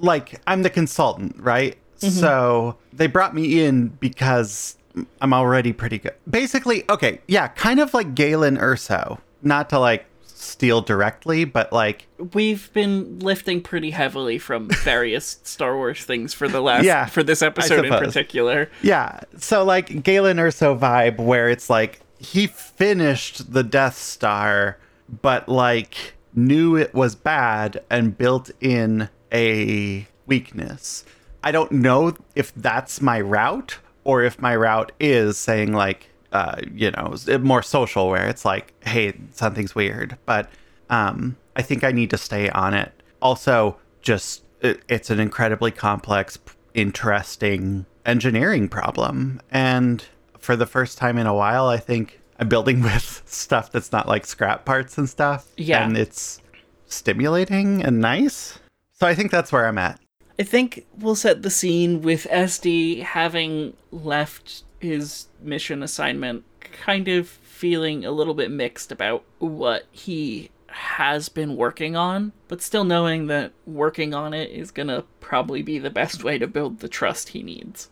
like 0.03 0.41
i'm 0.47 0.63
the 0.63 0.71
consultant 0.71 1.35
right? 1.39 1.77
Mm-hmm. 2.01 2.09
So 2.21 2.77
they 2.93 3.07
brought 3.07 3.35
me 3.35 3.65
in 3.65 3.89
because 4.01 4.77
i'm 5.23 5.33
already 5.33 5.73
pretty 5.73 5.99
good. 5.99 6.15
Basically 6.29 6.85
okay 6.91 7.21
yeah 7.29 7.49
kind 7.49 7.81
of 7.81 7.95
like 7.95 8.15
galen 8.15 8.57
erso. 8.59 9.19
Not 9.43 9.71
to 9.71 9.79
like 9.79 10.05
steal 10.25 10.81
directly 10.83 11.45
but 11.45 11.73
like 11.73 12.07
We've 12.35 12.71
been 12.73 13.21
lifting 13.21 13.63
pretty 13.63 13.93
heavily 13.93 14.39
from 14.39 14.69
various 14.83 15.39
Star 15.45 15.77
Wars 15.77 16.05
things 16.05 16.35
for 16.35 16.49
the 16.49 16.61
last 16.61 16.85
Yeah, 16.85 17.07
for 17.07 17.23
this 17.23 17.41
episode 17.43 17.85
in 17.87 17.93
particular. 17.93 18.69
yeah 18.83 19.21
so 19.39 19.65
like 19.65 20.03
galen 20.03 20.37
erso 20.39 20.77
vibe 20.79 21.19
where 21.19 21.49
it's 21.49 21.71
like 21.71 22.01
he 22.19 22.49
finished 22.49 23.53
the 23.53 23.63
death 23.63 23.97
star 23.97 24.79
but 25.23 25.49
like 25.49 26.15
knew 26.35 26.77
it 26.77 26.93
was 26.95 27.15
bad 27.15 27.83
and 27.91 28.17
built 28.19 28.51
in 28.61 29.09
a 29.33 30.07
weakness. 30.27 31.05
I 31.45 31.51
don't 31.51 31.73
know 31.73 32.15
if 32.35 32.55
that's 32.55 33.01
my 33.01 33.21
route 33.21 33.79
or 34.05 34.23
if 34.23 34.41
my 34.41 34.55
route 34.55 34.93
is 35.01 35.39
saying 35.39 35.73
like 35.73 36.09
uh, 36.33 36.57
you 36.73 36.91
know, 36.93 37.15
more 37.41 37.63
social 37.63 38.09
where 38.09 38.27
it's 38.27 38.45
like, 38.45 38.73
hey, 38.85 39.13
something's 39.33 39.75
weird. 39.75 40.17
But 40.25 40.49
um, 40.89 41.37
I 41.55 41.63
think 41.63 41.85
I 41.85 41.93
need 41.93 42.11
to 42.11 42.19
stay 42.19 42.49
on 42.51 42.75
it. 42.75 42.91
Also, 43.21 43.77
just 44.01 44.43
it, 44.63 44.81
it's 44.89 45.11
an 45.11 45.21
incredibly 45.21 45.71
complex, 45.71 46.39
interesting 46.75 47.85
engineering 48.07 48.69
problem. 48.69 49.41
And 49.51 50.05
for 50.39 50.57
the 50.57 50.67
first 50.67 50.97
time 50.97 51.19
in 51.19 51.27
a 51.27 51.35
while, 51.35 51.67
I 51.67 51.77
think 51.77 52.21
I'm 52.39 52.49
building 52.49 52.83
with 52.83 53.23
stuff 53.27 53.71
that's 53.71 53.93
not 53.93 54.09
like 54.09 54.25
scrap 54.25 54.65
parts 54.65 54.97
and 54.97 55.09
stuff. 55.09 55.53
Yeah. 55.59 55.85
And 55.85 55.97
it's 55.99 56.41
stimulating 56.87 57.85
and 57.85 58.01
nice. 58.01 58.59
So 59.03 59.09
I 59.09 59.17
think 59.17 59.33
that's 59.33 59.51
where 59.51 59.67
I'm 59.67 59.79
at. 59.79 59.99
I 60.39 60.45
think 60.45 60.87
we'll 60.97 61.17
set 61.17 61.43
the 61.43 61.51
scene 61.51 62.03
with 62.03 62.25
SD 62.31 63.03
having 63.03 63.77
left 63.91 64.63
his 64.79 65.27
mission 65.41 65.83
assignment, 65.83 66.45
kind 66.61 67.09
of 67.09 67.27
feeling 67.27 68.05
a 68.05 68.13
little 68.13 68.33
bit 68.33 68.49
mixed 68.53 68.93
about 68.93 69.25
what 69.41 69.87
he 69.91 70.51
has 70.69 71.29
been 71.29 71.57
working 71.57 71.97
on, 71.97 72.31
but 72.47 72.63
still 72.63 72.85
knowing 72.85 73.27
that 73.27 73.51
working 73.67 74.15
on 74.15 74.35
it 74.35 74.51
is 74.53 74.71
gonna 74.71 75.03
probably 75.19 75.63
be 75.63 75.81
the 75.81 75.91
best 75.91 76.23
way 76.23 76.39
to 76.39 76.47
build 76.47 76.79
the 76.79 76.89
trust 76.89 77.31
he 77.31 77.43
needs. 77.43 77.91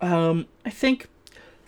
Um, 0.00 0.48
I 0.66 0.70
think 0.70 1.06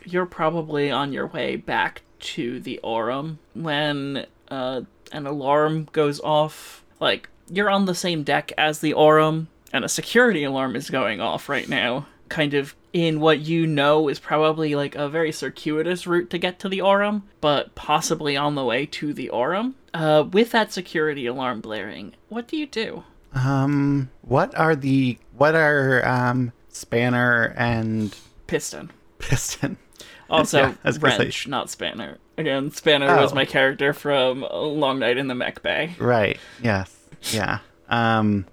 you're 0.04 0.26
probably 0.26 0.90
on 0.90 1.12
your 1.12 1.28
way 1.28 1.54
back 1.54 2.02
to 2.18 2.58
the 2.58 2.80
Aurum 2.82 3.38
when 3.54 4.26
uh, 4.48 4.80
an 5.12 5.26
alarm 5.28 5.88
goes 5.92 6.18
off. 6.18 6.84
Like, 6.98 7.28
you're 7.52 7.70
on 7.70 7.84
the 7.84 7.94
same 7.94 8.22
deck 8.22 8.52
as 8.56 8.80
the 8.80 8.94
Aurum, 8.94 9.48
and 9.72 9.84
a 9.84 9.88
security 9.88 10.42
alarm 10.44 10.74
is 10.76 10.90
going 10.90 11.20
off 11.20 11.48
right 11.48 11.68
now. 11.68 12.06
Kind 12.28 12.54
of 12.54 12.74
in 12.92 13.20
what 13.20 13.40
you 13.40 13.66
know 13.66 14.08
is 14.08 14.18
probably 14.18 14.74
like 14.74 14.94
a 14.94 15.08
very 15.08 15.32
circuitous 15.32 16.06
route 16.06 16.30
to 16.30 16.38
get 16.38 16.58
to 16.60 16.68
the 16.68 16.80
Aurum, 16.80 17.24
but 17.40 17.74
possibly 17.74 18.36
on 18.36 18.54
the 18.54 18.64
way 18.64 18.86
to 18.86 19.12
the 19.12 19.28
Aurum. 19.30 19.74
Uh, 19.94 20.24
with 20.30 20.50
that 20.52 20.72
security 20.72 21.26
alarm 21.26 21.60
blaring, 21.60 22.14
what 22.28 22.48
do 22.48 22.56
you 22.56 22.66
do? 22.66 23.04
Um, 23.34 24.10
what 24.22 24.54
are 24.58 24.74
the 24.76 25.18
what 25.36 25.54
are 25.54 26.06
um 26.06 26.52
spanner 26.68 27.54
and 27.56 28.16
Piston. 28.46 28.90
piston? 29.18 29.76
Also, 30.30 30.58
Yeah, 30.60 30.74
I 30.82 30.90
say- 31.30 31.50
not 31.50 31.68
spanner. 31.68 32.16
Again, 32.38 32.70
spanner 32.70 33.14
was 33.16 33.32
Oh. 33.32 33.34
my 33.34 33.44
character 33.44 33.92
from 33.92 34.40
Long 34.50 34.98
Night 34.98 35.18
in 35.18 35.26
the 35.28 35.34
Mech 35.34 35.62
Bay. 35.62 35.94
Right. 35.98 36.38
Yes. 36.62 36.96
Yeah. 37.30 37.58
Um. 37.88 38.46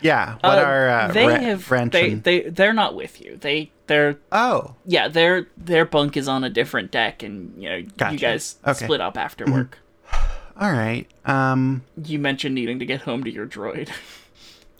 Yeah. 0.00 0.34
What 0.40 0.58
Uh, 0.58 0.62
are 0.62 0.88
uh, 0.88 1.08
they 1.12 1.26
Wren- 1.26 1.42
have 1.42 1.70
wrench 1.70 1.92
they 1.92 2.12
and- 2.12 2.22
they 2.24 2.40
they're 2.42 2.72
not 2.72 2.94
with 2.94 3.20
you. 3.20 3.36
They 3.36 3.70
they're 3.88 4.16
Oh. 4.32 4.74
yeah 4.86 5.08
their 5.08 5.48
their 5.56 5.84
bunk 5.84 6.16
is 6.16 6.28
on 6.28 6.44
a 6.44 6.50
different 6.50 6.90
deck, 6.90 7.22
and 7.22 7.54
you 7.62 7.68
know 7.68 7.76
you 7.76 8.18
guys 8.18 8.56
Okay. 8.66 8.84
split 8.84 9.00
up 9.00 9.16
after 9.18 9.44
work. 9.46 9.78
All 10.58 10.72
right. 10.72 11.06
Um. 11.24 11.82
You 12.02 12.18
mentioned 12.18 12.54
needing 12.54 12.78
to 12.78 12.86
get 12.86 13.02
home 13.02 13.24
to 13.24 13.30
your 13.30 13.46
droid. 13.46 13.88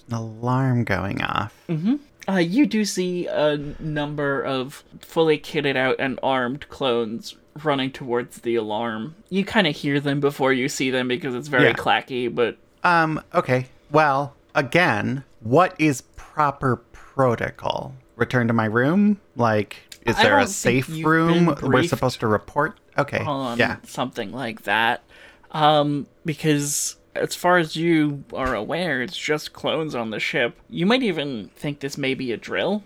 An 0.09 0.15
alarm 0.15 0.85
going 0.85 1.21
off. 1.23 1.55
Mm-hmm. 1.69 1.97
Uh, 2.29 2.39
you 2.39 2.67
do 2.67 2.85
see 2.85 3.27
a 3.27 3.57
number 3.79 4.43
of 4.43 4.83
fully 5.01 5.39
kitted 5.39 5.77
out 5.77 5.97
and 5.99 6.19
armed 6.23 6.69
clones 6.69 7.37
running 7.63 7.91
towards 7.93 8.41
the 8.41 8.57
alarm. 8.57 9.15
You 9.29 9.45
kind 9.45 9.67
of 9.67 9.77
hear 9.77 10.01
them 10.01 10.19
before 10.21 10.53
you 10.53 10.69
see 10.69 10.91
them 10.91 11.07
because 11.09 11.35
it's 11.35 11.47
very 11.49 11.67
Yeah. 11.69 11.75
clacky, 11.75 12.35
but 12.35 12.57
Um. 12.87 13.21
Okay. 13.35 13.67
Well, 13.91 14.35
again, 14.55 15.25
what 15.41 15.75
is 15.79 16.03
proper 16.15 16.77
protocol? 16.93 17.95
Return 18.15 18.47
to 18.47 18.55
my 18.55 18.67
room? 18.67 19.21
Like, 19.35 19.99
is 20.07 20.17
there 20.17 20.39
a 20.39 20.47
safe 20.47 20.89
room 20.89 21.57
we're 21.63 21.83
supposed 21.83 22.21
to 22.21 22.29
report? 22.29 22.79
Okay. 22.97 23.25
on 23.25 23.59
Yeah. 23.59 23.77
something 23.83 24.33
like 24.33 24.63
that. 24.63 25.03
Um, 25.51 26.07
because 26.25 26.97
as 27.17 27.35
far 27.35 27.59
as 27.59 27.75
you 27.77 28.25
are 28.33 28.55
aware, 28.55 29.03
it's 29.03 29.17
just 29.17 29.53
clones 29.53 29.95
on 29.95 30.11
the 30.11 30.21
ship. 30.21 30.57
You 30.71 30.87
might 30.87 31.03
even 31.03 31.51
think 31.57 31.81
this 31.81 31.99
may 31.99 32.15
be 32.15 32.31
a 32.31 32.37
drill. 32.37 32.85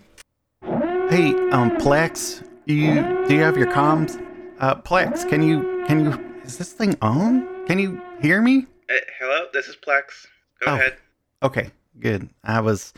Hey, 0.63 1.33
um, 1.51 1.77
Plex, 1.77 2.43
do 2.65 2.73
you 2.73 3.25
do 3.27 3.35
you 3.35 3.41
have 3.41 3.55
your 3.55 3.71
comms? 3.71 4.19
Uh, 4.59 4.75
Plex, 4.75 5.29
can 5.29 5.43
you 5.43 5.83
can 5.85 6.03
you 6.03 6.41
is 6.43 6.57
this 6.57 6.73
thing 6.73 6.97
on? 7.03 7.65
Can 7.67 7.77
you 7.77 8.01
hear 8.19 8.41
me? 8.41 8.65
Uh, 8.91 8.95
hello, 9.19 9.45
this 9.53 9.67
is 9.67 9.75
Plex. 9.75 10.25
Go 10.59 10.71
Oh. 10.71 10.75
ahead. 10.75 10.97
Okay, 11.43 11.71
good. 11.99 12.29
I 12.43 12.59
was 12.59 12.93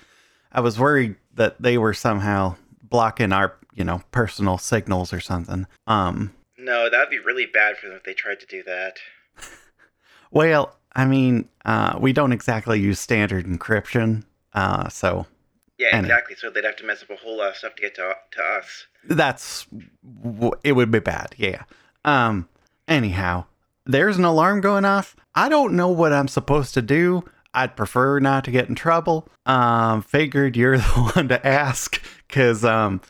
I 0.52 0.60
was 0.62 0.80
worried 0.80 1.16
that 1.34 1.60
they 1.62 1.78
were 1.80 1.94
somehow 1.96 2.56
blocking 2.84 3.32
our, 3.34 3.56
you 3.74 3.84
know, 3.84 4.04
personal 4.12 4.58
signals 4.60 5.12
or 5.12 5.20
something. 5.20 5.66
Um, 5.88 6.34
No, 6.58 6.90
that'd 6.90 7.10
be 7.10 7.18
really 7.20 7.46
bad 7.48 7.78
for 7.78 7.88
them 7.88 7.98
if 7.98 8.04
they 8.04 8.14
tried 8.14 8.40
to 8.40 8.46
do 8.46 8.62
that. 8.64 8.98
well, 10.32 10.78
I 10.96 11.06
mean, 11.06 11.50
uh, 11.66 11.98
we 12.00 12.14
don't 12.14 12.32
exactly 12.32 12.80
use 12.80 13.00
standard 13.00 13.46
encryption, 13.46 14.24
uh, 14.54 14.90
so 14.90 15.26
Yeah, 15.80 15.88
Any- 15.92 16.08
exactly. 16.08 16.36
So 16.36 16.50
they'd 16.52 16.64
have 16.64 16.76
to 16.78 16.86
mess 16.86 17.02
up 17.02 17.10
a 17.10 17.16
whole 17.16 17.38
lot 17.40 17.50
of 17.50 17.58
stuff 17.58 17.76
to 17.76 17.82
get 17.82 17.96
to 17.96 18.14
to 18.32 18.42
us. 18.44 18.86
that's 19.06 19.66
it 20.64 20.74
would 20.74 20.92
be 20.92 21.00
bad. 21.00 21.34
Yeah. 21.38 21.64
Um. 22.06 22.48
Anyhow, 22.88 23.46
there's 23.86 24.18
an 24.18 24.26
alarm 24.26 24.62
going 24.62 24.86
off. 24.86 25.16
I 25.36 25.50
don't 25.50 25.74
know 25.76 25.90
what 25.90 26.14
I'm 26.14 26.28
supposed 26.28 26.74
to 26.76 26.82
do. 26.82 27.24
I'd 27.54 27.76
prefer 27.76 28.20
not 28.20 28.44
to 28.46 28.52
get 28.52 28.70
in 28.70 28.76
trouble. 28.76 29.28
Um. 29.46 30.02
Figured 30.02 30.56
you're 30.58 30.78
the 30.80 31.12
one 31.16 31.28
to 31.30 31.46
ask, 31.46 32.02
cause 32.30 32.64
um, 32.64 33.02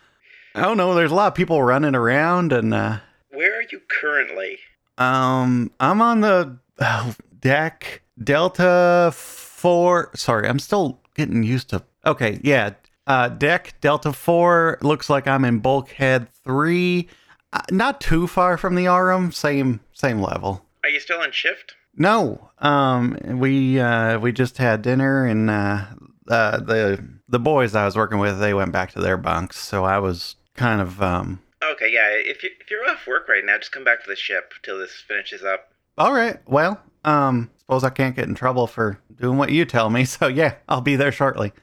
I 0.55 0.61
don't 0.61 0.77
know. 0.77 0.93
There's 0.95 1.11
a 1.11 1.15
lot 1.15 1.27
of 1.27 1.35
people 1.35 1.61
running 1.63 1.95
around, 1.95 2.51
and 2.53 2.73
uh, 2.73 2.97
Where 3.29 3.57
are 3.59 3.63
you 3.71 3.81
currently? 4.01 4.57
um, 4.97 5.71
I'm 5.79 6.01
on 6.01 6.21
the 6.21 6.57
oh, 6.79 7.15
deck 7.39 8.01
Delta 8.21 9.11
Four. 9.13 10.11
Sorry, 10.15 10.47
I'm 10.47 10.59
still 10.59 10.99
getting 11.15 11.43
used 11.43 11.69
to. 11.69 11.83
Okay, 12.05 12.39
yeah. 12.43 12.71
Uh, 13.07 13.29
deck 13.29 13.75
Delta 13.81 14.11
Four. 14.13 14.77
Looks 14.81 15.09
like 15.09 15.27
I'm 15.27 15.45
in 15.45 15.59
bulkhead 15.59 16.27
three. 16.43 17.07
Uh, 17.53 17.61
not 17.69 18.01
too 18.01 18.25
far 18.25 18.57
from 18.57 18.73
the 18.73 18.87
Aurum. 18.87 19.31
Same 19.31 19.79
same 19.93 20.19
level. 20.19 20.65
Are 20.83 20.89
you 20.89 20.99
still 20.99 21.19
on 21.19 21.31
shift? 21.31 21.75
No. 21.95 22.49
Um, 22.57 23.17
we 23.39 23.79
uh 23.79 24.17
we 24.19 24.31
just 24.31 24.57
had 24.57 24.81
dinner 24.81 25.25
and 25.25 25.49
uh, 25.49 25.85
uh 26.27 26.59
the 26.59 27.07
the 27.29 27.39
boys 27.39 27.75
I 27.75 27.85
was 27.85 27.95
working 27.95 28.17
with 28.17 28.39
they 28.39 28.55
went 28.55 28.71
back 28.71 28.91
to 28.93 28.99
their 28.99 29.17
bunks, 29.17 29.59
so 29.59 29.83
I 29.85 29.99
was 29.99 30.35
kind 30.55 30.81
of 30.81 31.01
um. 31.01 31.41
Okay, 31.63 31.91
yeah. 31.93 32.09
If 32.09 32.43
you 32.43 32.49
if 32.59 32.71
you're 32.71 32.89
off 32.89 33.05
work 33.07 33.29
right 33.29 33.45
now, 33.45 33.57
just 33.59 33.71
come 33.71 33.83
back 33.83 34.03
to 34.03 34.09
the 34.09 34.15
ship 34.15 34.53
till 34.63 34.79
this 34.79 35.03
finishes 35.07 35.43
up. 35.43 35.69
All 35.97 36.11
right. 36.11 36.39
Well, 36.47 36.81
um, 37.05 37.51
suppose 37.59 37.83
I 37.83 37.91
can't 37.91 38.15
get 38.15 38.27
in 38.27 38.33
trouble 38.33 38.65
for 38.65 38.99
doing 39.15 39.37
what 39.37 39.51
you 39.51 39.65
tell 39.65 39.91
me. 39.91 40.05
So 40.13 40.27
yeah, 40.27 40.55
I'll 40.67 40.81
be 40.81 40.95
there 40.95 41.11
shortly. 41.11 41.53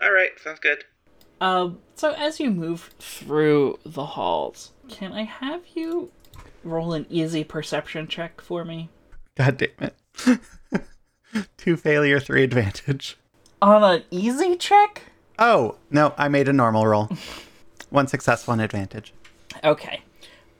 All 0.00 0.12
right, 0.12 0.30
sounds 0.42 0.60
good. 0.60 0.84
Um, 1.40 1.80
so 1.96 2.12
as 2.12 2.38
you 2.38 2.50
move 2.50 2.90
through 3.00 3.80
the 3.84 4.06
halls, 4.06 4.70
can 4.92 5.12
I 5.12 5.22
have 5.24 5.62
you 5.74 6.10
roll 6.62 6.92
an 6.92 7.06
easy 7.08 7.44
perception 7.44 8.06
check 8.06 8.40
for 8.40 8.64
me? 8.64 8.90
God 9.36 9.56
damn 9.56 9.70
it. 9.80 10.40
Two 11.56 11.76
failure, 11.76 12.20
three 12.20 12.42
advantage. 12.42 13.16
On 13.62 13.82
an 13.82 14.04
easy 14.10 14.56
check? 14.56 15.02
Oh, 15.38 15.76
no, 15.90 16.14
I 16.18 16.28
made 16.28 16.48
a 16.48 16.52
normal 16.52 16.86
roll. 16.86 17.08
One 17.90 18.06
success, 18.06 18.46
one 18.46 18.58
advantage. 18.60 19.12
Okay. 19.62 20.00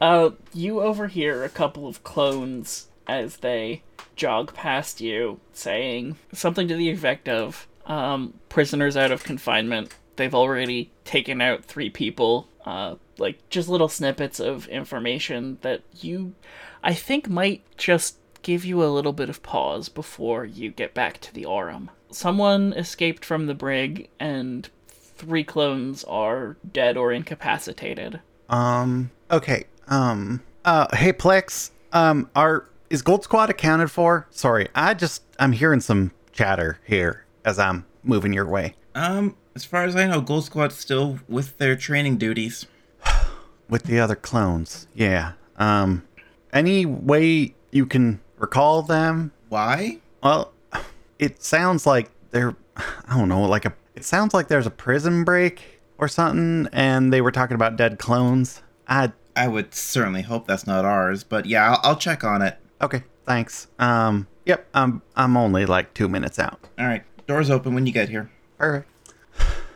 Uh, 0.02 0.30
you 0.52 0.82
overhear 0.82 1.44
a 1.44 1.48
couple 1.48 1.86
of 1.86 2.04
clones 2.04 2.88
as 3.06 3.38
they 3.38 3.82
jog 4.16 4.52
past 4.52 5.00
you, 5.00 5.40
saying 5.54 6.16
something 6.34 6.68
to 6.68 6.74
the 6.74 6.90
effect 6.90 7.28
of, 7.28 7.66
um, 7.86 8.34
prisoners 8.50 8.98
out 8.98 9.10
of 9.10 9.24
confinement. 9.24 9.94
They've 10.16 10.34
already 10.34 10.90
taken 11.06 11.40
out 11.40 11.64
three 11.64 11.88
people. 11.88 12.48
Uh, 12.64 12.94
like, 13.18 13.48
just 13.48 13.68
little 13.68 13.88
snippets 13.88 14.38
of 14.38 14.68
information 14.68 15.58
that 15.62 15.82
you, 16.00 16.34
I 16.82 16.94
think, 16.94 17.28
might 17.28 17.62
just 17.76 18.18
give 18.42 18.64
you 18.64 18.82
a 18.82 18.86
little 18.86 19.12
bit 19.12 19.28
of 19.28 19.42
pause 19.42 19.88
before 19.88 20.44
you 20.44 20.70
get 20.70 20.94
back 20.94 21.20
to 21.20 21.34
the 21.34 21.44
Aurum. 21.44 21.90
Someone 22.10 22.72
escaped 22.74 23.24
from 23.24 23.46
the 23.46 23.54
brig, 23.54 24.08
and 24.20 24.68
three 24.88 25.44
clones 25.44 26.04
are 26.04 26.56
dead 26.72 26.96
or 26.96 27.12
incapacitated. 27.12 28.20
Um, 28.48 29.10
okay. 29.30 29.64
Um, 29.88 30.42
uh, 30.64 30.94
hey, 30.96 31.12
Plex, 31.12 31.70
um, 31.92 32.30
are, 32.36 32.68
is 32.90 33.02
Gold 33.02 33.24
Squad 33.24 33.50
accounted 33.50 33.90
for? 33.90 34.26
Sorry, 34.30 34.68
I 34.74 34.94
just, 34.94 35.22
I'm 35.38 35.52
hearing 35.52 35.80
some 35.80 36.12
chatter 36.32 36.78
here 36.86 37.24
as 37.44 37.58
I'm 37.58 37.86
moving 38.02 38.32
your 38.32 38.46
way. 38.46 38.74
Um, 38.94 39.36
as 39.55 39.64
far 39.64 39.84
as 39.84 39.96
I 39.96 40.07
know, 40.07 40.20
Gold 40.20 40.44
Squad's 40.44 40.76
still 40.76 41.18
with 41.28 41.59
their 41.59 41.76
training 41.76 42.16
duties. 42.16 42.66
with 43.68 43.84
the 43.84 44.00
other 44.00 44.16
clones. 44.16 44.86
Yeah. 44.94 45.32
Um 45.57 46.05
any 46.53 46.84
way 46.86 47.55
you 47.70 47.86
can 47.86 48.20
recall 48.38 48.82
them. 48.82 49.32
Why? 49.48 49.98
Well, 50.22 50.53
it 51.18 51.42
sounds 51.42 51.86
like 51.86 52.11
they're, 52.30 52.55
I 52.76 53.16
don't 53.16 53.28
know, 53.28 53.42
like 53.42 53.64
a, 53.64 53.72
it 53.94 54.05
sounds 54.05 54.34
like 54.34 54.48
there's 54.48 54.66
a 54.66 54.70
prison 54.70 55.24
break 55.24 55.80
or 55.98 56.09
something, 56.09 56.68
and 56.72 57.12
they 57.12 57.20
were 57.20 57.32
talking 57.32 57.55
about 57.55 57.76
dead 57.76 57.98
clones. 57.98 58.62
I, 58.88 59.12
I 59.36 59.48
would 59.48 59.74
certainly 59.74 60.22
hope 60.22 60.46
that's 60.46 60.66
not 60.66 60.84
ours, 60.84 61.24
but 61.24 61.46
yeah, 61.46 61.70
I'll, 61.72 61.80
I'll 61.82 61.96
check 61.96 62.24
on 62.24 62.42
it. 62.42 62.59
okay, 62.80 63.05
thanks. 63.24 63.68
Um, 63.78 64.26
yep, 64.44 64.66
I'm, 64.74 65.03
I'm 65.16 65.36
only 65.36 65.64
like 65.66 65.94
two 65.94 66.09
minutes 66.09 66.38
out. 66.38 66.61
All 66.78 66.86
right, 66.86 67.05
doors 67.26 67.48
open 67.50 67.74
when 67.74 67.86
you 67.86 67.92
get 67.92 68.09
here. 68.09 68.30
Perfect. 68.59 68.88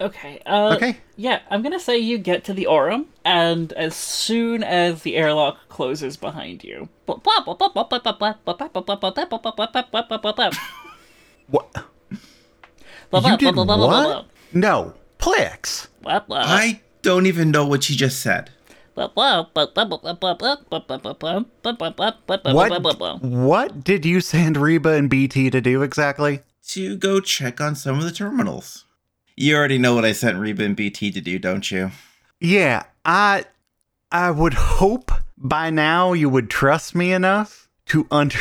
Okay. 0.01 0.41
Uh, 0.47 0.75
Okay. 0.77 0.99
Yeah, 1.17 1.41
I'm 1.51 1.63
gonna 1.63 1.81
say 1.81 1.97
you 1.99 2.19
get 2.19 2.45
to 2.45 2.53
the 2.53 2.67
Aurum, 2.67 3.07
and 3.25 3.73
as 3.73 3.97
soon 3.97 4.63
as 4.63 5.03
the 5.03 5.17
airlock 5.17 5.59
closes 5.69 6.17
behind 6.17 6.63
you, 6.65 6.89
What? 11.49 11.71
You 13.31 13.37
did 13.39 13.55
what? 13.87 14.27
No, 14.53 14.95
Plex. 15.19 15.87
I 16.47 16.81
don't 17.03 17.27
even 17.27 17.51
know 17.51 17.67
what 17.67 17.89
you 17.89 17.97
just 17.97 18.21
said. 18.21 18.51
What? 22.55 22.69
What 23.21 23.85
did 23.85 24.05
you 24.05 24.21
send 24.21 24.57
Reba 24.57 24.95
and 24.95 25.09
BT 25.11 25.51
to 25.51 25.61
do 25.61 25.83
exactly? 25.83 26.41
To 26.69 26.97
go 26.97 27.21
check 27.21 27.61
on 27.61 27.77
some 27.77 27.99
of 27.99 28.05
the 28.05 28.11
terminals. 28.11 28.86
You 29.37 29.55
already 29.55 29.77
know 29.77 29.95
what 29.95 30.07
I 30.07 30.13
sent 30.13 30.39
Reba 30.39 30.65
and 30.65 30.75
BT 30.75 31.11
to 31.13 31.21
do, 31.21 31.39
don't 31.39 31.71
you? 31.71 31.91
Yeah, 32.41 32.85
I 33.05 33.45
I 34.11 34.31
would 34.31 34.55
hope 34.55 35.11
by 35.37 35.69
now 35.69 36.15
you 36.15 36.29
would 36.31 36.49
trust 36.49 36.95
me 36.95 37.13
enough 37.13 37.69
to 37.87 38.07
under 38.11 38.39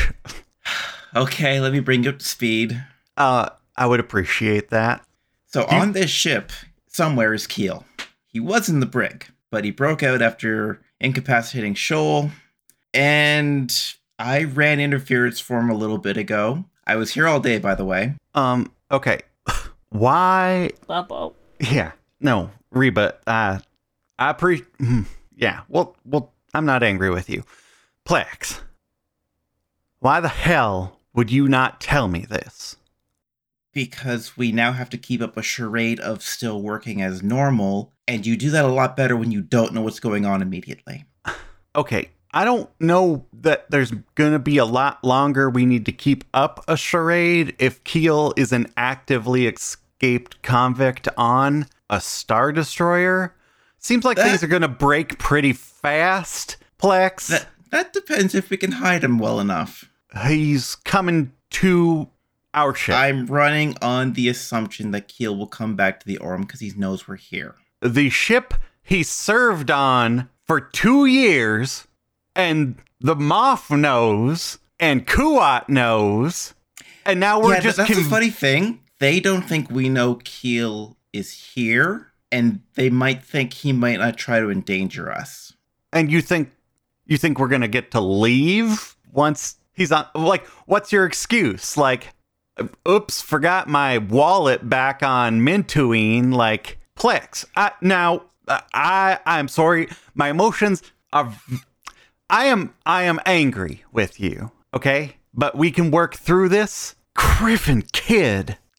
Okay, 1.14 1.60
let 1.60 1.72
me 1.72 1.80
bring 1.80 2.04
you 2.04 2.10
up 2.10 2.18
to 2.18 2.24
speed. 2.24 2.82
uh 3.16 3.50
I 3.76 3.86
would 3.86 4.00
appreciate 4.00 4.70
that. 4.70 5.04
So 5.46 5.64
on 5.66 5.92
this 5.92 6.10
ship, 6.10 6.50
somewhere 6.86 7.34
is 7.34 7.46
Keel. 7.46 7.84
He 8.26 8.40
was 8.40 8.70
in 8.70 8.80
the 8.80 8.86
brig, 8.86 9.26
but 9.50 9.64
he 9.64 9.70
broke 9.70 10.02
out 10.02 10.22
after 10.22 10.80
incapacitating 10.98 11.74
Shoal, 11.74 12.30
and 12.94 13.70
I 14.18 14.44
ran 14.44 14.80
interference 14.80 15.40
for 15.40 15.58
him 15.58 15.68
a 15.68 15.74
little 15.74 15.98
bit 15.98 16.16
ago. 16.16 16.64
I 16.86 16.96
was 16.96 17.12
here 17.12 17.26
all 17.26 17.40
day, 17.40 17.58
by 17.58 17.74
the 17.74 17.84
way. 17.84 18.14
Um 18.34 18.72
okay. 18.90 19.20
Why 19.90 20.70
Yeah. 21.60 21.92
No, 22.20 22.50
Reba, 22.70 23.14
uh 23.26 23.58
I 24.18 24.32
pre 24.32 24.58
hmm, 24.78 25.02
yeah, 25.34 25.62
well 25.68 25.96
well 26.04 26.32
I'm 26.54 26.66
not 26.66 26.82
angry 26.82 27.10
with 27.10 27.28
you. 27.28 27.44
Plex. 28.06 28.60
Why 30.00 30.20
the 30.20 30.28
hell 30.28 31.00
would 31.14 31.30
you 31.30 31.48
not 31.48 31.80
tell 31.80 32.08
me 32.08 32.20
this? 32.20 32.76
Because 33.72 34.36
we 34.36 34.52
now 34.52 34.72
have 34.72 34.88
to 34.90 34.98
keep 34.98 35.20
up 35.20 35.36
a 35.36 35.42
charade 35.42 36.00
of 36.00 36.22
still 36.22 36.62
working 36.62 37.02
as 37.02 37.22
normal, 37.22 37.92
and 38.08 38.24
you 38.24 38.36
do 38.36 38.50
that 38.50 38.64
a 38.64 38.68
lot 38.68 38.96
better 38.96 39.16
when 39.16 39.32
you 39.32 39.42
don't 39.42 39.74
know 39.74 39.82
what's 39.82 40.00
going 40.00 40.24
on 40.24 40.40
immediately. 40.40 41.04
okay, 41.76 42.10
I 42.36 42.44
don't 42.44 42.68
know 42.78 43.24
that 43.40 43.70
there's 43.70 43.92
gonna 44.14 44.38
be 44.38 44.58
a 44.58 44.66
lot 44.66 45.02
longer 45.02 45.48
we 45.48 45.64
need 45.64 45.86
to 45.86 45.92
keep 45.92 46.22
up 46.34 46.62
a 46.68 46.76
charade 46.76 47.56
if 47.58 47.82
Keel 47.82 48.34
is 48.36 48.52
an 48.52 48.66
actively 48.76 49.46
escaped 49.46 50.42
convict 50.42 51.08
on 51.16 51.64
a 51.88 51.98
Star 51.98 52.52
Destroyer. 52.52 53.34
Seems 53.78 54.04
like 54.04 54.18
That- 54.18 54.28
things 54.28 54.42
are 54.42 54.48
gonna 54.48 54.68
break 54.68 55.18
pretty 55.18 55.54
fast, 55.54 56.58
Plex. 56.78 57.28
That 57.28 57.46
that 57.70 57.92
depends 57.94 58.34
if 58.34 58.50
we 58.50 58.58
can 58.58 58.72
hide 58.72 59.02
him 59.02 59.18
well 59.18 59.40
enough. 59.40 59.86
He's 60.26 60.76
coming 60.84 61.32
to 61.52 62.10
our 62.52 62.74
ship. 62.74 62.96
I'm 62.96 63.24
running 63.26 63.76
on 63.80 64.12
the 64.12 64.28
assumption 64.28 64.90
that 64.90 65.08
Keel 65.08 65.34
will 65.34 65.46
come 65.46 65.74
back 65.74 66.00
to 66.00 66.06
the 66.06 66.18
Aurum 66.18 66.42
because 66.42 66.60
he 66.60 66.70
knows 66.76 67.08
we're 67.08 67.16
here. 67.16 67.54
the 67.80 68.10
ship 68.10 68.52
he 68.82 69.02
served 69.02 69.70
on 69.70 70.28
for 70.46 70.60
two 70.60 71.06
years, 71.06 71.86
and 72.36 72.76
the 73.00 73.14
Moff 73.16 73.76
knows, 73.76 74.58
and 74.78 75.06
Kuat 75.06 75.68
knows, 75.68 76.54
and 77.04 77.18
now 77.18 77.40
we're 77.40 77.54
yeah, 77.54 77.60
just 77.60 77.76
that's 77.78 77.92
con- 77.92 78.02
the 78.02 78.08
funny 78.08 78.30
thing. 78.30 78.80
They 78.98 79.20
don't 79.20 79.42
think 79.42 79.70
we 79.70 79.88
know 79.88 80.20
Keel 80.24 80.96
is 81.12 81.32
here, 81.32 82.12
and 82.30 82.60
they 82.74 82.90
might 82.90 83.24
think 83.24 83.52
he 83.52 83.72
might 83.72 83.98
not 83.98 84.16
try 84.16 84.38
to 84.40 84.50
endanger 84.50 85.10
us. 85.10 85.52
and 85.92 86.10
you 86.10 86.20
think 86.20 86.52
you 87.06 87.16
think 87.16 87.38
we're 87.38 87.48
gonna 87.48 87.68
get 87.68 87.90
to 87.92 88.00
leave 88.00 88.96
once 89.12 89.56
he's 89.72 89.92
on 89.92 90.06
like 90.14 90.46
what's 90.66 90.92
your 90.92 91.06
excuse 91.06 91.76
like 91.76 92.12
oops 92.88 93.22
forgot 93.22 93.68
my 93.68 93.96
wallet 93.98 94.68
back 94.68 95.02
on 95.02 95.40
Mintuine 95.40 96.34
like 96.34 96.78
plex 96.98 97.44
I, 97.54 97.70
now 97.80 98.22
i 98.74 99.18
i'm 99.26 99.48
sorry 99.48 99.88
my 100.14 100.28
emotions 100.30 100.82
are 101.12 101.32
i 102.30 102.46
am 102.46 102.74
i 102.84 103.02
am 103.02 103.20
angry 103.26 103.84
with 103.92 104.20
you 104.20 104.50
okay 104.74 105.16
but 105.34 105.56
we 105.56 105.70
can 105.70 105.90
work 105.90 106.14
through 106.16 106.48
this 106.48 106.94
kriffing 107.16 107.90
kid 107.92 108.58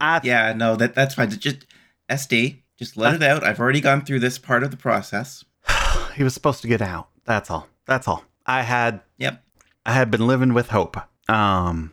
I, 0.00 0.20
Yeah, 0.22 0.52
no, 0.52 0.76
that 0.76 0.94
that's 0.94 1.16
fine. 1.16 1.28
Just 1.28 1.66
SD, 2.08 2.60
just 2.78 2.96
let 2.96 3.14
it 3.14 3.22
out. 3.22 3.42
I've 3.42 3.58
already 3.58 3.80
gone 3.80 4.04
through 4.04 4.20
this 4.20 4.38
part 4.38 4.62
of 4.62 4.70
the 4.70 4.76
process. 4.76 5.44
he 6.14 6.22
was 6.22 6.34
supposed 6.34 6.62
to 6.62 6.68
get 6.68 6.80
out 6.80 7.08
that's 7.24 7.50
all 7.50 7.66
that's 7.84 8.06
all 8.06 8.24
i 8.46 8.62
had 8.62 9.00
Yep. 9.18 9.42
I 9.88 9.92
had 9.92 10.10
been 10.10 10.26
living 10.26 10.52
with 10.52 10.68
hope. 10.68 10.98
Um, 11.30 11.92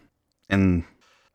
and 0.50 0.84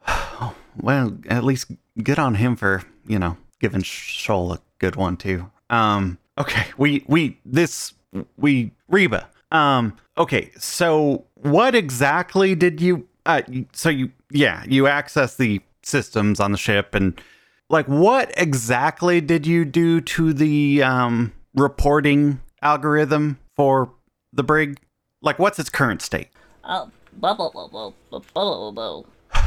well, 0.80 1.16
at 1.26 1.42
least 1.42 1.72
good 2.02 2.18
on 2.18 2.34
him 2.34 2.54
for 2.54 2.84
you 3.06 3.18
know 3.18 3.38
giving 3.60 3.82
Shoal 3.82 4.52
a 4.52 4.60
good 4.78 4.94
one 4.94 5.16
too. 5.16 5.50
Um, 5.70 6.18
okay, 6.36 6.66
we 6.76 7.02
we 7.06 7.40
this 7.46 7.94
we 8.36 8.72
Reba. 8.88 9.28
Um, 9.52 9.96
okay, 10.18 10.50
so 10.58 11.24
what 11.34 11.74
exactly 11.74 12.54
did 12.54 12.80
you? 12.80 13.06
Uh, 13.26 13.42
so 13.72 13.88
you 13.88 14.10
yeah 14.30 14.64
you 14.66 14.86
access 14.86 15.36
the 15.36 15.60
systems 15.82 16.40
on 16.40 16.52
the 16.52 16.58
ship 16.58 16.94
and 16.94 17.20
like 17.68 17.86
what 17.86 18.32
exactly 18.36 19.20
did 19.20 19.46
you 19.46 19.64
do 19.64 20.00
to 20.00 20.32
the 20.32 20.82
um 20.82 21.32
reporting 21.54 22.40
algorithm 22.62 23.38
for 23.56 23.92
the 24.32 24.42
brig? 24.42 24.78
Like, 25.22 25.38
what's 25.38 25.58
its 25.58 25.70
current 25.70 26.02
state? 26.02 26.28
Oh, 26.64 26.90
blah 27.14 27.34
blah 27.34 27.50
blah 27.50 27.68
blah 27.68 27.92
blah 28.10 28.20
blah 28.32 28.70
blah. 28.70 29.02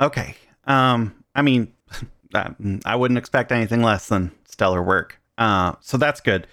Okay. 0.00 0.34
Um, 0.64 1.14
I 1.34 1.42
mean, 1.42 1.70
I 2.86 2.96
wouldn't 2.96 3.18
expect 3.18 3.52
anything 3.52 3.82
less 3.82 4.08
than 4.08 4.30
stellar 4.48 4.82
work. 4.82 5.20
Uh, 5.36 5.74
so 5.80 5.98
that's 5.98 6.22
good. 6.22 6.46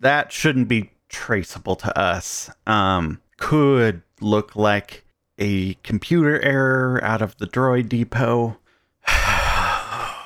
That 0.00 0.32
shouldn't 0.32 0.66
be 0.66 0.90
traceable 1.08 1.76
to 1.76 1.98
us. 1.98 2.50
Um, 2.66 3.20
could 3.36 4.02
look 4.20 4.56
like 4.56 5.04
a 5.38 5.74
computer 5.82 6.40
error 6.40 7.00
out 7.02 7.22
of 7.22 7.36
the 7.38 7.46
droid 7.46 7.88
depot. 7.88 8.58
oh 9.08 10.16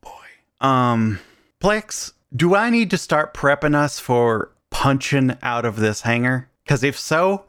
boy. 0.00 0.66
Um, 0.66 1.20
Plex, 1.60 2.12
do 2.34 2.54
I 2.54 2.70
need 2.70 2.90
to 2.90 2.98
start 2.98 3.34
prepping 3.34 3.74
us 3.74 3.98
for 3.98 4.50
punching 4.70 5.36
out 5.42 5.64
of 5.64 5.76
this 5.76 6.02
hangar? 6.02 6.48
Because 6.64 6.82
if 6.82 6.98
so, 6.98 7.44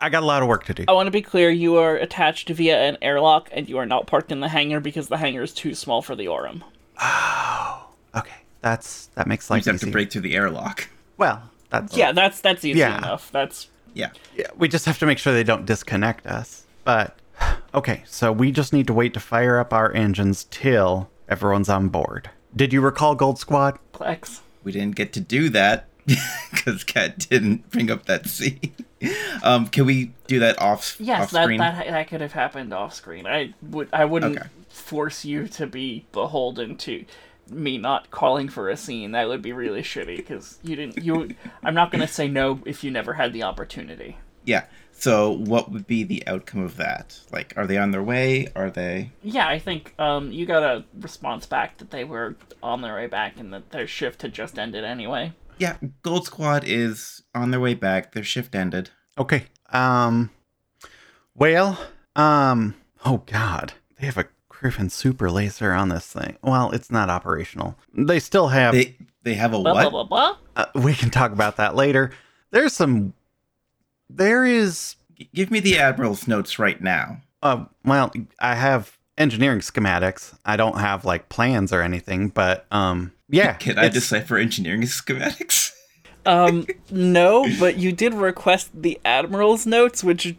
I 0.00 0.08
got 0.08 0.22
a 0.22 0.26
lot 0.26 0.42
of 0.42 0.48
work 0.48 0.64
to 0.64 0.74
do. 0.74 0.84
I 0.88 0.92
want 0.92 1.06
to 1.06 1.12
be 1.12 1.22
clear, 1.22 1.50
you 1.50 1.76
are 1.76 1.96
attached 1.96 2.48
via 2.48 2.76
an 2.76 2.98
airlock, 3.00 3.48
and 3.52 3.68
you 3.68 3.78
are 3.78 3.86
not 3.86 4.06
parked 4.06 4.32
in 4.32 4.40
the 4.40 4.48
hangar 4.48 4.80
because 4.80 5.08
the 5.08 5.18
hangar 5.18 5.42
is 5.42 5.54
too 5.54 5.74
small 5.74 6.02
for 6.02 6.16
the 6.16 6.26
Aurum. 6.28 6.64
Oh, 7.00 7.88
okay. 8.16 8.34
That's 8.60 9.06
that 9.14 9.26
makes 9.26 9.48
We 9.48 9.54
life 9.54 9.64
just 9.64 9.80
have 9.82 9.88
to 9.88 9.92
break 9.92 10.10
through 10.10 10.22
the 10.22 10.34
airlock. 10.34 10.88
Well, 11.16 11.50
that's 11.70 11.96
Yeah, 11.96 12.12
that's 12.12 12.40
that's 12.40 12.64
easy 12.64 12.78
Yeah. 12.80 12.98
enough. 12.98 13.30
That's 13.32 13.68
Yeah. 13.94 14.10
yeah. 14.36 14.46
We 14.56 14.68
just 14.68 14.84
have 14.86 14.98
to 15.00 15.06
make 15.06 15.18
sure 15.18 15.32
they 15.32 15.44
don't 15.44 15.66
disconnect 15.66 16.26
us. 16.26 16.64
But 16.84 17.18
okay, 17.74 18.02
so 18.06 18.32
we 18.32 18.50
just 18.52 18.72
need 18.72 18.86
to 18.86 18.94
wait 18.94 19.14
to 19.14 19.20
fire 19.20 19.58
up 19.58 19.72
our 19.72 19.92
engines 19.92 20.46
till 20.50 21.08
everyone's 21.28 21.68
on 21.68 21.88
board. 21.88 22.30
Did 22.56 22.72
you 22.72 22.80
recall 22.80 23.14
Gold 23.14 23.38
Squad? 23.38 23.78
Plex. 23.92 24.40
We 24.64 24.72
didn't 24.72 24.96
get 24.96 25.12
to 25.14 25.20
do 25.20 25.48
that 25.50 25.86
because 26.50 26.82
Kat 26.84 27.18
didn't 27.28 27.70
bring 27.70 27.90
up 27.90 28.06
that 28.06 28.26
scene. 28.26 28.74
Um, 29.42 29.66
can 29.68 29.84
we 29.86 30.12
do 30.26 30.38
that 30.40 30.60
off 30.60 30.96
Yes, 30.98 31.24
off 31.24 31.30
that, 31.32 31.42
screen? 31.44 31.58
that 31.58 31.86
that 31.86 32.08
could 32.08 32.20
have 32.20 32.32
happened 32.32 32.72
off 32.72 32.94
screen. 32.94 33.26
I 33.26 33.54
would 33.62 33.88
I 33.92 34.04
wouldn't 34.06 34.38
Okay. 34.38 34.48
force 34.68 35.24
you 35.24 35.46
to 35.48 35.66
be 35.66 36.04
beholden 36.12 36.76
to 36.78 37.04
me 37.50 37.78
not 37.78 38.10
calling 38.10 38.48
for 38.48 38.68
a 38.68 38.76
scene. 38.76 39.12
That 39.12 39.28
would 39.28 39.42
be 39.42 39.52
really 39.52 39.82
shitty 39.82 40.16
because 40.16 40.58
you 40.62 40.76
didn't. 40.76 41.02
You, 41.02 41.34
I'm 41.62 41.74
not 41.74 41.90
gonna 41.90 42.08
say 42.08 42.28
no 42.28 42.60
if 42.64 42.82
you 42.84 42.90
never 42.90 43.14
had 43.14 43.32
the 43.32 43.42
opportunity. 43.42 44.16
Yeah. 44.44 44.64
So 44.92 45.30
what 45.30 45.70
would 45.70 45.86
be 45.86 46.02
the 46.02 46.26
outcome 46.26 46.62
of 46.62 46.76
that? 46.76 47.20
Like, 47.30 47.54
are 47.56 47.66
they 47.66 47.76
on 47.76 47.92
their 47.92 48.02
way? 48.02 48.48
Are 48.56 48.70
they? 48.70 49.12
Yeah, 49.22 49.46
I 49.46 49.58
think 49.60 49.94
um, 49.98 50.32
you 50.32 50.44
got 50.44 50.62
a 50.64 50.84
response 50.98 51.46
back 51.46 51.78
that 51.78 51.90
they 51.90 52.02
were 52.02 52.34
on 52.62 52.82
their 52.82 52.94
way 52.94 53.06
back 53.06 53.38
and 53.38 53.52
that 53.52 53.70
their 53.70 53.86
shift 53.86 54.22
had 54.22 54.32
just 54.32 54.58
ended 54.58 54.84
anyway. 54.84 55.34
Yeah, 55.58 55.76
Gold 56.02 56.26
Squad 56.26 56.64
is 56.66 57.22
on 57.34 57.50
their 57.52 57.60
way 57.60 57.74
back. 57.74 58.12
Their 58.12 58.24
shift 58.24 58.54
ended. 58.54 58.90
Okay. 59.16 59.44
Um 59.72 60.30
Well, 61.34 61.78
um, 62.16 62.74
oh 63.04 63.18
god, 63.26 63.74
they 64.00 64.06
have 64.06 64.18
a 64.18 64.26
kriffing 64.58 64.90
super 64.90 65.30
laser 65.30 65.72
on 65.72 65.88
this 65.88 66.06
thing. 66.12 66.36
Well, 66.42 66.70
it's 66.72 66.90
not 66.90 67.08
operational. 67.10 67.76
They 67.94 68.18
still 68.20 68.48
have. 68.48 68.74
They 68.74 68.96
they 69.22 69.34
have 69.34 69.52
a 69.52 69.58
Blah, 69.58 69.72
what? 69.74 69.90
blah, 69.90 70.04
blah, 70.04 70.04
blah. 70.04 70.36
Uh, 70.56 70.66
we 70.80 70.94
can 70.94 71.10
talk 71.10 71.32
about 71.32 71.56
that 71.56 71.74
later. 71.74 72.10
There's 72.50 72.72
some. 72.72 73.14
There 74.10 74.44
is. 74.44 74.96
Give 75.34 75.50
me 75.50 75.60
the 75.60 75.78
admiral's 75.78 76.26
notes 76.28 76.58
right 76.58 76.80
now. 76.80 77.20
Uh, 77.42 77.64
well, 77.84 78.12
I 78.40 78.54
have 78.54 78.96
engineering 79.16 79.60
schematics. 79.60 80.36
I 80.44 80.56
don't 80.56 80.78
have 80.78 81.04
like 81.04 81.28
plans 81.28 81.72
or 81.72 81.82
anything, 81.82 82.28
but 82.28 82.66
um, 82.70 83.12
yeah. 83.28 83.54
Can 83.54 83.78
I 83.78 83.86
it's- 83.86 83.94
decipher 83.94 84.36
engineering 84.38 84.82
schematics? 84.82 85.72
Um, 86.26 86.66
no, 86.90 87.46
but 87.58 87.78
you 87.78 87.92
did 87.92 88.14
request 88.14 88.70
the 88.74 88.98
Admiral's 89.04 89.66
notes, 89.66 90.02
which 90.04 90.34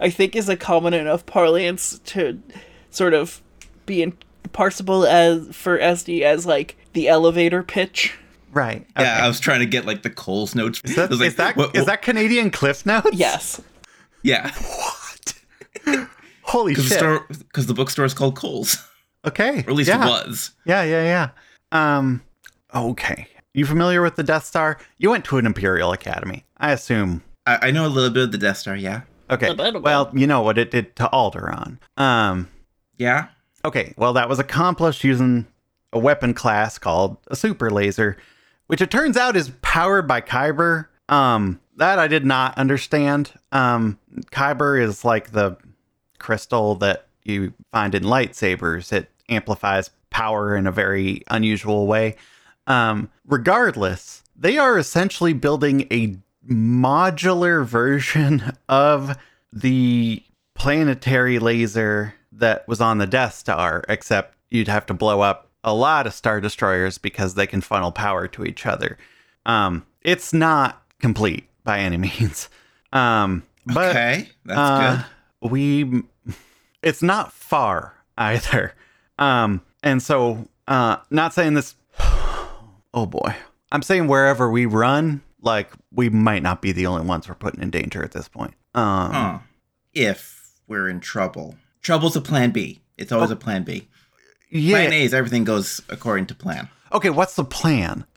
I 0.00 0.10
think 0.10 0.34
is 0.36 0.48
a 0.48 0.56
common 0.56 0.94
enough 0.94 1.26
parlance 1.26 1.98
to 2.06 2.40
sort 2.90 3.12
of 3.14 3.42
be 3.86 4.02
in- 4.02 4.16
parsable 4.48 5.06
as 5.08 5.54
for 5.54 5.78
SD 5.78 6.22
as 6.22 6.46
like 6.46 6.76
the 6.92 7.08
elevator 7.08 7.62
pitch. 7.62 8.16
Right. 8.52 8.86
Yeah. 8.98 9.20
I 9.24 9.28
was 9.28 9.40
trying 9.40 9.60
to 9.60 9.66
get 9.66 9.84
like 9.84 10.02
the 10.02 10.10
Coles 10.10 10.54
notes. 10.54 10.80
Is 10.84 10.96
that, 10.96 11.10
was 11.10 11.20
like, 11.20 11.28
is 11.28 11.36
that, 11.36 11.56
what- 11.56 11.76
is 11.76 11.86
that 11.86 12.02
Canadian 12.02 12.50
Cliff 12.50 12.86
Notes? 12.86 13.10
Yes. 13.12 13.60
Yeah, 14.22 14.50
What? 14.60 16.08
Holy 16.42 16.72
because 16.72 16.88
the 16.88 16.98
shit. 17.28 17.38
because 17.48 17.66
the 17.66 17.74
bookstore 17.74 18.04
is 18.04 18.14
called 18.14 18.34
Coles, 18.36 18.84
okay. 19.24 19.58
or 19.58 19.70
at 19.70 19.72
least 19.72 19.88
yeah. 19.88 20.02
it 20.04 20.08
was. 20.08 20.52
Yeah, 20.64 20.82
yeah, 20.82 21.02
yeah. 21.72 21.96
Um, 21.98 22.22
okay. 22.74 23.28
You 23.54 23.66
familiar 23.66 24.02
with 24.02 24.16
the 24.16 24.22
Death 24.22 24.44
Star? 24.44 24.78
You 24.98 25.10
went 25.10 25.24
to 25.26 25.38
an 25.38 25.46
Imperial 25.46 25.92
Academy. 25.92 26.44
I 26.56 26.72
assume. 26.72 27.22
I, 27.46 27.68
I 27.68 27.70
know 27.70 27.86
a 27.86 27.88
little 27.88 28.10
bit 28.10 28.24
of 28.24 28.32
the 28.32 28.38
Death 28.38 28.58
Star. 28.58 28.74
Yeah, 28.74 29.02
Okay. 29.30 29.48
A 29.48 29.52
little 29.52 29.80
Well, 29.80 30.10
you 30.14 30.26
know 30.26 30.42
what 30.42 30.58
it 30.58 30.70
did 30.70 30.94
to 30.96 31.08
Alderaan. 31.12 31.78
Um, 31.96 32.48
yeah. 32.98 33.28
Okay. 33.66 33.94
Well, 33.96 34.14
that 34.14 34.28
was 34.28 34.38
accomplished 34.38 35.04
using 35.04 35.46
a 35.92 35.98
weapon 35.98 36.34
class 36.34 36.78
called 36.78 37.16
a 37.28 37.36
super 37.36 37.70
laser, 37.70 38.16
which 38.66 38.80
it 38.80 38.90
turns 38.90 39.16
out 39.16 39.36
is 39.36 39.52
powered 39.62 40.08
by 40.08 40.20
Kyber. 40.20 40.86
Um, 41.08 41.60
that 41.76 41.98
I 41.98 42.08
did 42.08 42.24
not 42.24 42.56
understand. 42.58 43.32
Um, 43.52 43.98
Kyber 44.32 44.80
is 44.80 45.04
like 45.04 45.32
the 45.32 45.56
crystal 46.18 46.74
that 46.76 47.06
you 47.22 47.52
find 47.72 47.94
in 47.94 48.04
lightsabers. 48.04 48.92
It 48.92 49.10
amplifies 49.28 49.90
power 50.10 50.56
in 50.56 50.66
a 50.66 50.72
very 50.72 51.22
unusual 51.28 51.86
way. 51.86 52.16
Um, 52.66 53.10
regardless, 53.26 54.22
they 54.34 54.58
are 54.58 54.78
essentially 54.78 55.32
building 55.32 55.86
a 55.90 56.16
modular 56.48 57.64
version 57.66 58.52
of 58.68 59.16
the 59.52 60.22
planetary 60.54 61.38
laser 61.38 62.14
that 62.38 62.66
was 62.68 62.80
on 62.80 62.98
the 62.98 63.06
Death 63.06 63.34
Star, 63.34 63.84
except 63.88 64.36
you'd 64.50 64.68
have 64.68 64.86
to 64.86 64.94
blow 64.94 65.20
up 65.20 65.50
a 65.64 65.74
lot 65.74 66.06
of 66.06 66.14
Star 66.14 66.40
Destroyers 66.40 66.98
because 66.98 67.34
they 67.34 67.46
can 67.46 67.60
funnel 67.60 67.92
power 67.92 68.28
to 68.28 68.44
each 68.44 68.66
other. 68.66 68.96
Um, 69.44 69.84
it's 70.02 70.32
not 70.32 70.82
complete 71.00 71.48
by 71.64 71.80
any 71.80 71.96
means. 72.08 72.48
Um, 72.92 73.42
but 73.66 73.90
okay, 73.90 74.28
that's 74.44 74.58
uh, 74.58 75.02
good. 75.42 75.50
we 75.50 76.02
it's 76.82 77.02
not 77.02 77.32
far 77.32 77.94
either 78.16 78.72
um 79.18 79.60
and 79.82 80.00
so 80.02 80.46
uh 80.68 80.96
not 81.10 81.34
saying 81.34 81.54
this 81.54 81.74
oh 82.94 83.06
boy 83.06 83.34
i'm 83.72 83.82
saying 83.82 84.06
wherever 84.06 84.48
we 84.50 84.66
run 84.66 85.20
like 85.42 85.70
we 85.92 86.08
might 86.08 86.42
not 86.42 86.62
be 86.62 86.70
the 86.72 86.86
only 86.86 87.04
ones 87.04 87.28
we're 87.28 87.34
putting 87.34 87.60
in 87.60 87.70
danger 87.70 88.04
at 88.04 88.12
this 88.12 88.28
point 88.28 88.54
um 88.74 89.10
Huh. 89.12 89.38
If 89.94 90.52
we're 90.68 90.88
in 90.88 91.00
trouble, 91.00 91.56
trouble's 91.86 92.16
a 92.16 92.20
plan 92.20 92.50
B. 92.50 92.80
It's 92.98 93.12
always 93.12 93.30
oh. 93.30 93.34
a 93.34 93.36
plan 93.36 93.62
B. 93.62 93.86
yeah 94.50 94.76
Plan 94.78 94.92
A 94.92 95.02
is 95.04 95.14
everything 95.14 95.44
goes 95.44 95.80
according 95.88 96.26
to 96.26 96.34
plan. 96.34 96.68
okay 96.92 97.10
what's 97.10 97.34
the 97.36 97.44
plan 97.44 98.04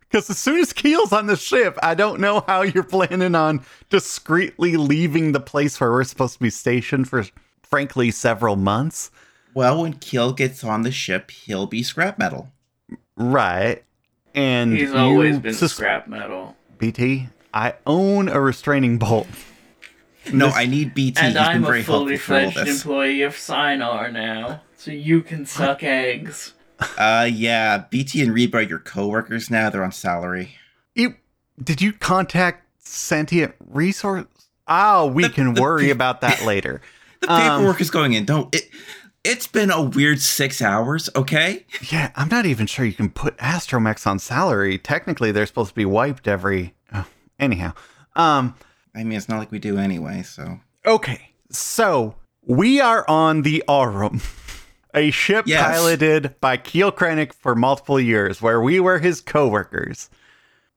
because 0.00 0.28
as 0.30 0.38
soon 0.38 0.58
as 0.60 0.72
keel's 0.72 1.12
on 1.12 1.26
the 1.26 1.36
ship 1.36 1.78
i 1.82 1.94
don't 1.94 2.20
know 2.20 2.40
how 2.46 2.62
you're 2.62 2.82
planning 2.82 3.34
on 3.34 3.60
discreetly 3.90 4.76
leaving 4.76 5.32
the 5.32 5.40
place 5.40 5.78
where 5.80 5.90
we're 5.90 6.04
supposed 6.04 6.34
to 6.34 6.40
be 6.40 6.50
stationed 6.50 7.08
for 7.08 7.24
frankly 7.62 8.10
several 8.10 8.56
months 8.56 9.10
Well, 9.54 9.82
when 9.82 9.94
Keel 9.94 10.32
gets 10.32 10.62
on 10.64 10.82
the 10.82 10.90
ship, 10.92 11.30
he'll 11.30 11.66
be 11.66 11.82
scrap 11.82 12.18
metal. 12.18 12.52
right 13.16 13.82
and 14.34 14.76
He's 14.76 14.92
always 14.94 15.38
been 15.40 15.54
sus- 15.54 15.72
scrap 15.74 16.06
metal. 16.08 16.56
BT, 16.78 17.28
I 17.52 17.74
own 17.86 18.28
a 18.28 18.40
restraining 18.40 18.98
bolt. 18.98 19.26
No, 20.32 20.46
This- 20.46 20.56
I 20.56 20.66
need 20.66 20.94
BT. 20.94 21.20
And 21.20 21.36
He's 21.36 21.46
I'm 21.46 21.64
very 21.64 21.80
a 21.80 21.84
fully 21.84 22.12
helpful 22.16 22.36
for 22.36 22.44
all 22.44 22.50
fledged 22.50 22.68
employee 22.70 23.22
of 23.22 23.34
Sienar 23.34 24.12
now, 24.12 24.62
so 24.76 24.90
you 24.90 25.22
can 25.22 25.46
suck 25.46 25.82
eggs. 25.82 26.54
Uh, 26.96 27.28
yeah, 27.30 27.84
BT 27.90 28.22
and 28.22 28.32
Reba 28.32 28.56
are 28.56 28.62
your 28.62 28.78
coworkers 28.78 29.50
now. 29.50 29.68
They're 29.68 29.84
on 29.84 29.92
salary. 29.92 30.54
You, 30.94 31.14
did 31.62 31.82
you 31.82 31.92
contact 31.92 32.64
sentient 32.78 33.54
resource? 33.66 34.24
Oh, 34.66 35.04
we 35.06 35.24
The- 35.24 35.28
can 35.28 35.52
the 35.52 35.60
worry 35.60 35.84
pe- 35.86 35.90
about 35.90 36.22
that 36.22 36.42
later. 36.46 36.80
The 37.20 37.30
Um, 37.30 37.40
paperwork 37.58 37.82
is 37.82 37.90
going 37.90 38.14
in. 38.14 38.24
Don't 38.24 38.54
it? 38.54 38.70
It's 39.24 39.46
been 39.46 39.70
a 39.70 39.82
weird 39.82 40.22
six 40.22 40.62
hours. 40.62 41.10
Okay. 41.14 41.66
Yeah, 41.90 42.12
I'm 42.16 42.28
not 42.30 42.46
even 42.46 42.66
sure 42.66 42.86
you 42.86 42.94
can 42.94 43.10
put 43.10 43.36
astromechs 43.36 44.06
on 44.06 44.18
salary. 44.18 44.78
Technically, 44.78 45.32
they're 45.32 45.44
supposed 45.44 45.68
to 45.68 45.74
be 45.74 45.84
wiped 45.84 46.26
every. 46.26 46.72
Oh, 46.94 47.04
anyhow, 47.38 47.74
um, 48.16 48.54
I 48.94 49.04
mean, 49.04 49.16
it's 49.18 49.28
not 49.28 49.38
like 49.38 49.50
we 49.52 49.58
do 49.58 49.78
anyway. 49.78 50.22
So 50.22 50.60
okay, 50.86 51.30
so 51.50 52.16
we 52.44 52.80
are 52.80 53.04
on 53.08 53.42
the 53.42 53.62
Aurum, 53.68 54.20
a 54.94 55.10
ship 55.10 55.44
Yes. 55.46 55.62
piloted 55.64 56.34
by 56.40 56.56
Keel 56.56 56.90
Krennic 56.92 57.32
for 57.32 57.54
multiple 57.54 58.00
years, 58.00 58.40
where 58.42 58.60
we 58.60 58.80
were 58.80 58.98
his 58.98 59.20
coworkers. 59.20 60.10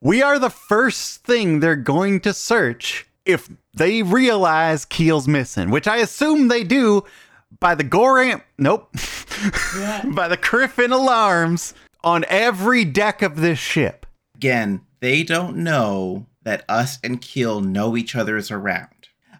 We 0.01 0.21
are 0.21 0.37
the 0.37 0.49
first 0.49 1.23
thing 1.23 1.59
they're 1.59 1.75
going 1.77 2.19
to 2.21 2.33
search 2.33 3.07
if 3.25 3.49
they 3.75 4.03
realize 4.03 4.83
Keel's 4.85 5.27
missing, 5.29 5.69
which 5.71 5.87
I 5.87 5.97
assume 5.97 6.49
they 6.49 6.63
do 6.65 7.05
by 7.59 7.73
the 7.75 7.85
Goram. 7.85 8.41
Nope. 8.57 8.91
by 10.13 10.27
the 10.27 10.37
kriffing 10.37 10.91
alarms 10.91 11.73
on 12.03 12.25
every 12.27 12.83
deck 12.83 13.21
of 13.21 13.37
this 13.37 13.59
ship. 13.59 14.05
again, 14.35 14.81
they 14.99 15.23
don't 15.23 15.55
know 15.57 16.25
that 16.43 16.65
us 16.69 16.99
and 17.03 17.21
Keel 17.21 17.61
know 17.61 17.95
each 17.97 18.15
other 18.15 18.37
is 18.37 18.51
around. 18.51 18.89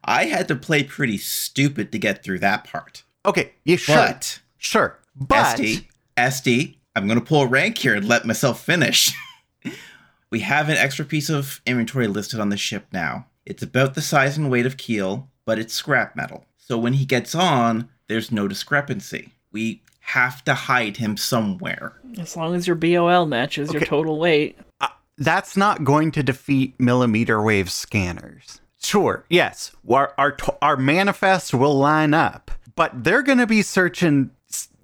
I 0.04 0.26
had 0.26 0.47
to 0.49 0.56
play 0.56 0.84
pretty 0.84 1.18
stupid 1.18 1.91
to 1.91 1.99
get 1.99 2.24
through 2.24 2.39
that 2.39 2.66
part. 2.66 3.04
Okay, 3.26 3.54
you 3.64 3.78
sure? 3.78 3.95
But 3.95 4.39
Sure. 4.64 4.97
But 5.16 5.58
SD, 5.58 5.88
SD, 6.18 6.78
I'm 6.95 7.08
gonna 7.08 7.22
pull 7.22 7.41
a 7.41 7.47
rank 7.47 7.78
here 7.78 7.95
and 7.95 8.08
let 8.08 8.26
myself 8.26 8.64
finish. 8.64 9.12
we 10.32 10.39
have 10.39 10.70
an 10.70 10.78
extra 10.78 11.06
piece 11.06 11.30
of 11.30 11.62
inventory 11.66 12.08
listed 12.08 12.39
on 12.39 12.49
the 12.49 12.58
ship 12.58 12.88
now. 12.91 13.28
It's 13.45 13.62
about 13.62 13.93
the 13.93 14.01
size 14.01 14.38
and 14.38 14.49
weight 14.49 14.66
of 14.66 14.78
Keel, 14.78 15.30
but 15.45 15.60
it's 15.60 15.74
scrap 15.74 16.16
metal. 16.16 16.45
So 16.58 16.78
when 16.78 16.93
he 16.93 17.06
gets 17.06 17.36
on, 17.36 17.89
there's 18.08 18.32
no 18.32 18.47
discrepancy. 18.47 19.34
We 19.51 19.82
have 19.99 20.43
to 20.45 20.54
hide 20.54 20.97
him 20.97 21.18
somewhere. 21.18 21.93
As 22.18 22.38
long 22.38 22.56
as 22.56 22.66
your 22.66 22.78
BOL 22.78 23.26
matches 23.26 23.74
your 23.74 23.84
total 23.86 24.18
weight. 24.18 24.58
That's 25.18 25.55
not 25.55 25.84
going 25.84 26.11
to 26.14 26.24
defeat 26.24 26.80
millimeter 26.80 27.41
wave 27.41 27.70
scanners. 27.72 28.59
Sure, 28.82 29.26
yes, 29.30 29.72
our 29.89 30.14
our, 30.18 30.32
t- 30.34 30.51
our 30.61 30.76
manifest 30.76 31.53
will 31.53 31.78
line 31.78 32.14
up, 32.14 32.51
but 32.76 33.03
they're 33.03 33.22
going 33.24 33.38
to 33.38 33.47
be 33.47 33.61
searching, 33.61 34.32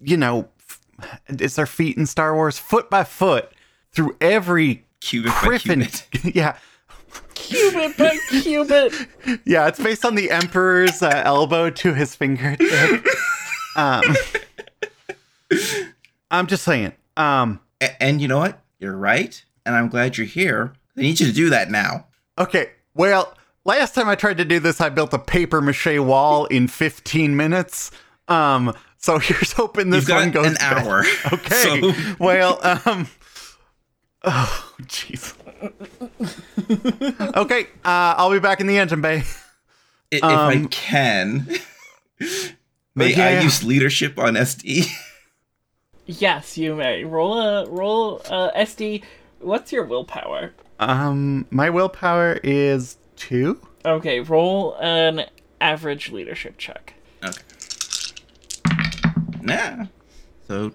you 0.02 0.16
know, 0.16 0.48
f- 0.60 0.80
is 1.28 1.56
their 1.56 1.66
feet 1.66 1.98
in 1.98 2.06
Star 2.06 2.34
Wars 2.34 2.58
foot 2.58 2.90
by 2.90 3.04
foot 3.04 3.52
through 3.92 4.16
every 4.22 4.86
Cubit 5.02 5.32
by 5.32 5.38
kriffing. 5.38 6.08
cubit. 6.12 6.36
yeah, 6.36 6.56
Cubit 7.36 7.98
by 7.98 8.18
cubit. 8.30 8.94
yeah, 9.46 9.68
it's 9.68 9.80
based 9.82 10.06
on 10.06 10.16
the 10.16 10.32
Emperor's 10.32 11.02
uh, 11.04 11.22
elbow 11.26 11.70
to 11.70 11.94
his 11.94 12.16
fingertip. 12.16 13.06
um, 13.76 14.04
I'm 16.32 16.48
just 16.48 16.64
saying. 16.64 16.94
Um, 17.18 17.60
A- 17.82 18.02
and 18.02 18.22
you 18.22 18.28
know 18.28 18.38
what? 18.38 18.62
You're 18.80 18.96
right, 18.96 19.44
and 19.70 19.78
I'm 19.78 19.88
glad 19.88 20.18
you're 20.18 20.26
here. 20.26 20.74
I 20.98 21.02
need 21.02 21.20
you 21.20 21.28
to 21.28 21.32
do 21.32 21.52
that 21.52 21.70
now. 21.70 22.08
Okay, 22.40 22.72
well, 22.96 23.34
last 23.66 23.94
time 23.94 24.10
I 24.10 24.16
tried 24.16 24.38
to 24.38 24.46
do 24.46 24.60
this, 24.60 24.82
I 24.82 24.90
built 24.90 25.14
a 25.14 25.20
paper 25.20 25.62
mache 25.62 26.00
wall 26.00 26.46
in 26.46 26.68
15 26.68 27.38
minutes. 27.38 27.92
Um, 28.28 28.74
so 28.98 29.20
here's 29.20 29.54
hoping 29.54 29.92
this 29.92 30.02
You've 30.02 30.08
got 30.08 30.20
one 30.22 30.32
goes 30.32 30.48
an 30.48 30.54
better. 30.56 30.90
hour. 30.90 31.04
Okay. 31.34 31.82
So- 31.82 31.94
Well, 32.20 32.60
um, 32.86 33.08
oh, 34.24 34.74
jeez. 34.84 35.36
okay, 37.38 37.64
uh, 37.86 38.16
I'll 38.18 38.32
be 38.32 38.40
back 38.40 38.60
in 38.62 38.68
the 38.68 38.78
engine 38.80 39.02
bay. 39.02 39.24
I- 40.12 40.16
if 40.16 40.24
I 40.24 40.54
Um, 40.56 40.68
can, 40.70 41.48
may 42.96 43.14
I 43.16 43.42
use 43.42 43.64
leadership 43.64 44.18
on 44.18 44.34
SD? 44.34 44.88
Yes, 46.08 46.58
you 46.58 46.74
may. 46.76 47.04
Roll 47.04 47.40
a 47.40 47.70
roll 47.70 48.20
uh 48.28 48.50
SD. 48.58 49.04
What's 49.40 49.72
your 49.72 49.86
willpower? 49.86 50.54
Um, 50.80 51.46
my 51.50 51.70
willpower 51.70 52.40
is 52.44 52.98
two. 53.16 53.60
Okay, 53.86 54.20
roll 54.20 54.76
an 54.82 55.26
average 55.62 56.12
leadership 56.12 56.58
check. 56.58 56.94
Okay. 57.24 57.42
Nah. 59.42 59.86
So, 60.48 60.72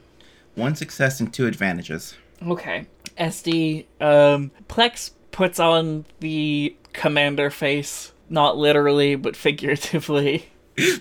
one 0.55 0.75
success 0.77 1.21
and 1.21 1.33
two 1.33 1.47
advantages. 1.47 2.17
Okay. 2.47 2.87
SD, 3.19 3.85
um, 4.01 4.51
Plex 4.69 5.11
puts 5.31 5.59
on 5.61 6.05
the 6.21 6.75
commander 6.93 7.51
face, 7.51 8.13
not 8.31 8.57
literally, 8.57 9.15
but 9.17 9.37
figuratively. 9.37 10.47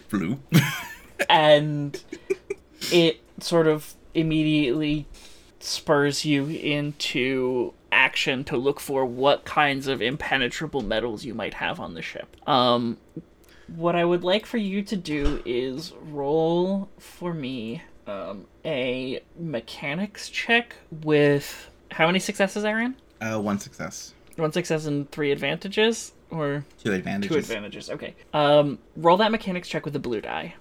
Blue. 0.09 0.39
and 1.29 2.01
it 2.91 3.21
sort 3.39 3.67
of 3.67 3.95
immediately 4.13 5.07
spurs 5.63 6.25
you 6.25 6.47
into 6.47 7.73
action 7.91 8.43
to 8.43 8.57
look 8.57 8.79
for 8.79 9.05
what 9.05 9.45
kinds 9.45 9.87
of 9.87 10.01
impenetrable 10.01 10.81
metals 10.81 11.23
you 11.23 11.33
might 11.33 11.53
have 11.53 11.79
on 11.79 11.93
the 11.93 12.01
ship. 12.01 12.35
Um, 12.47 12.97
what 13.67 13.95
I 13.95 14.03
would 14.03 14.23
like 14.23 14.45
for 14.45 14.57
you 14.57 14.81
to 14.83 14.97
do 14.97 15.41
is 15.45 15.93
roll 16.01 16.89
for 16.99 17.33
me 17.33 17.81
um, 18.07 18.45
a 18.65 19.21
mechanics 19.39 20.29
check 20.29 20.75
with 20.91 21.69
how 21.91 22.07
many 22.07 22.19
successes, 22.19 22.65
Aaron? 22.65 22.95
Uh, 23.21 23.39
one 23.39 23.59
success. 23.59 24.13
One 24.35 24.51
success 24.51 24.85
and 24.85 25.09
three 25.11 25.31
advantages, 25.31 26.11
or 26.29 26.65
two 26.83 26.91
advantages. 26.91 27.31
Two 27.31 27.39
advantages. 27.39 27.89
Okay. 27.89 28.15
Um, 28.33 28.79
roll 28.97 29.17
that 29.17 29.31
mechanics 29.31 29.69
check 29.69 29.85
with 29.85 29.95
a 29.95 29.99
blue 29.99 30.19
die. 30.19 30.55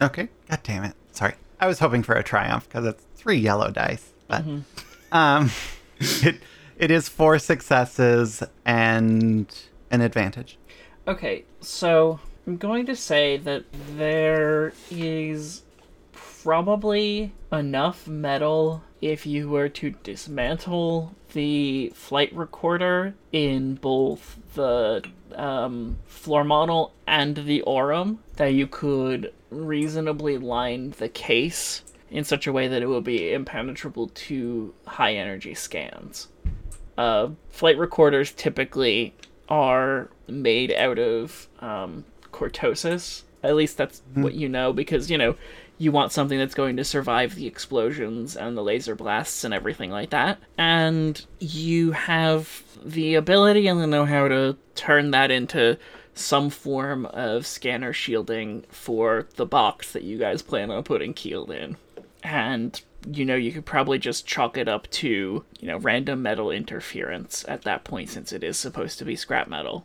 Okay. 0.00 0.28
God 0.48 0.60
damn 0.62 0.84
it. 0.84 0.94
Sorry. 1.12 1.34
I 1.60 1.66
was 1.66 1.78
hoping 1.80 2.02
for 2.02 2.14
a 2.14 2.22
triumph 2.22 2.68
because 2.68 2.86
it's 2.86 3.04
three 3.16 3.38
yellow 3.38 3.70
dice, 3.70 4.12
but 4.28 4.42
mm-hmm. 4.42 4.60
um, 5.12 5.50
it 5.98 6.40
it 6.76 6.90
is 6.90 7.08
four 7.08 7.38
successes 7.38 8.42
and 8.64 9.46
an 9.90 10.00
advantage. 10.00 10.58
Okay, 11.06 11.44
so 11.60 12.18
I'm 12.46 12.56
going 12.56 12.86
to 12.86 12.96
say 12.96 13.36
that 13.38 13.64
there 13.96 14.72
is 14.90 15.62
probably 16.12 17.32
enough 17.52 18.06
metal 18.06 18.82
if 19.00 19.26
you 19.26 19.48
were 19.48 19.68
to 19.68 19.90
dismantle 20.02 21.14
the 21.32 21.92
flight 21.94 22.34
recorder 22.34 23.14
in 23.32 23.74
both 23.76 24.38
the 24.54 25.02
um, 25.34 25.98
floor 26.06 26.44
model 26.44 26.92
and 27.06 27.36
the 27.36 27.62
Aurum 27.62 28.18
that 28.36 28.52
you 28.52 28.66
could 28.66 29.32
reasonably 29.50 30.38
line 30.38 30.94
the 30.98 31.08
case 31.08 31.82
in 32.14 32.22
such 32.22 32.46
a 32.46 32.52
way 32.52 32.68
that 32.68 32.80
it 32.80 32.86
will 32.86 33.00
be 33.00 33.32
impenetrable 33.32 34.06
to 34.14 34.72
high 34.86 35.14
energy 35.14 35.52
scans. 35.52 36.28
Uh, 36.96 37.30
flight 37.50 37.76
recorders 37.76 38.30
typically 38.30 39.12
are 39.48 40.08
made 40.28 40.72
out 40.72 40.98
of 40.98 41.48
um, 41.58 42.04
cortosis. 42.30 43.24
At 43.42 43.56
least 43.56 43.76
that's 43.76 44.00
mm-hmm. 44.00 44.22
what 44.22 44.34
you 44.34 44.48
know, 44.48 44.72
because 44.72 45.10
you 45.10 45.18
know 45.18 45.34
you 45.76 45.90
want 45.90 46.12
something 46.12 46.38
that's 46.38 46.54
going 46.54 46.76
to 46.76 46.84
survive 46.84 47.34
the 47.34 47.48
explosions 47.48 48.36
and 48.36 48.56
the 48.56 48.62
laser 48.62 48.94
blasts 48.94 49.42
and 49.42 49.52
everything 49.52 49.90
like 49.90 50.10
that. 50.10 50.38
And 50.56 51.22
you 51.40 51.90
have 51.90 52.62
the 52.84 53.16
ability 53.16 53.66
and 53.66 53.80
the 53.80 53.88
know 53.88 54.04
how 54.04 54.28
to 54.28 54.56
turn 54.76 55.10
that 55.10 55.32
into 55.32 55.78
some 56.14 56.48
form 56.48 57.06
of 57.06 57.44
scanner 57.44 57.92
shielding 57.92 58.64
for 58.68 59.26
the 59.34 59.46
box 59.46 59.92
that 59.92 60.04
you 60.04 60.16
guys 60.16 60.42
plan 60.42 60.70
on 60.70 60.84
putting 60.84 61.12
Keeled 61.12 61.50
in. 61.50 61.76
And 62.24 62.80
you 63.06 63.24
know, 63.24 63.34
you 63.34 63.52
could 63.52 63.66
probably 63.66 63.98
just 63.98 64.26
chalk 64.26 64.56
it 64.56 64.68
up 64.68 64.88
to, 64.90 65.44
you 65.60 65.68
know, 65.68 65.78
random 65.78 66.22
metal 66.22 66.50
interference 66.50 67.44
at 67.48 67.62
that 67.62 67.84
point 67.84 68.08
since 68.08 68.32
it 68.32 68.42
is 68.42 68.58
supposed 68.58 68.98
to 68.98 69.04
be 69.04 69.16
scrap 69.16 69.48
metal. 69.48 69.84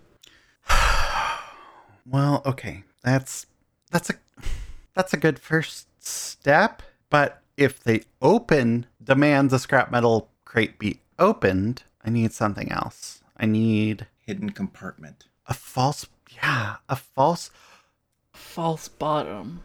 well, 2.06 2.42
okay. 2.46 2.84
That's 3.04 3.46
that's 3.92 4.10
a 4.10 4.14
that's 4.94 5.14
a 5.14 5.18
good 5.18 5.40
first 5.40 5.88
step, 6.04 6.82
but 7.10 7.42
if 7.58 7.82
they 7.82 8.04
open 8.22 8.86
demands 9.04 9.54
a 9.54 9.60
scrap 9.60 9.92
metal 9.92 10.30
crate 10.46 10.80
be 10.80 11.00
opened, 11.18 11.84
I 12.04 12.10
need 12.10 12.34
something 12.34 12.72
else. 12.72 13.22
I 13.38 13.46
need 13.46 14.08
hidden 14.26 14.52
compartment. 14.52 15.26
A 15.48 15.54
false 15.54 16.08
yeah, 16.36 16.78
a 16.88 16.96
false 16.96 17.52
false 18.34 18.88
bottom. 18.88 19.64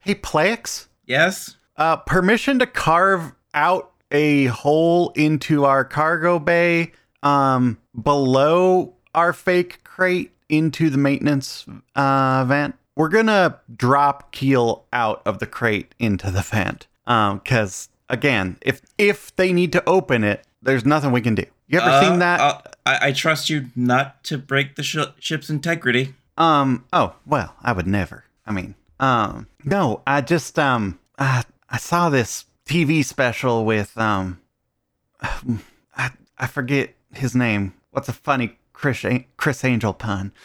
Hey 0.00 0.14
Plex? 0.14 0.86
Yes. 1.06 1.56
Uh, 1.78 1.96
permission 1.96 2.58
to 2.58 2.66
carve 2.66 3.32
out 3.54 3.92
a 4.10 4.46
hole 4.46 5.10
into 5.10 5.64
our 5.64 5.84
cargo 5.84 6.40
bay 6.40 6.90
um, 7.22 7.78
below 8.00 8.94
our 9.14 9.32
fake 9.32 9.84
crate 9.84 10.32
into 10.48 10.90
the 10.90 10.98
maintenance 10.98 11.66
uh, 11.94 12.44
vent. 12.48 12.74
We're 12.96 13.08
gonna 13.08 13.60
drop 13.76 14.32
Keel 14.32 14.86
out 14.92 15.22
of 15.24 15.38
the 15.38 15.46
crate 15.46 15.94
into 16.00 16.32
the 16.32 16.42
vent 16.42 16.88
because 17.04 17.88
um, 17.92 18.14
again, 18.14 18.56
if 18.60 18.82
if 18.98 19.34
they 19.36 19.52
need 19.52 19.70
to 19.72 19.88
open 19.88 20.24
it, 20.24 20.44
there's 20.60 20.84
nothing 20.84 21.12
we 21.12 21.20
can 21.20 21.36
do. 21.36 21.44
You 21.68 21.78
ever 21.78 21.90
uh, 21.90 22.00
seen 22.00 22.18
that? 22.18 22.40
Uh, 22.40 22.60
I, 22.86 22.98
I, 23.08 23.12
trust 23.12 23.50
you 23.50 23.66
not 23.76 24.24
to 24.24 24.38
break 24.38 24.74
the 24.74 24.82
sh- 24.82 24.98
ship's 25.20 25.48
integrity. 25.48 26.14
Um. 26.36 26.86
Oh 26.92 27.14
well, 27.24 27.54
I 27.62 27.72
would 27.72 27.86
never. 27.86 28.24
I 28.44 28.52
mean, 28.52 28.74
um. 28.98 29.46
No, 29.64 30.02
I 30.06 30.22
just 30.22 30.58
um. 30.58 30.98
I 31.20 31.44
I 31.70 31.78
saw 31.78 32.08
this 32.08 32.46
TV 32.66 33.04
special 33.04 33.64
with 33.64 33.96
um, 33.98 34.40
I 35.22 36.10
I 36.38 36.46
forget 36.46 36.94
his 37.12 37.34
name. 37.34 37.74
What's 37.90 38.08
a 38.08 38.12
funny 38.12 38.56
Chris 38.72 39.04
Criss 39.36 39.64
Angel 39.64 39.92
pun? 39.92 40.32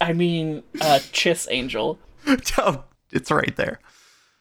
I 0.00 0.12
mean, 0.12 0.62
uh, 0.80 1.00
Chiss 1.12 1.46
Angel. 1.50 1.98
oh, 2.58 2.84
it's 3.10 3.30
right 3.30 3.54
there. 3.56 3.80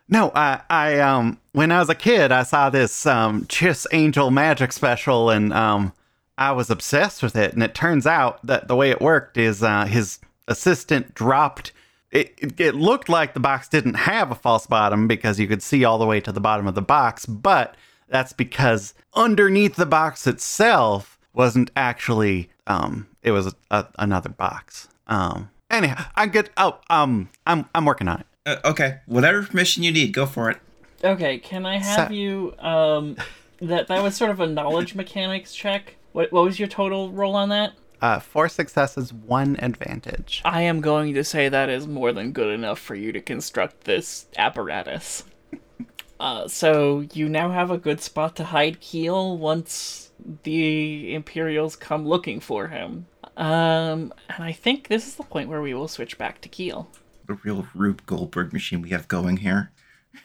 No, 0.07 0.31
I, 0.35 0.61
I, 0.69 0.99
um, 0.99 1.39
when 1.53 1.71
I 1.71 1.79
was 1.79 1.89
a 1.89 1.95
kid, 1.95 2.31
I 2.31 2.43
saw 2.43 2.69
this 2.69 3.05
um, 3.05 3.45
Chiss 3.45 3.87
Angel 3.91 4.29
magic 4.29 4.71
special, 4.71 5.29
and 5.29 5.51
um, 5.53 5.93
I 6.37 6.51
was 6.51 6.69
obsessed 6.69 7.23
with 7.23 7.35
it. 7.35 7.53
And 7.53 7.63
it 7.63 7.73
turns 7.73 8.05
out 8.05 8.45
that 8.45 8.67
the 8.67 8.75
way 8.75 8.91
it 8.91 9.01
worked 9.01 9.37
is 9.37 9.63
uh, 9.63 9.85
his 9.85 10.19
assistant 10.47 11.15
dropped 11.15 11.71
it, 12.15 12.33
it, 12.37 12.59
it 12.59 12.75
looked 12.75 13.09
like 13.09 13.33
the 13.33 13.39
box 13.41 13.67
didn't 13.67 13.95
have 13.95 14.31
a 14.31 14.35
false 14.35 14.65
bottom 14.65 15.05
because 15.07 15.37
you 15.37 15.47
could 15.47 15.61
see 15.61 15.83
all 15.83 15.97
the 15.97 16.05
way 16.05 16.21
to 16.21 16.31
the 16.31 16.39
bottom 16.39 16.65
of 16.65 16.73
the 16.73 16.81
box, 16.81 17.25
but 17.25 17.75
that's 18.07 18.31
because 18.31 18.93
underneath 19.13 19.75
the 19.75 19.85
box 19.85 20.25
itself 20.25 21.19
wasn't 21.33 21.69
actually 21.75 22.49
um 22.67 23.07
it 23.21 23.31
was 23.31 23.47
a, 23.47 23.53
a, 23.69 23.87
another 23.99 24.29
box. 24.29 24.87
Um 25.07 25.49
anyhow, 25.69 26.05
I'm 26.15 26.29
good. 26.29 26.49
Oh, 26.55 26.79
um 26.89 27.29
I'm 27.45 27.67
I'm 27.75 27.83
working 27.83 28.07
on 28.07 28.21
it. 28.21 28.25
Uh, 28.45 28.69
okay, 28.69 28.99
whatever 29.05 29.43
permission 29.43 29.83
you 29.83 29.91
need, 29.91 30.13
go 30.13 30.25
for 30.25 30.49
it. 30.49 30.57
Okay, 31.03 31.37
can 31.39 31.65
I 31.65 31.77
have 31.77 32.11
you 32.11 32.55
um 32.59 33.17
that 33.61 33.87
that 33.87 34.01
was 34.01 34.15
sort 34.15 34.31
of 34.31 34.39
a 34.39 34.47
knowledge 34.47 34.95
mechanics 34.95 35.53
check? 35.53 35.97
What 36.13 36.31
what 36.31 36.45
was 36.45 36.59
your 36.59 36.69
total 36.69 37.11
roll 37.11 37.35
on 37.35 37.49
that? 37.49 37.73
Uh, 38.05 38.19
four 38.19 38.47
successes, 38.47 39.11
one 39.11 39.55
advantage. 39.57 40.43
I 40.45 40.61
am 40.61 40.79
going 40.79 41.15
to 41.15 41.23
say 41.23 41.49
that 41.49 41.69
is 41.69 41.87
more 41.87 42.13
than 42.13 42.33
good 42.33 42.53
enough 42.53 42.77
for 42.77 42.93
you 42.93 43.11
to 43.11 43.19
construct 43.19 43.85
this 43.85 44.27
apparatus. 44.37 45.23
uh, 46.19 46.47
so 46.47 46.99
you 47.13 47.27
now 47.27 47.49
have 47.49 47.71
a 47.71 47.79
good 47.79 48.01
spot 48.01 48.35
to 48.35 48.43
hide 48.43 48.79
Keel 48.79 49.39
once 49.39 50.11
the 50.43 51.15
Imperials 51.15 51.75
come 51.75 52.07
looking 52.07 52.39
for 52.39 52.67
him. 52.67 53.07
Um, 53.37 54.13
and 54.29 54.43
I 54.43 54.51
think 54.51 54.87
this 54.87 55.07
is 55.07 55.15
the 55.15 55.23
point 55.23 55.49
where 55.49 55.63
we 55.63 55.73
will 55.73 55.87
switch 55.87 56.19
back 56.19 56.41
to 56.41 56.47
Keel. 56.47 56.87
The 57.25 57.39
real 57.43 57.67
Rube 57.73 58.05
Goldberg 58.05 58.53
machine 58.53 58.83
we 58.83 58.89
have 58.89 59.07
going 59.07 59.37
here. 59.37 59.71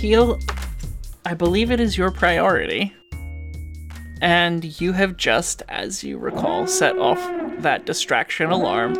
Keel, 0.01 0.39
I 1.25 1.35
believe 1.35 1.69
it 1.69 1.79
is 1.79 1.95
your 1.95 2.09
priority. 2.09 2.91
And 4.19 4.81
you 4.81 4.93
have 4.93 5.15
just, 5.15 5.61
as 5.69 6.03
you 6.03 6.17
recall, 6.17 6.65
set 6.65 6.97
off 6.97 7.19
that 7.61 7.85
distraction 7.85 8.49
alarm. 8.49 8.95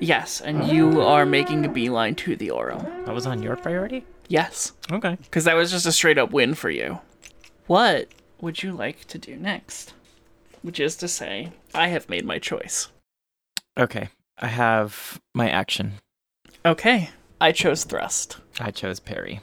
Yes, 0.00 0.40
and 0.40 0.66
you 0.66 1.00
are 1.00 1.24
making 1.24 1.64
a 1.64 1.68
beeline 1.68 2.16
to 2.16 2.34
the 2.34 2.50
Aurum. 2.50 2.82
That 3.04 3.14
was 3.14 3.24
on 3.24 3.40
your 3.40 3.54
priority? 3.54 4.04
Yes. 4.26 4.72
Okay. 4.90 5.16
Because 5.22 5.44
that 5.44 5.54
was 5.54 5.70
just 5.70 5.86
a 5.86 5.92
straight 5.92 6.18
up 6.18 6.32
win 6.32 6.54
for 6.54 6.70
you. 6.70 6.98
What 7.68 8.08
would 8.40 8.64
you 8.64 8.72
like 8.72 9.04
to 9.04 9.16
do 9.16 9.36
next? 9.36 9.94
Which 10.62 10.80
is 10.80 10.96
to 10.96 11.06
say, 11.06 11.52
I 11.72 11.86
have 11.86 12.08
made 12.08 12.24
my 12.24 12.40
choice. 12.40 12.88
Okay. 13.78 14.08
I 14.38 14.48
have 14.48 15.20
my 15.34 15.48
action. 15.48 15.92
Okay. 16.66 17.10
I 17.40 17.52
chose 17.52 17.84
thrust. 17.84 18.38
I 18.58 18.72
chose 18.72 18.98
parry. 18.98 19.40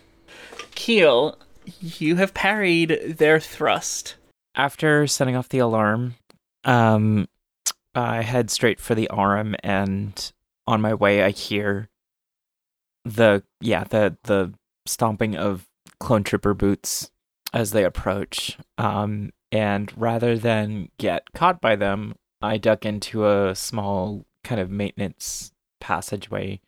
Keel, 0.81 1.37
you 1.79 2.15
have 2.15 2.33
parried 2.33 3.15
their 3.19 3.39
thrust. 3.39 4.15
After 4.55 5.05
setting 5.05 5.35
off 5.35 5.47
the 5.47 5.59
alarm, 5.59 6.15
Um, 6.63 7.27
I 7.93 8.23
head 8.23 8.49
straight 8.49 8.79
for 8.79 8.95
the 8.95 9.07
Aurum, 9.11 9.55
and 9.61 10.31
on 10.65 10.81
my 10.81 10.95
way, 10.95 11.21
I 11.21 11.29
hear 11.29 11.87
the 13.05 13.43
yeah 13.59 13.83
the 13.83 14.17
the 14.23 14.55
stomping 14.87 15.35
of 15.35 15.67
clone 15.99 16.23
trooper 16.23 16.55
boots 16.55 17.11
as 17.53 17.73
they 17.73 17.83
approach. 17.83 18.57
Um, 18.79 19.33
and 19.51 19.93
rather 19.95 20.35
than 20.35 20.89
get 20.97 21.31
caught 21.35 21.61
by 21.61 21.75
them, 21.75 22.15
I 22.41 22.57
duck 22.57 22.87
into 22.87 23.27
a 23.27 23.53
small 23.55 24.25
kind 24.43 24.59
of 24.59 24.71
maintenance 24.71 25.51
passageway 25.79 26.59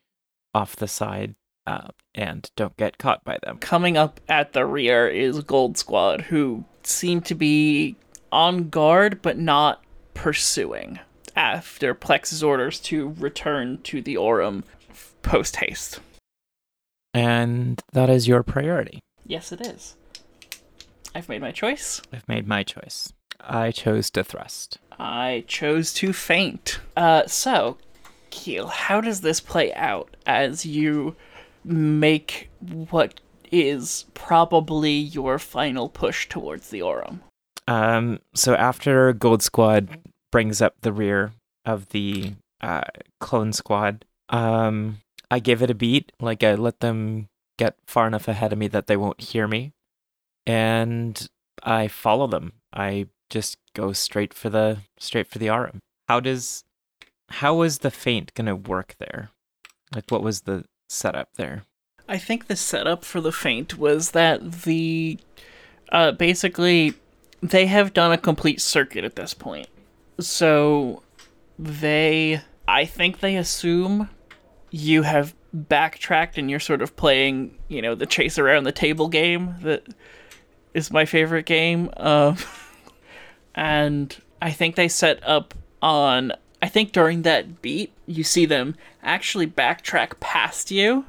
off 0.54 0.76
the 0.76 0.88
side 0.88 1.34
uh, 1.66 1.88
and 2.16 2.50
don't 2.56 2.76
get 2.78 2.98
caught 2.98 3.24
by 3.24 3.38
them. 3.44 3.58
Coming 3.60 3.98
up 3.98 4.20
at 4.28 4.54
the 4.54 4.66
rear 4.66 5.08
is 5.08 5.40
Gold 5.42 5.78
Squad, 5.78 6.22
who 6.22 6.66
seem 6.84 7.22
to 7.22 7.36
be 7.36 7.96
on 8.32 8.70
guard 8.70 9.22
but 9.22 9.38
not 9.38 9.84
pursuing 10.14 11.00
after 11.36 11.94
Plex's 11.94 12.44
orders 12.44 12.80
to 12.80 13.10
return 13.20 13.80
to 13.84 14.02
the 14.02 14.18
Aurum 14.18 14.64
post 15.22 15.58
haste. 15.58 16.00
And 17.14 17.82
that 17.92 18.10
is 18.10 18.28
your 18.28 18.44
priority. 18.44 19.00
Yes, 19.26 19.52
it 19.52 19.62
is. 19.62 19.96
I've 21.16 21.30
made 21.30 21.42
my 21.42 21.52
choice. 21.52 22.02
I've 22.12 22.28
made 22.28 22.48
my 22.48 22.64
choice. 22.64 23.14
I 23.40 23.72
chose 23.72 24.10
to 24.12 24.24
thrust. 24.24 24.80
I 25.00 25.44
chose 25.48 25.94
to 25.96 26.14
feint. 26.14 26.80
Uh, 26.96 27.28
so, 27.28 27.78
Keel, 28.30 28.68
how 28.68 29.02
does 29.02 29.22
this 29.22 29.40
play 29.40 29.74
out 29.74 30.16
as 30.26 30.66
you 30.66 31.16
make 31.64 32.50
what 32.60 33.20
is 33.52 34.06
probably 34.14 34.92
your 34.92 35.38
final 35.40 35.90
push 35.90 36.28
towards 36.28 36.70
the 36.70 36.82
Aurum? 36.82 37.22
Um, 37.68 38.20
so 38.34 38.56
after 38.56 39.14
Gold 39.14 39.44
Squad 39.44 40.00
brings 40.32 40.62
up 40.62 40.76
the 40.82 40.92
rear 40.92 41.34
of 41.66 41.90
the 41.90 42.34
uh, 42.62 42.82
clone 43.20 43.54
squad, 43.54 44.06
um, 44.30 44.98
I 45.30 45.40
give 45.40 45.62
it 45.62 45.70
a 45.70 45.76
beat. 45.76 46.12
Like 46.20 46.44
I 46.44 46.56
let 46.56 46.80
them 46.80 47.28
get 47.58 47.76
far 47.88 48.08
enough 48.08 48.28
ahead 48.28 48.52
of 48.52 48.60
me 48.60 48.68
that 48.70 48.88
they 48.88 48.98
won't 48.98 49.22
hear 49.22 49.48
me, 49.48 49.72
and 50.46 51.28
I 51.64 51.88
follow 51.88 52.28
them. 52.28 52.54
I 52.74 53.08
just 53.30 53.58
go 53.74 53.94
straight 53.94 54.34
for 54.34 54.50
the 54.50 54.80
straight 54.98 55.28
for 55.28 55.40
the 55.40 55.50
Aurum. 55.50 55.80
How 56.08 56.20
does 56.20 56.64
how 57.30 57.56
was 57.56 57.80
the 57.80 57.92
feint 57.92 58.34
gonna 58.34 58.56
work 58.56 58.96
there? 59.00 59.30
Like 59.94 60.10
what 60.10 60.24
was 60.24 60.42
the 60.42 60.66
setup 60.94 61.30
there? 61.36 61.64
I 62.08 62.18
think 62.18 62.48
the 62.48 62.56
setup 62.56 63.06
for 63.06 63.22
the 63.22 63.32
feint 63.32 63.78
was 63.78 64.12
that 64.12 64.64
the 64.64 65.20
uh, 65.92 66.12
basically 66.12 66.94
they 67.42 67.66
have 67.68 67.94
done 67.94 68.12
a 68.12 68.18
complete 68.18 68.62
circuit 68.62 69.04
at 69.04 69.16
this 69.16 69.34
point. 69.34 69.68
So 70.20 71.04
they 71.58 72.42
I 72.68 72.86
think 72.86 73.20
they 73.20 73.36
assume 73.36 74.10
you 74.72 75.04
have 75.04 75.34
backtracked 75.54 76.38
and 76.38 76.50
you're 76.50 76.60
sort 76.60 76.82
of 76.82 76.96
playing, 76.96 77.58
you 77.68 77.82
know, 77.82 77.96
the 77.96 78.06
chase 78.06 78.40
around 78.40 78.64
the 78.64 78.72
table 78.72 79.08
game 79.08 79.56
that 79.62 79.86
is 80.74 80.92
my 80.92 81.06
favorite 81.06 81.46
game. 81.46 81.90
Uh, 81.96 82.36
and 83.56 84.18
I 84.42 84.52
think 84.52 84.76
they 84.76 84.88
set 84.88 85.26
up 85.28 85.54
on 85.82 86.34
I 86.62 86.70
think 86.70 86.92
during 86.92 87.24
that 87.24 87.62
beat 87.62 87.93
you 88.06 88.24
see 88.24 88.46
them 88.46 88.76
actually 89.02 89.48
backtrack 89.48 90.20
past 90.20 90.72
you 90.72 91.06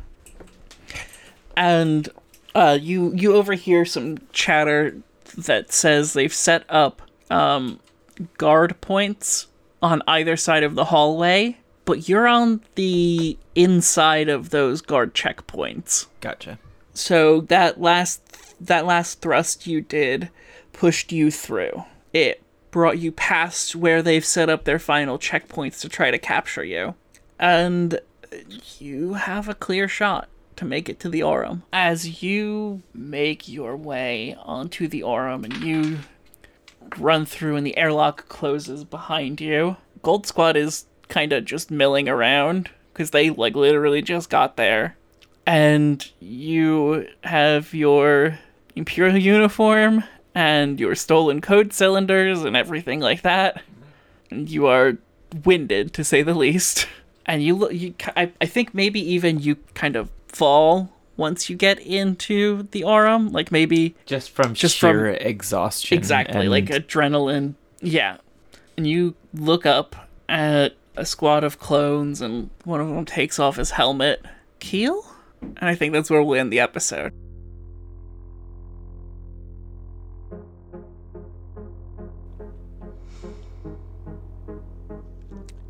and 1.56 2.08
uh, 2.54 2.78
you 2.80 3.12
you 3.14 3.34
overhear 3.34 3.84
some 3.84 4.18
chatter 4.32 4.96
that 5.36 5.72
says 5.72 6.12
they've 6.12 6.34
set 6.34 6.64
up 6.68 7.02
um, 7.30 7.80
guard 8.38 8.80
points 8.80 9.48
on 9.82 10.02
either 10.06 10.36
side 10.36 10.62
of 10.62 10.74
the 10.76 10.86
hallway, 10.86 11.58
but 11.84 12.08
you're 12.08 12.28
on 12.28 12.60
the 12.74 13.36
inside 13.54 14.28
of 14.28 14.50
those 14.50 14.80
guard 14.80 15.14
checkpoints. 15.14 16.06
Gotcha. 16.20 16.58
So 16.94 17.40
that 17.42 17.80
last 17.80 18.22
that 18.64 18.86
last 18.86 19.20
thrust 19.20 19.66
you 19.66 19.80
did 19.80 20.30
pushed 20.72 21.12
you 21.12 21.30
through. 21.30 21.84
It 22.12 22.42
brought 22.74 22.98
you 22.98 23.12
past 23.12 23.76
where 23.76 24.02
they've 24.02 24.24
set 24.24 24.50
up 24.50 24.64
their 24.64 24.80
final 24.80 25.16
checkpoints 25.16 25.80
to 25.80 25.88
try 25.88 26.10
to 26.10 26.18
capture 26.18 26.64
you. 26.64 26.92
And 27.38 28.00
you 28.80 29.12
have 29.14 29.48
a 29.48 29.54
clear 29.54 29.86
shot 29.86 30.28
to 30.56 30.64
make 30.64 30.88
it 30.88 30.98
to 30.98 31.08
the 31.08 31.22
Aurum. 31.22 31.62
As 31.72 32.20
you 32.20 32.82
make 32.92 33.48
your 33.48 33.76
way 33.76 34.36
onto 34.42 34.88
the 34.88 35.04
Aurum 35.04 35.44
and 35.44 35.56
you 35.58 35.98
run 36.98 37.24
through 37.26 37.54
and 37.54 37.64
the 37.64 37.78
airlock 37.78 38.28
closes 38.28 38.82
behind 38.82 39.40
you, 39.40 39.76
Gold 40.02 40.26
Squad 40.26 40.56
is 40.56 40.86
kind 41.06 41.32
of 41.32 41.44
just 41.44 41.70
milling 41.70 42.08
around 42.08 42.70
because 42.92 43.12
they 43.12 43.30
like 43.30 43.54
literally 43.54 44.02
just 44.02 44.30
got 44.30 44.56
there. 44.56 44.96
And 45.46 46.04
you 46.18 47.06
have 47.22 47.72
your 47.72 48.40
Imperial 48.74 49.16
uniform 49.16 50.02
and 50.34 50.80
your 50.80 50.94
stolen 50.94 51.40
code 51.40 51.72
cylinders 51.72 52.42
and 52.42 52.56
everything 52.56 53.00
like 53.00 53.22
that. 53.22 53.62
And 54.30 54.48
you 54.48 54.66
are 54.66 54.98
winded 55.44 55.92
to 55.94 56.04
say 56.04 56.22
the 56.22 56.34
least. 56.34 56.86
And 57.26 57.42
you 57.42 57.54
look, 57.54 57.72
you, 57.72 57.94
I, 58.16 58.32
I 58.40 58.46
think 58.46 58.74
maybe 58.74 59.00
even 59.00 59.38
you 59.40 59.56
kind 59.74 59.96
of 59.96 60.10
fall 60.28 60.92
once 61.16 61.48
you 61.48 61.56
get 61.56 61.78
into 61.78 62.64
the 62.72 62.84
Aurum. 62.84 63.32
Like 63.32 63.50
maybe 63.52 63.94
just 64.06 64.30
from 64.30 64.54
just 64.54 64.76
sheer 64.76 65.16
from, 65.16 65.26
exhaustion. 65.26 65.96
Exactly, 65.96 66.42
and... 66.42 66.50
like 66.50 66.66
adrenaline. 66.66 67.54
Yeah, 67.80 68.18
and 68.76 68.86
you 68.86 69.14
look 69.32 69.64
up 69.66 69.96
at 70.28 70.74
a 70.96 71.06
squad 71.06 71.44
of 71.44 71.58
clones, 71.58 72.20
and 72.20 72.50
one 72.64 72.80
of 72.80 72.88
them 72.88 73.04
takes 73.04 73.38
off 73.38 73.56
his 73.56 73.70
helmet. 73.70 74.24
Keel, 74.60 75.04
and 75.42 75.68
I 75.68 75.74
think 75.74 75.92
that's 75.92 76.10
where 76.10 76.22
we'll 76.22 76.40
end 76.40 76.52
the 76.52 76.60
episode. 76.60 77.12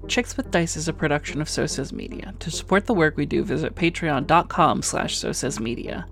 Chicks 0.08 0.36
with 0.36 0.50
Dice 0.50 0.76
is 0.76 0.88
a 0.88 0.92
production 0.92 1.40
of 1.40 1.48
So 1.48 1.66
Says 1.66 1.92
Media. 1.92 2.34
To 2.40 2.50
support 2.50 2.86
the 2.86 2.94
work 2.94 3.16
we 3.16 3.26
do, 3.26 3.42
visit 3.42 3.74
patreon.com 3.74 4.82
slash 4.82 5.16
so 5.16 5.50
media. 5.60 6.06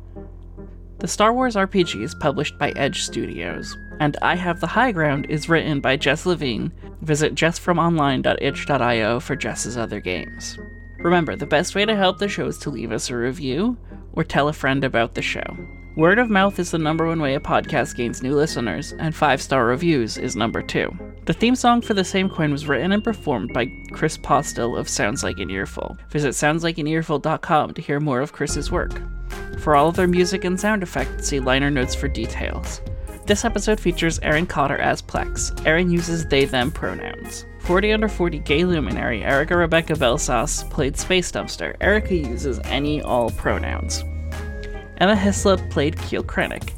The 0.98 1.08
Star 1.08 1.32
Wars 1.32 1.56
RPG 1.56 2.02
is 2.02 2.14
published 2.14 2.58
by 2.58 2.70
Edge 2.70 3.02
Studios, 3.02 3.76
and 4.00 4.16
I 4.22 4.36
Have 4.36 4.60
the 4.60 4.66
High 4.66 4.92
Ground 4.92 5.26
is 5.28 5.48
written 5.48 5.80
by 5.80 5.96
Jess 5.96 6.24
Levine. 6.24 6.72
Visit 7.02 7.34
jessfromonline.itch.io 7.34 9.20
for 9.20 9.36
Jess's 9.36 9.76
other 9.76 10.00
games. 10.00 10.58
Remember, 10.98 11.36
the 11.36 11.46
best 11.46 11.74
way 11.74 11.84
to 11.84 11.96
help 11.96 12.18
the 12.18 12.28
show 12.28 12.46
is 12.46 12.58
to 12.58 12.70
leave 12.70 12.92
us 12.92 13.10
a 13.10 13.16
review 13.16 13.76
or 14.12 14.24
tell 14.24 14.48
a 14.48 14.52
friend 14.52 14.84
about 14.84 15.14
the 15.14 15.22
show. 15.22 15.56
Word 15.96 16.18
of 16.18 16.30
mouth 16.30 16.58
is 16.58 16.70
the 16.70 16.78
number 16.78 17.06
one 17.06 17.20
way 17.20 17.34
a 17.34 17.40
podcast 17.40 17.96
gains 17.96 18.22
new 18.22 18.34
listeners, 18.34 18.92
and 18.92 19.14
five 19.14 19.42
star 19.42 19.66
reviews 19.66 20.16
is 20.16 20.36
number 20.36 20.62
two. 20.62 20.96
The 21.24 21.32
theme 21.32 21.54
song 21.54 21.82
for 21.82 21.94
The 21.94 22.02
Same 22.02 22.28
Coin 22.28 22.50
was 22.50 22.66
written 22.66 22.90
and 22.90 23.04
performed 23.04 23.52
by 23.52 23.70
Chris 23.92 24.16
Postel 24.16 24.76
of 24.76 24.88
Sounds 24.88 25.22
Like 25.22 25.38
an 25.38 25.50
Earful. 25.50 25.96
Visit 26.08 26.30
soundslikeanearful.com 26.30 27.74
to 27.74 27.80
hear 27.80 28.00
more 28.00 28.20
of 28.20 28.32
Chris's 28.32 28.72
work. 28.72 29.00
For 29.60 29.76
all 29.76 29.88
of 29.88 29.94
their 29.94 30.08
music 30.08 30.42
and 30.42 30.58
sound 30.58 30.82
effects, 30.82 31.28
see 31.28 31.38
liner 31.38 31.70
notes 31.70 31.94
for 31.94 32.08
details. 32.08 32.80
This 33.24 33.44
episode 33.44 33.78
features 33.78 34.18
Aaron 34.18 34.46
Cotter 34.46 34.78
as 34.78 35.00
Plex. 35.00 35.64
Aaron 35.64 35.92
uses 35.92 36.26
they 36.26 36.44
them 36.44 36.72
pronouns. 36.72 37.46
40 37.60 37.92
under 37.92 38.08
40 38.08 38.40
gay 38.40 38.64
luminary 38.64 39.22
Erica 39.22 39.56
Rebecca 39.56 39.92
Belsas 39.92 40.68
played 40.70 40.96
Space 40.96 41.30
Dumpster. 41.30 41.76
Erica 41.80 42.16
uses 42.16 42.58
any 42.64 43.00
all 43.00 43.30
pronouns. 43.30 44.02
Emma 44.96 45.14
Hislop 45.14 45.60
played 45.70 45.96
Keel 46.00 46.24
Krennic. 46.24 46.72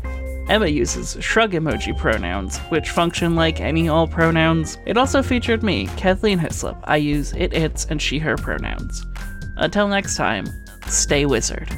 Emma 0.48 0.66
uses 0.66 1.16
shrug 1.20 1.52
emoji 1.52 1.96
pronouns, 1.96 2.58
which 2.68 2.90
function 2.90 3.34
like 3.34 3.60
any 3.60 3.88
all 3.88 4.06
pronouns. 4.06 4.76
It 4.84 4.98
also 4.98 5.22
featured 5.22 5.62
me, 5.62 5.86
Kathleen 5.96 6.38
Hislop. 6.38 6.78
I 6.84 6.96
use 6.96 7.32
it, 7.32 7.54
its, 7.54 7.86
and 7.86 8.00
she, 8.00 8.18
her 8.18 8.36
pronouns. 8.36 9.06
Until 9.56 9.88
next 9.88 10.16
time, 10.16 10.46
stay 10.86 11.24
wizard. 11.24 11.74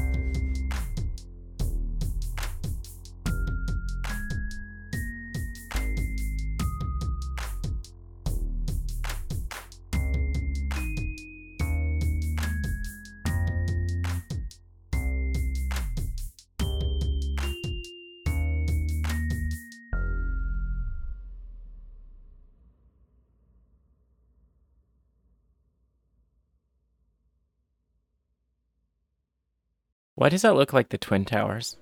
Why 30.17 30.31
does 30.31 30.43
that 30.43 30.57
look 30.57 30.73
like 30.73 30.89
the 30.89 30.99
Twin 30.99 31.27
Towers? 31.27 31.77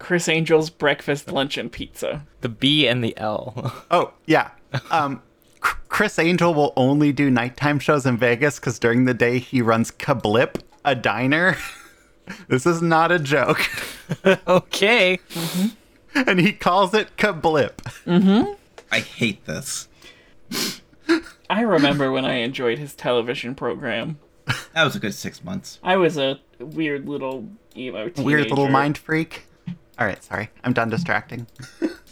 Criss 0.00 0.28
Angel's 0.28 0.70
breakfast, 0.70 1.30
lunch, 1.30 1.56
and 1.56 1.70
pizza. 1.70 2.26
The 2.40 2.48
B 2.48 2.88
and 2.88 3.02
the 3.02 3.16
L. 3.16 3.72
Oh, 3.90 4.12
yeah. 4.26 4.50
Um, 4.90 5.22
Chris 5.60 6.18
Angel 6.18 6.52
will 6.52 6.72
only 6.76 7.12
do 7.12 7.30
nighttime 7.30 7.78
shows 7.78 8.04
in 8.04 8.16
Vegas 8.18 8.58
because 8.58 8.80
during 8.80 9.04
the 9.04 9.14
day 9.14 9.38
he 9.38 9.62
runs 9.62 9.92
Kablip, 9.92 10.60
a 10.84 10.96
diner. 10.96 11.56
this 12.48 12.66
is 12.66 12.82
not 12.82 13.12
a 13.12 13.20
joke. 13.20 13.60
okay. 14.48 15.20
and 16.14 16.40
he 16.40 16.52
calls 16.52 16.92
it 16.92 17.16
Kablip. 17.16 17.76
Mm-hmm. 18.04 18.52
I 18.90 18.98
hate 18.98 19.44
this. 19.44 19.88
I 21.48 21.60
remember 21.60 22.10
when 22.10 22.24
I 22.24 22.36
enjoyed 22.36 22.78
his 22.78 22.94
television 22.96 23.54
program. 23.54 24.18
That 24.74 24.84
was 24.84 24.96
a 24.96 24.98
good 24.98 25.12
six 25.12 25.44
months. 25.44 25.78
I 25.82 25.96
was 25.96 26.16
a 26.16 26.40
weird 26.58 27.06
little 27.06 27.46
emo 27.76 28.08
teenager. 28.08 28.22
Weird 28.22 28.48
little 28.48 28.68
mind 28.68 28.96
freak. 28.96 29.44
All 29.98 30.06
right, 30.06 30.22
sorry. 30.24 30.48
I'm 30.64 30.72
done 30.72 30.88
distracting. 30.88 31.46